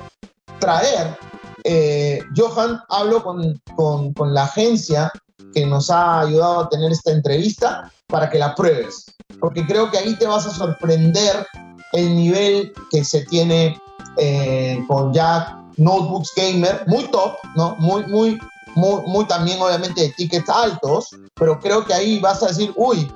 traer 0.58 1.16
eh, 1.64 2.22
Johan, 2.36 2.80
hablo 2.88 3.22
con, 3.22 3.60
con, 3.76 4.12
con, 4.12 4.34
la 4.34 4.44
agencia 4.44 5.10
que 5.54 5.66
nos 5.66 5.90
ha 5.90 6.20
ayudado 6.20 6.60
a 6.60 6.68
tener 6.68 6.92
esta 6.92 7.12
entrevista 7.12 7.92
para 8.06 8.28
que 8.30 8.38
la 8.38 8.54
pruebes, 8.54 9.06
porque 9.40 9.66
creo 9.66 9.90
que 9.90 9.98
ahí 9.98 10.14
te 10.16 10.26
vas 10.26 10.46
a 10.46 10.50
sorprender 10.50 11.46
el 11.92 12.14
nivel 12.14 12.72
que 12.90 13.04
se 13.04 13.24
tiene 13.26 13.78
eh, 14.16 14.84
con 14.88 15.12
ya 15.12 15.62
notebooks 15.76 16.32
gamer, 16.36 16.84
muy 16.86 17.04
top, 17.04 17.36
¿no? 17.56 17.76
Muy, 17.76 18.04
muy, 18.06 18.38
muy, 18.74 19.02
muy 19.06 19.24
también 19.26 19.60
obviamente 19.60 20.02
de 20.02 20.08
tickets 20.10 20.48
altos, 20.48 21.10
pero 21.34 21.58
creo 21.60 21.84
que 21.84 21.94
ahí 21.94 22.18
vas 22.20 22.42
a 22.42 22.48
decir, 22.48 22.72
uy, 22.76 23.10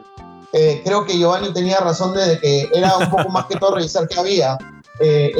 eh, 0.53 0.81
creo 0.85 1.05
que 1.05 1.19
Giovanni 1.19 1.53
tenía 1.53 1.81
razón 1.81 2.15
de 2.15 2.39
que 2.39 2.69
era 2.73 2.97
un 2.97 3.11
poco 3.11 3.29
más 3.29 3.47
que 3.47 3.57
todo 3.57 3.75
revisar 3.75 4.09
qué 4.09 4.19
había. 4.19 4.57
Eh, 5.01 5.33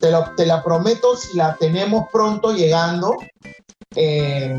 te, 0.00 0.46
la 0.46 0.62
prometo 0.62 1.16
si 1.16 1.36
la 1.36 1.56
tenemos 1.56 2.04
pronto 2.12 2.52
llegando, 2.52 3.16
eh, 3.94 4.56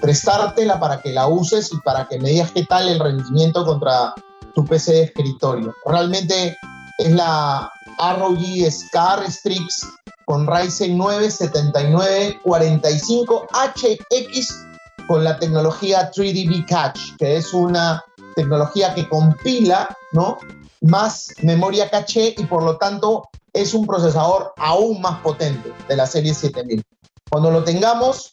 prestártela 0.00 0.78
para 0.78 1.00
que 1.00 1.12
la 1.12 1.26
uses 1.26 1.72
y 1.72 1.78
para 1.78 2.06
que 2.06 2.18
me 2.18 2.30
digas 2.30 2.52
qué 2.52 2.64
tal 2.64 2.88
el 2.88 3.00
rendimiento 3.00 3.64
contra 3.64 4.14
tu 4.54 4.64
PC 4.64 4.92
de 4.92 5.02
escritorio. 5.04 5.74
Realmente 5.86 6.56
es 6.98 7.12
la 7.12 7.70
ROG 7.98 8.70
Scar 8.70 9.30
Strix 9.30 9.88
con 10.26 10.46
Ryzen 10.46 10.96
9 10.96 11.30
7945 11.30 13.46
HX 13.52 14.66
con 15.06 15.24
la 15.24 15.38
tecnología 15.38 16.10
3D 16.10 16.66
Catch, 16.66 17.16
que 17.18 17.36
es 17.36 17.52
una 17.52 18.02
tecnología 18.34 18.94
que 18.94 19.08
compila, 19.08 19.88
¿no? 20.12 20.38
Más 20.80 21.34
memoria 21.42 21.90
caché 21.90 22.34
y 22.36 22.44
por 22.44 22.62
lo 22.62 22.76
tanto 22.76 23.28
es 23.52 23.74
un 23.74 23.86
procesador 23.86 24.52
aún 24.56 25.00
más 25.00 25.20
potente 25.20 25.72
de 25.88 25.96
la 25.96 26.06
serie 26.06 26.34
7000. 26.34 26.82
Cuando 27.30 27.50
lo 27.50 27.64
tengamos 27.64 28.32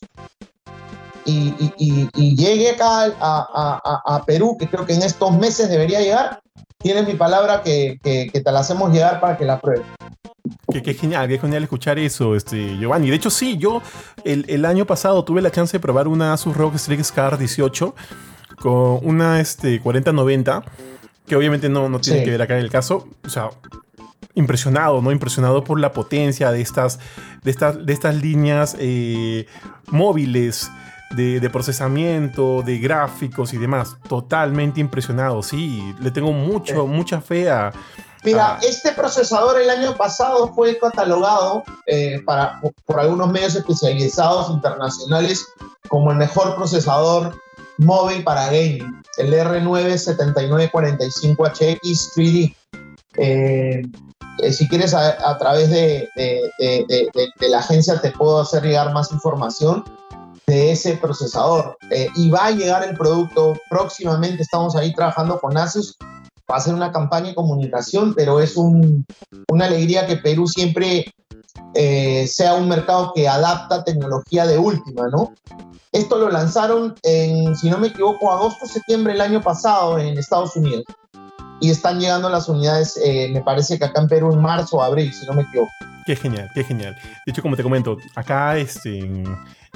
y, 1.26 2.36
llegue 2.36 2.72
acá 2.72 3.14
a, 3.20 4.24
Perú, 4.26 4.58
que 4.60 4.68
creo 4.68 4.86
que 4.86 4.94
en 4.94 5.04
estos 5.04 5.38
meses 5.38 5.70
debería 5.70 6.02
llegar, 6.02 6.42
tienes 6.78 7.08
mi 7.08 7.14
palabra 7.14 7.62
que, 7.62 8.00
te 8.02 8.52
la 8.52 8.60
hacemos 8.60 8.92
llegar 8.92 9.20
para 9.20 9.38
que 9.38 9.46
la 9.46 9.60
pruebes. 9.60 9.86
Qué, 10.72 10.94
genial, 10.94 11.28
qué 11.28 11.38
genial 11.38 11.64
escuchar 11.64 12.00
eso, 12.00 12.36
este, 12.36 12.78
Giovanni. 12.78 13.10
De 13.10 13.16
hecho, 13.16 13.30
sí, 13.30 13.58
yo 13.58 13.82
el, 14.24 14.66
año 14.66 14.86
pasado 14.86 15.24
tuve 15.24 15.42
la 15.42 15.52
chance 15.52 15.78
de 15.78 15.80
probar 15.80 16.08
una 16.08 16.34
Asus 16.34 16.56
ROG 16.56 16.78
Strix 16.80 17.12
Car 17.12 17.38
18 17.38 17.94
con 18.60 19.00
una 19.04 19.40
este, 19.40 19.80
4090, 19.80 20.64
que 21.28 21.36
obviamente 21.36 21.70
no, 21.70 21.90
no 21.90 22.00
tiene 22.00 22.24
que 22.24 22.32
ver 22.32 22.42
acá 22.42 22.56
en 22.58 22.62
el 22.62 22.72
caso. 22.72 23.08
O 23.26 23.30
sea, 23.30 23.50
impresionado, 24.40 25.02
¿no? 25.02 25.12
Impresionado 25.12 25.64
por 25.64 25.80
la 25.80 25.92
potencia 25.92 26.52
de 26.52 26.62
estas, 26.62 27.00
de 27.44 27.52
estas, 27.52 27.86
de 27.86 27.94
estas 27.94 28.16
líneas 28.16 28.76
eh, 28.80 29.46
móviles. 29.88 30.72
De, 31.12 31.50
procesamiento, 31.50 32.62
de 32.62 32.78
gráficos 32.78 33.56
y 33.56 33.58
demás. 33.58 33.98
Totalmente 34.08 34.80
impresionado, 34.80 35.42
sí. 35.42 35.96
Le 36.00 36.12
tengo 36.12 36.32
mucho, 36.32 36.86
mucha 36.86 37.20
fe 37.20 37.50
a. 37.50 37.74
Mira, 38.24 38.60
este 38.62 38.92
procesador 38.92 39.60
el 39.60 39.72
año 39.72 39.96
pasado 39.96 40.54
fue 40.54 40.78
catalogado 40.78 41.64
eh, 41.88 42.22
para, 42.24 42.62
por 42.86 43.00
algunos 43.00 43.32
medios 43.32 43.56
especializados 43.56 44.52
internacionales 44.52 45.48
como 45.88 46.12
el 46.12 46.18
mejor 46.18 46.56
procesador 46.56 47.34
móvil 47.80 48.24
para 48.24 48.46
gaming, 48.48 49.02
el 49.18 49.34
R9 49.34 49.98
7945HX 50.72 52.14
3D. 52.16 52.56
Eh, 53.18 53.82
eh, 54.42 54.54
si 54.54 54.68
quieres, 54.68 54.94
a, 54.94 55.38
través 55.38 55.70
de, 55.70 56.10
la 57.40 57.60
agencia 57.60 58.00
te 58.02 58.12
puedo 58.12 58.40
hacer 58.40 58.64
llegar 58.64 58.94
más 58.94 59.12
información 59.12 59.84
de 60.48 60.72
ese 60.72 60.98
procesador. 60.98 61.78
Eh, 61.92 62.08
y 62.16 62.30
va 62.30 62.46
a 62.46 62.52
llegar 62.52 62.84
el 62.84 62.98
producto 62.98 63.54
próximamente, 63.70 64.44
estamos 64.44 64.76
ahí 64.76 64.94
trabajando 64.94 65.40
con 65.40 65.58
Asus, 65.58 65.98
va 66.50 66.58
a 66.58 66.62
ser 66.62 66.74
una 66.74 66.92
campaña 66.92 67.30
de 67.30 67.36
comunicación, 67.36 68.14
pero 68.16 68.40
es 68.40 68.56
una 68.58 69.66
alegría 69.66 70.08
que 70.08 70.18
Perú 70.18 70.48
siempre 70.48 71.06
eh, 71.76 72.26
sea 72.28 72.56
un 72.56 72.68
mercado 72.68 73.12
que 73.14 73.28
adapta 73.28 73.84
tecnología 73.84 74.48
de 74.48 74.58
última, 74.58 75.08
¿no? 75.10 75.34
Esto 75.92 76.18
lo 76.20 76.30
lanzaron 76.30 76.96
si 77.04 77.70
no 77.70 77.80
me 77.80 77.88
equivoco, 77.88 78.32
agosto, 78.32 78.68
septiembre 78.68 79.14
del 79.14 79.22
año 79.22 79.42
pasado 79.42 79.98
en 79.98 80.20
Estados 80.20 80.56
Unidos 80.56 80.84
y 81.60 81.70
están 81.70 82.00
llegando 82.00 82.30
las 82.30 82.48
unidades, 82.50 83.00
eh, 83.04 83.30
me 83.34 83.42
parece 83.42 83.78
que 83.78 83.86
acá 83.86 84.02
en 84.02 84.08
Perú 84.08 84.34
en 84.34 84.42
marzo 84.42 84.78
o 84.78 84.84
abril, 84.84 85.14
si 85.14 85.26
no 85.26 85.34
me 85.34 85.44
equivoco. 85.44 85.72
Qué 86.06 86.16
genial, 86.16 86.50
qué 86.54 86.64
genial. 86.64 86.96
De 87.26 87.32
hecho, 87.32 87.42
como 87.42 87.56
te 87.56 87.64
comento, 87.64 87.98
acá 88.16 88.58
este, 88.58 89.00
en, 89.00 89.26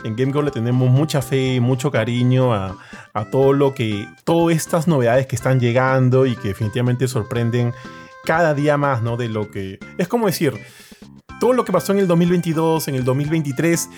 en 0.04 0.16
le 0.16 0.52
tenemos 0.52 0.90
mucha 0.90 1.22
fe, 1.22 1.60
mucho 1.60 1.92
cariño 1.92 2.54
a, 2.54 2.78
a, 3.14 3.26
todo 3.30 3.54
lo 3.54 3.74
que, 3.74 4.08
todas 4.24 4.56
estas 4.56 4.88
novedades 4.88 5.28
que 5.28 5.36
están 5.36 5.60
llegando 5.60 6.26
y 6.26 6.36
que 6.36 6.50
definitivamente 6.50 7.08
sorprenden 7.08 7.74
cada 8.26 8.54
día 8.54 8.78
más, 8.78 9.02
¿no? 9.02 9.18
De 9.18 9.28
lo 9.28 9.52
que, 9.52 9.80
es 9.98 10.08
como 10.08 10.28
decir, 10.28 10.54
todo 11.40 11.54
lo 11.54 11.66
que 11.66 11.72
pasó 11.72 11.92
en 11.92 12.00
el 12.00 12.08
2022, 12.08 12.88
en 12.88 12.96
el 12.96 13.04
2023 13.04 13.90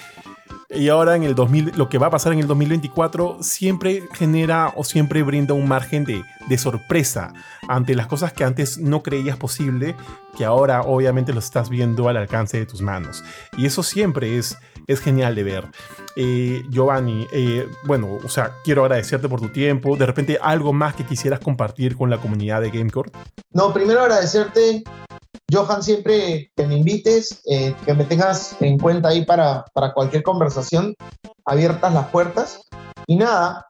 y 0.69 0.89
ahora 0.89 1.15
en 1.15 1.23
el 1.23 1.35
2000, 1.35 1.73
lo 1.75 1.89
que 1.89 1.97
va 1.97 2.07
a 2.07 2.09
pasar 2.09 2.33
en 2.33 2.39
el 2.39 2.47
2024 2.47 3.37
siempre 3.41 4.03
genera 4.13 4.73
o 4.75 4.83
siempre 4.83 5.23
brinda 5.23 5.53
un 5.53 5.67
margen 5.67 6.03
de, 6.03 6.23
de, 6.47 6.57
sorpresa 6.57 7.33
ante 7.67 7.95
las 7.95 8.07
cosas 8.07 8.33
que 8.33 8.43
antes 8.43 8.77
no 8.77 9.03
creías 9.03 9.37
posible, 9.37 9.95
que 10.37 10.45
ahora 10.45 10.81
obviamente 10.81 11.33
lo 11.33 11.39
estás 11.39 11.69
viendo 11.69 12.09
al 12.09 12.17
alcance 12.17 12.57
de 12.57 12.65
tus 12.65 12.81
manos. 12.81 13.23
Y 13.57 13.65
eso 13.65 13.83
siempre 13.83 14.37
es, 14.37 14.57
es 14.87 14.99
genial 14.99 15.35
de 15.35 15.43
ver. 15.43 15.67
Eh, 16.15 16.63
Giovanni, 16.69 17.27
eh, 17.31 17.67
bueno, 17.83 18.19
o 18.23 18.29
sea, 18.29 18.53
quiero 18.63 18.83
agradecerte 18.83 19.27
por 19.27 19.41
tu 19.41 19.49
tiempo. 19.49 19.97
De 19.97 20.05
repente, 20.05 20.39
algo 20.41 20.73
más 20.73 20.95
que 20.95 21.05
quisieras 21.05 21.39
compartir 21.39 21.95
con 21.95 22.09
la 22.09 22.17
comunidad 22.17 22.61
de 22.61 22.71
Gamecore. 22.71 23.11
No, 23.51 23.73
primero 23.73 24.01
agradecerte, 24.01 24.83
Johan, 25.51 25.83
siempre 25.83 26.51
que 26.55 26.67
me 26.67 26.77
invites, 26.77 27.41
eh, 27.45 27.75
que 27.85 27.93
me 27.93 28.05
tengas 28.05 28.55
en 28.61 28.79
cuenta 28.79 29.09
ahí 29.09 29.25
para, 29.25 29.65
para 29.73 29.93
cualquier 29.93 30.23
conversación, 30.23 30.95
abiertas 31.45 31.93
las 31.93 32.07
puertas. 32.07 32.61
Y 33.07 33.17
nada, 33.17 33.67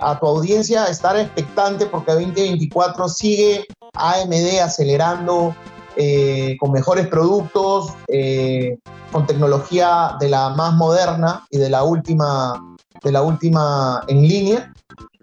a 0.00 0.20
tu 0.20 0.26
audiencia 0.26 0.86
estar 0.86 1.16
expectante 1.16 1.86
porque 1.86 2.12
2024 2.12 3.08
sigue 3.08 3.66
AMD 3.92 4.60
acelerando 4.62 5.54
eh, 5.96 6.56
con 6.58 6.72
mejores 6.72 7.06
productos, 7.08 7.92
eh, 8.08 8.78
con 9.10 9.26
tecnología 9.26 10.16
de 10.18 10.30
la 10.30 10.48
más 10.50 10.72
moderna 10.72 11.46
y 11.50 11.58
de 11.58 11.68
la 11.68 11.82
última, 11.82 12.76
de 13.02 13.12
la 13.12 13.20
última 13.20 14.02
en 14.08 14.22
línea. 14.26 14.72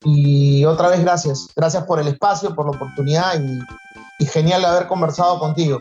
Y 0.04 0.64
otra 0.66 0.90
vez 0.90 1.02
gracias, 1.02 1.50
gracias 1.56 1.84
por 1.86 2.00
el 2.00 2.08
espacio, 2.08 2.54
por 2.54 2.66
la 2.68 2.78
oportunidad 2.78 3.42
y, 3.42 3.60
y 4.20 4.26
genial 4.26 4.66
haber 4.66 4.88
conversado 4.88 5.40
contigo. 5.40 5.80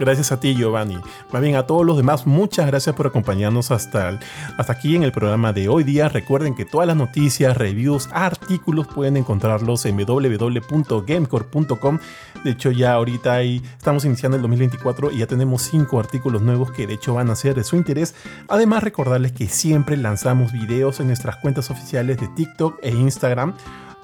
Gracias 0.00 0.32
a 0.32 0.40
ti, 0.40 0.54
Giovanni. 0.54 0.98
Más 1.30 1.42
bien 1.42 1.56
a 1.56 1.66
todos 1.66 1.84
los 1.84 1.98
demás, 1.98 2.26
muchas 2.26 2.66
gracias 2.66 2.96
por 2.96 3.06
acompañarnos 3.06 3.70
hasta, 3.70 4.18
hasta 4.56 4.72
aquí 4.72 4.96
en 4.96 5.02
el 5.02 5.12
programa 5.12 5.52
de 5.52 5.68
hoy 5.68 5.84
día. 5.84 6.08
Recuerden 6.08 6.54
que 6.54 6.64
todas 6.64 6.86
las 6.86 6.96
noticias, 6.96 7.54
reviews, 7.54 8.08
artículos 8.10 8.86
pueden 8.86 9.18
encontrarlos 9.18 9.84
en 9.84 9.98
www.gamecore.com. 9.98 11.98
De 12.44 12.50
hecho, 12.50 12.70
ya 12.70 12.94
ahorita 12.94 13.42
estamos 13.42 14.06
iniciando 14.06 14.36
el 14.36 14.42
2024 14.42 15.10
y 15.10 15.18
ya 15.18 15.26
tenemos 15.26 15.64
cinco 15.64 16.00
artículos 16.00 16.40
nuevos 16.40 16.72
que 16.72 16.86
de 16.86 16.94
hecho 16.94 17.12
van 17.12 17.28
a 17.28 17.36
ser 17.36 17.54
de 17.54 17.64
su 17.64 17.76
interés. 17.76 18.14
Además, 18.48 18.82
recordarles 18.82 19.32
que 19.32 19.48
siempre 19.48 19.98
lanzamos 19.98 20.52
videos 20.52 21.00
en 21.00 21.08
nuestras 21.08 21.36
cuentas 21.36 21.70
oficiales 21.70 22.18
de 22.18 22.28
TikTok 22.28 22.78
e 22.80 22.88
Instagram 22.88 23.54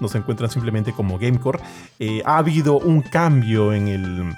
nos 0.01 0.15
encuentran 0.15 0.51
simplemente 0.51 0.93
como 0.93 1.19
Gamecore. 1.19 1.61
Eh, 1.99 2.23
ha 2.25 2.39
habido 2.39 2.79
un 2.79 3.03
cambio 3.03 3.73
en 3.73 3.89
el, 3.89 4.35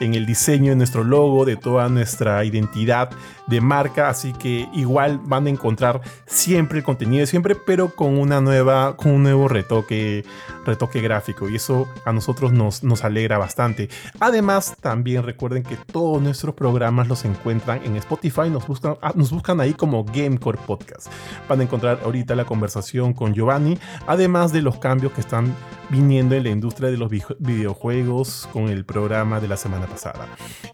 en 0.00 0.14
el 0.14 0.26
diseño 0.26 0.70
de 0.70 0.76
nuestro 0.76 1.04
logo, 1.04 1.44
de 1.44 1.56
toda 1.56 1.88
nuestra 1.88 2.44
identidad 2.44 3.10
de 3.46 3.60
marca, 3.60 4.08
así 4.08 4.32
que 4.32 4.68
igual 4.72 5.20
van 5.24 5.46
a 5.46 5.50
encontrar 5.50 6.00
siempre 6.26 6.78
el 6.78 6.84
contenido 6.84 7.20
de 7.20 7.26
siempre, 7.26 7.54
pero 7.54 7.94
con 7.94 8.18
una 8.18 8.40
nueva, 8.40 8.96
con 8.96 9.12
un 9.12 9.22
nuevo 9.22 9.48
retoque, 9.48 10.24
retoque 10.64 11.00
gráfico 11.00 11.48
y 11.48 11.56
eso 11.56 11.88
a 12.04 12.12
nosotros 12.12 12.52
nos, 12.52 12.82
nos 12.82 13.04
alegra 13.04 13.38
bastante. 13.38 13.88
Además, 14.20 14.76
también 14.80 15.24
recuerden 15.24 15.62
que 15.62 15.76
todos 15.76 16.22
nuestros 16.22 16.54
programas 16.54 17.08
los 17.08 17.24
encuentran 17.24 17.80
en 17.84 17.96
Spotify, 17.96 18.48
nos 18.50 18.66
buscan, 18.66 18.96
ah, 19.02 19.12
nos 19.14 19.30
buscan 19.30 19.60
ahí 19.60 19.74
como 19.74 20.04
Gamecore 20.04 20.58
Podcast. 20.66 21.08
Van 21.48 21.60
a 21.60 21.64
encontrar 21.64 22.00
ahorita 22.04 22.34
la 22.34 22.44
conversación 22.44 23.12
con 23.12 23.34
Giovanni, 23.34 23.78
además 24.06 24.52
de 24.52 24.62
los 24.62 24.78
cambios 24.78 25.12
que 25.12 25.20
están 25.20 25.54
viniendo 25.90 26.34
en 26.34 26.44
la 26.44 26.50
industria 26.50 26.90
de 26.90 26.96
los 26.96 27.10
videojuegos 27.38 28.48
con 28.52 28.68
el 28.68 28.84
programa 28.84 29.40
de 29.40 29.48
la 29.48 29.56
semana 29.56 29.86
pasada. 29.86 30.28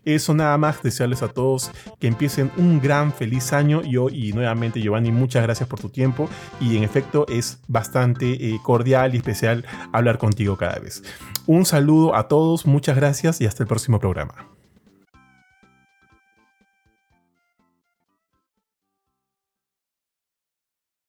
Eso 0.05 0.35
nada 0.35 0.57
más, 0.59 0.83
desearles 0.83 1.23
a 1.23 1.29
todos 1.29 1.71
que 1.99 2.07
empiecen 2.07 2.51
un 2.57 2.81
gran 2.81 3.13
feliz 3.13 3.53
año. 3.53 3.83
Yo 3.83 4.09
y 4.09 4.33
nuevamente 4.33 4.81
Giovanni, 4.81 5.13
muchas 5.13 5.43
gracias 5.43 5.69
por 5.69 5.81
tu 5.81 5.89
tiempo 5.89 6.29
y 6.61 6.77
en 6.77 6.85
efecto 6.85 7.27
es 7.29 7.61
bastante 7.67 8.33
eh, 8.33 8.59
cordial 8.63 9.15
y 9.15 9.19
especial 9.19 9.65
hablar 9.93 10.19
contigo 10.19 10.57
cada 10.57 10.79
vez. 10.79 11.03
Un 11.47 11.65
saludo 11.65 12.15
a 12.15 12.29
todos, 12.29 12.67
muchas 12.67 12.97
gracias 12.97 13.41
y 13.41 13.47
hasta 13.47 13.63
el 13.63 13.69
próximo 13.69 13.99
programa. 13.99 14.56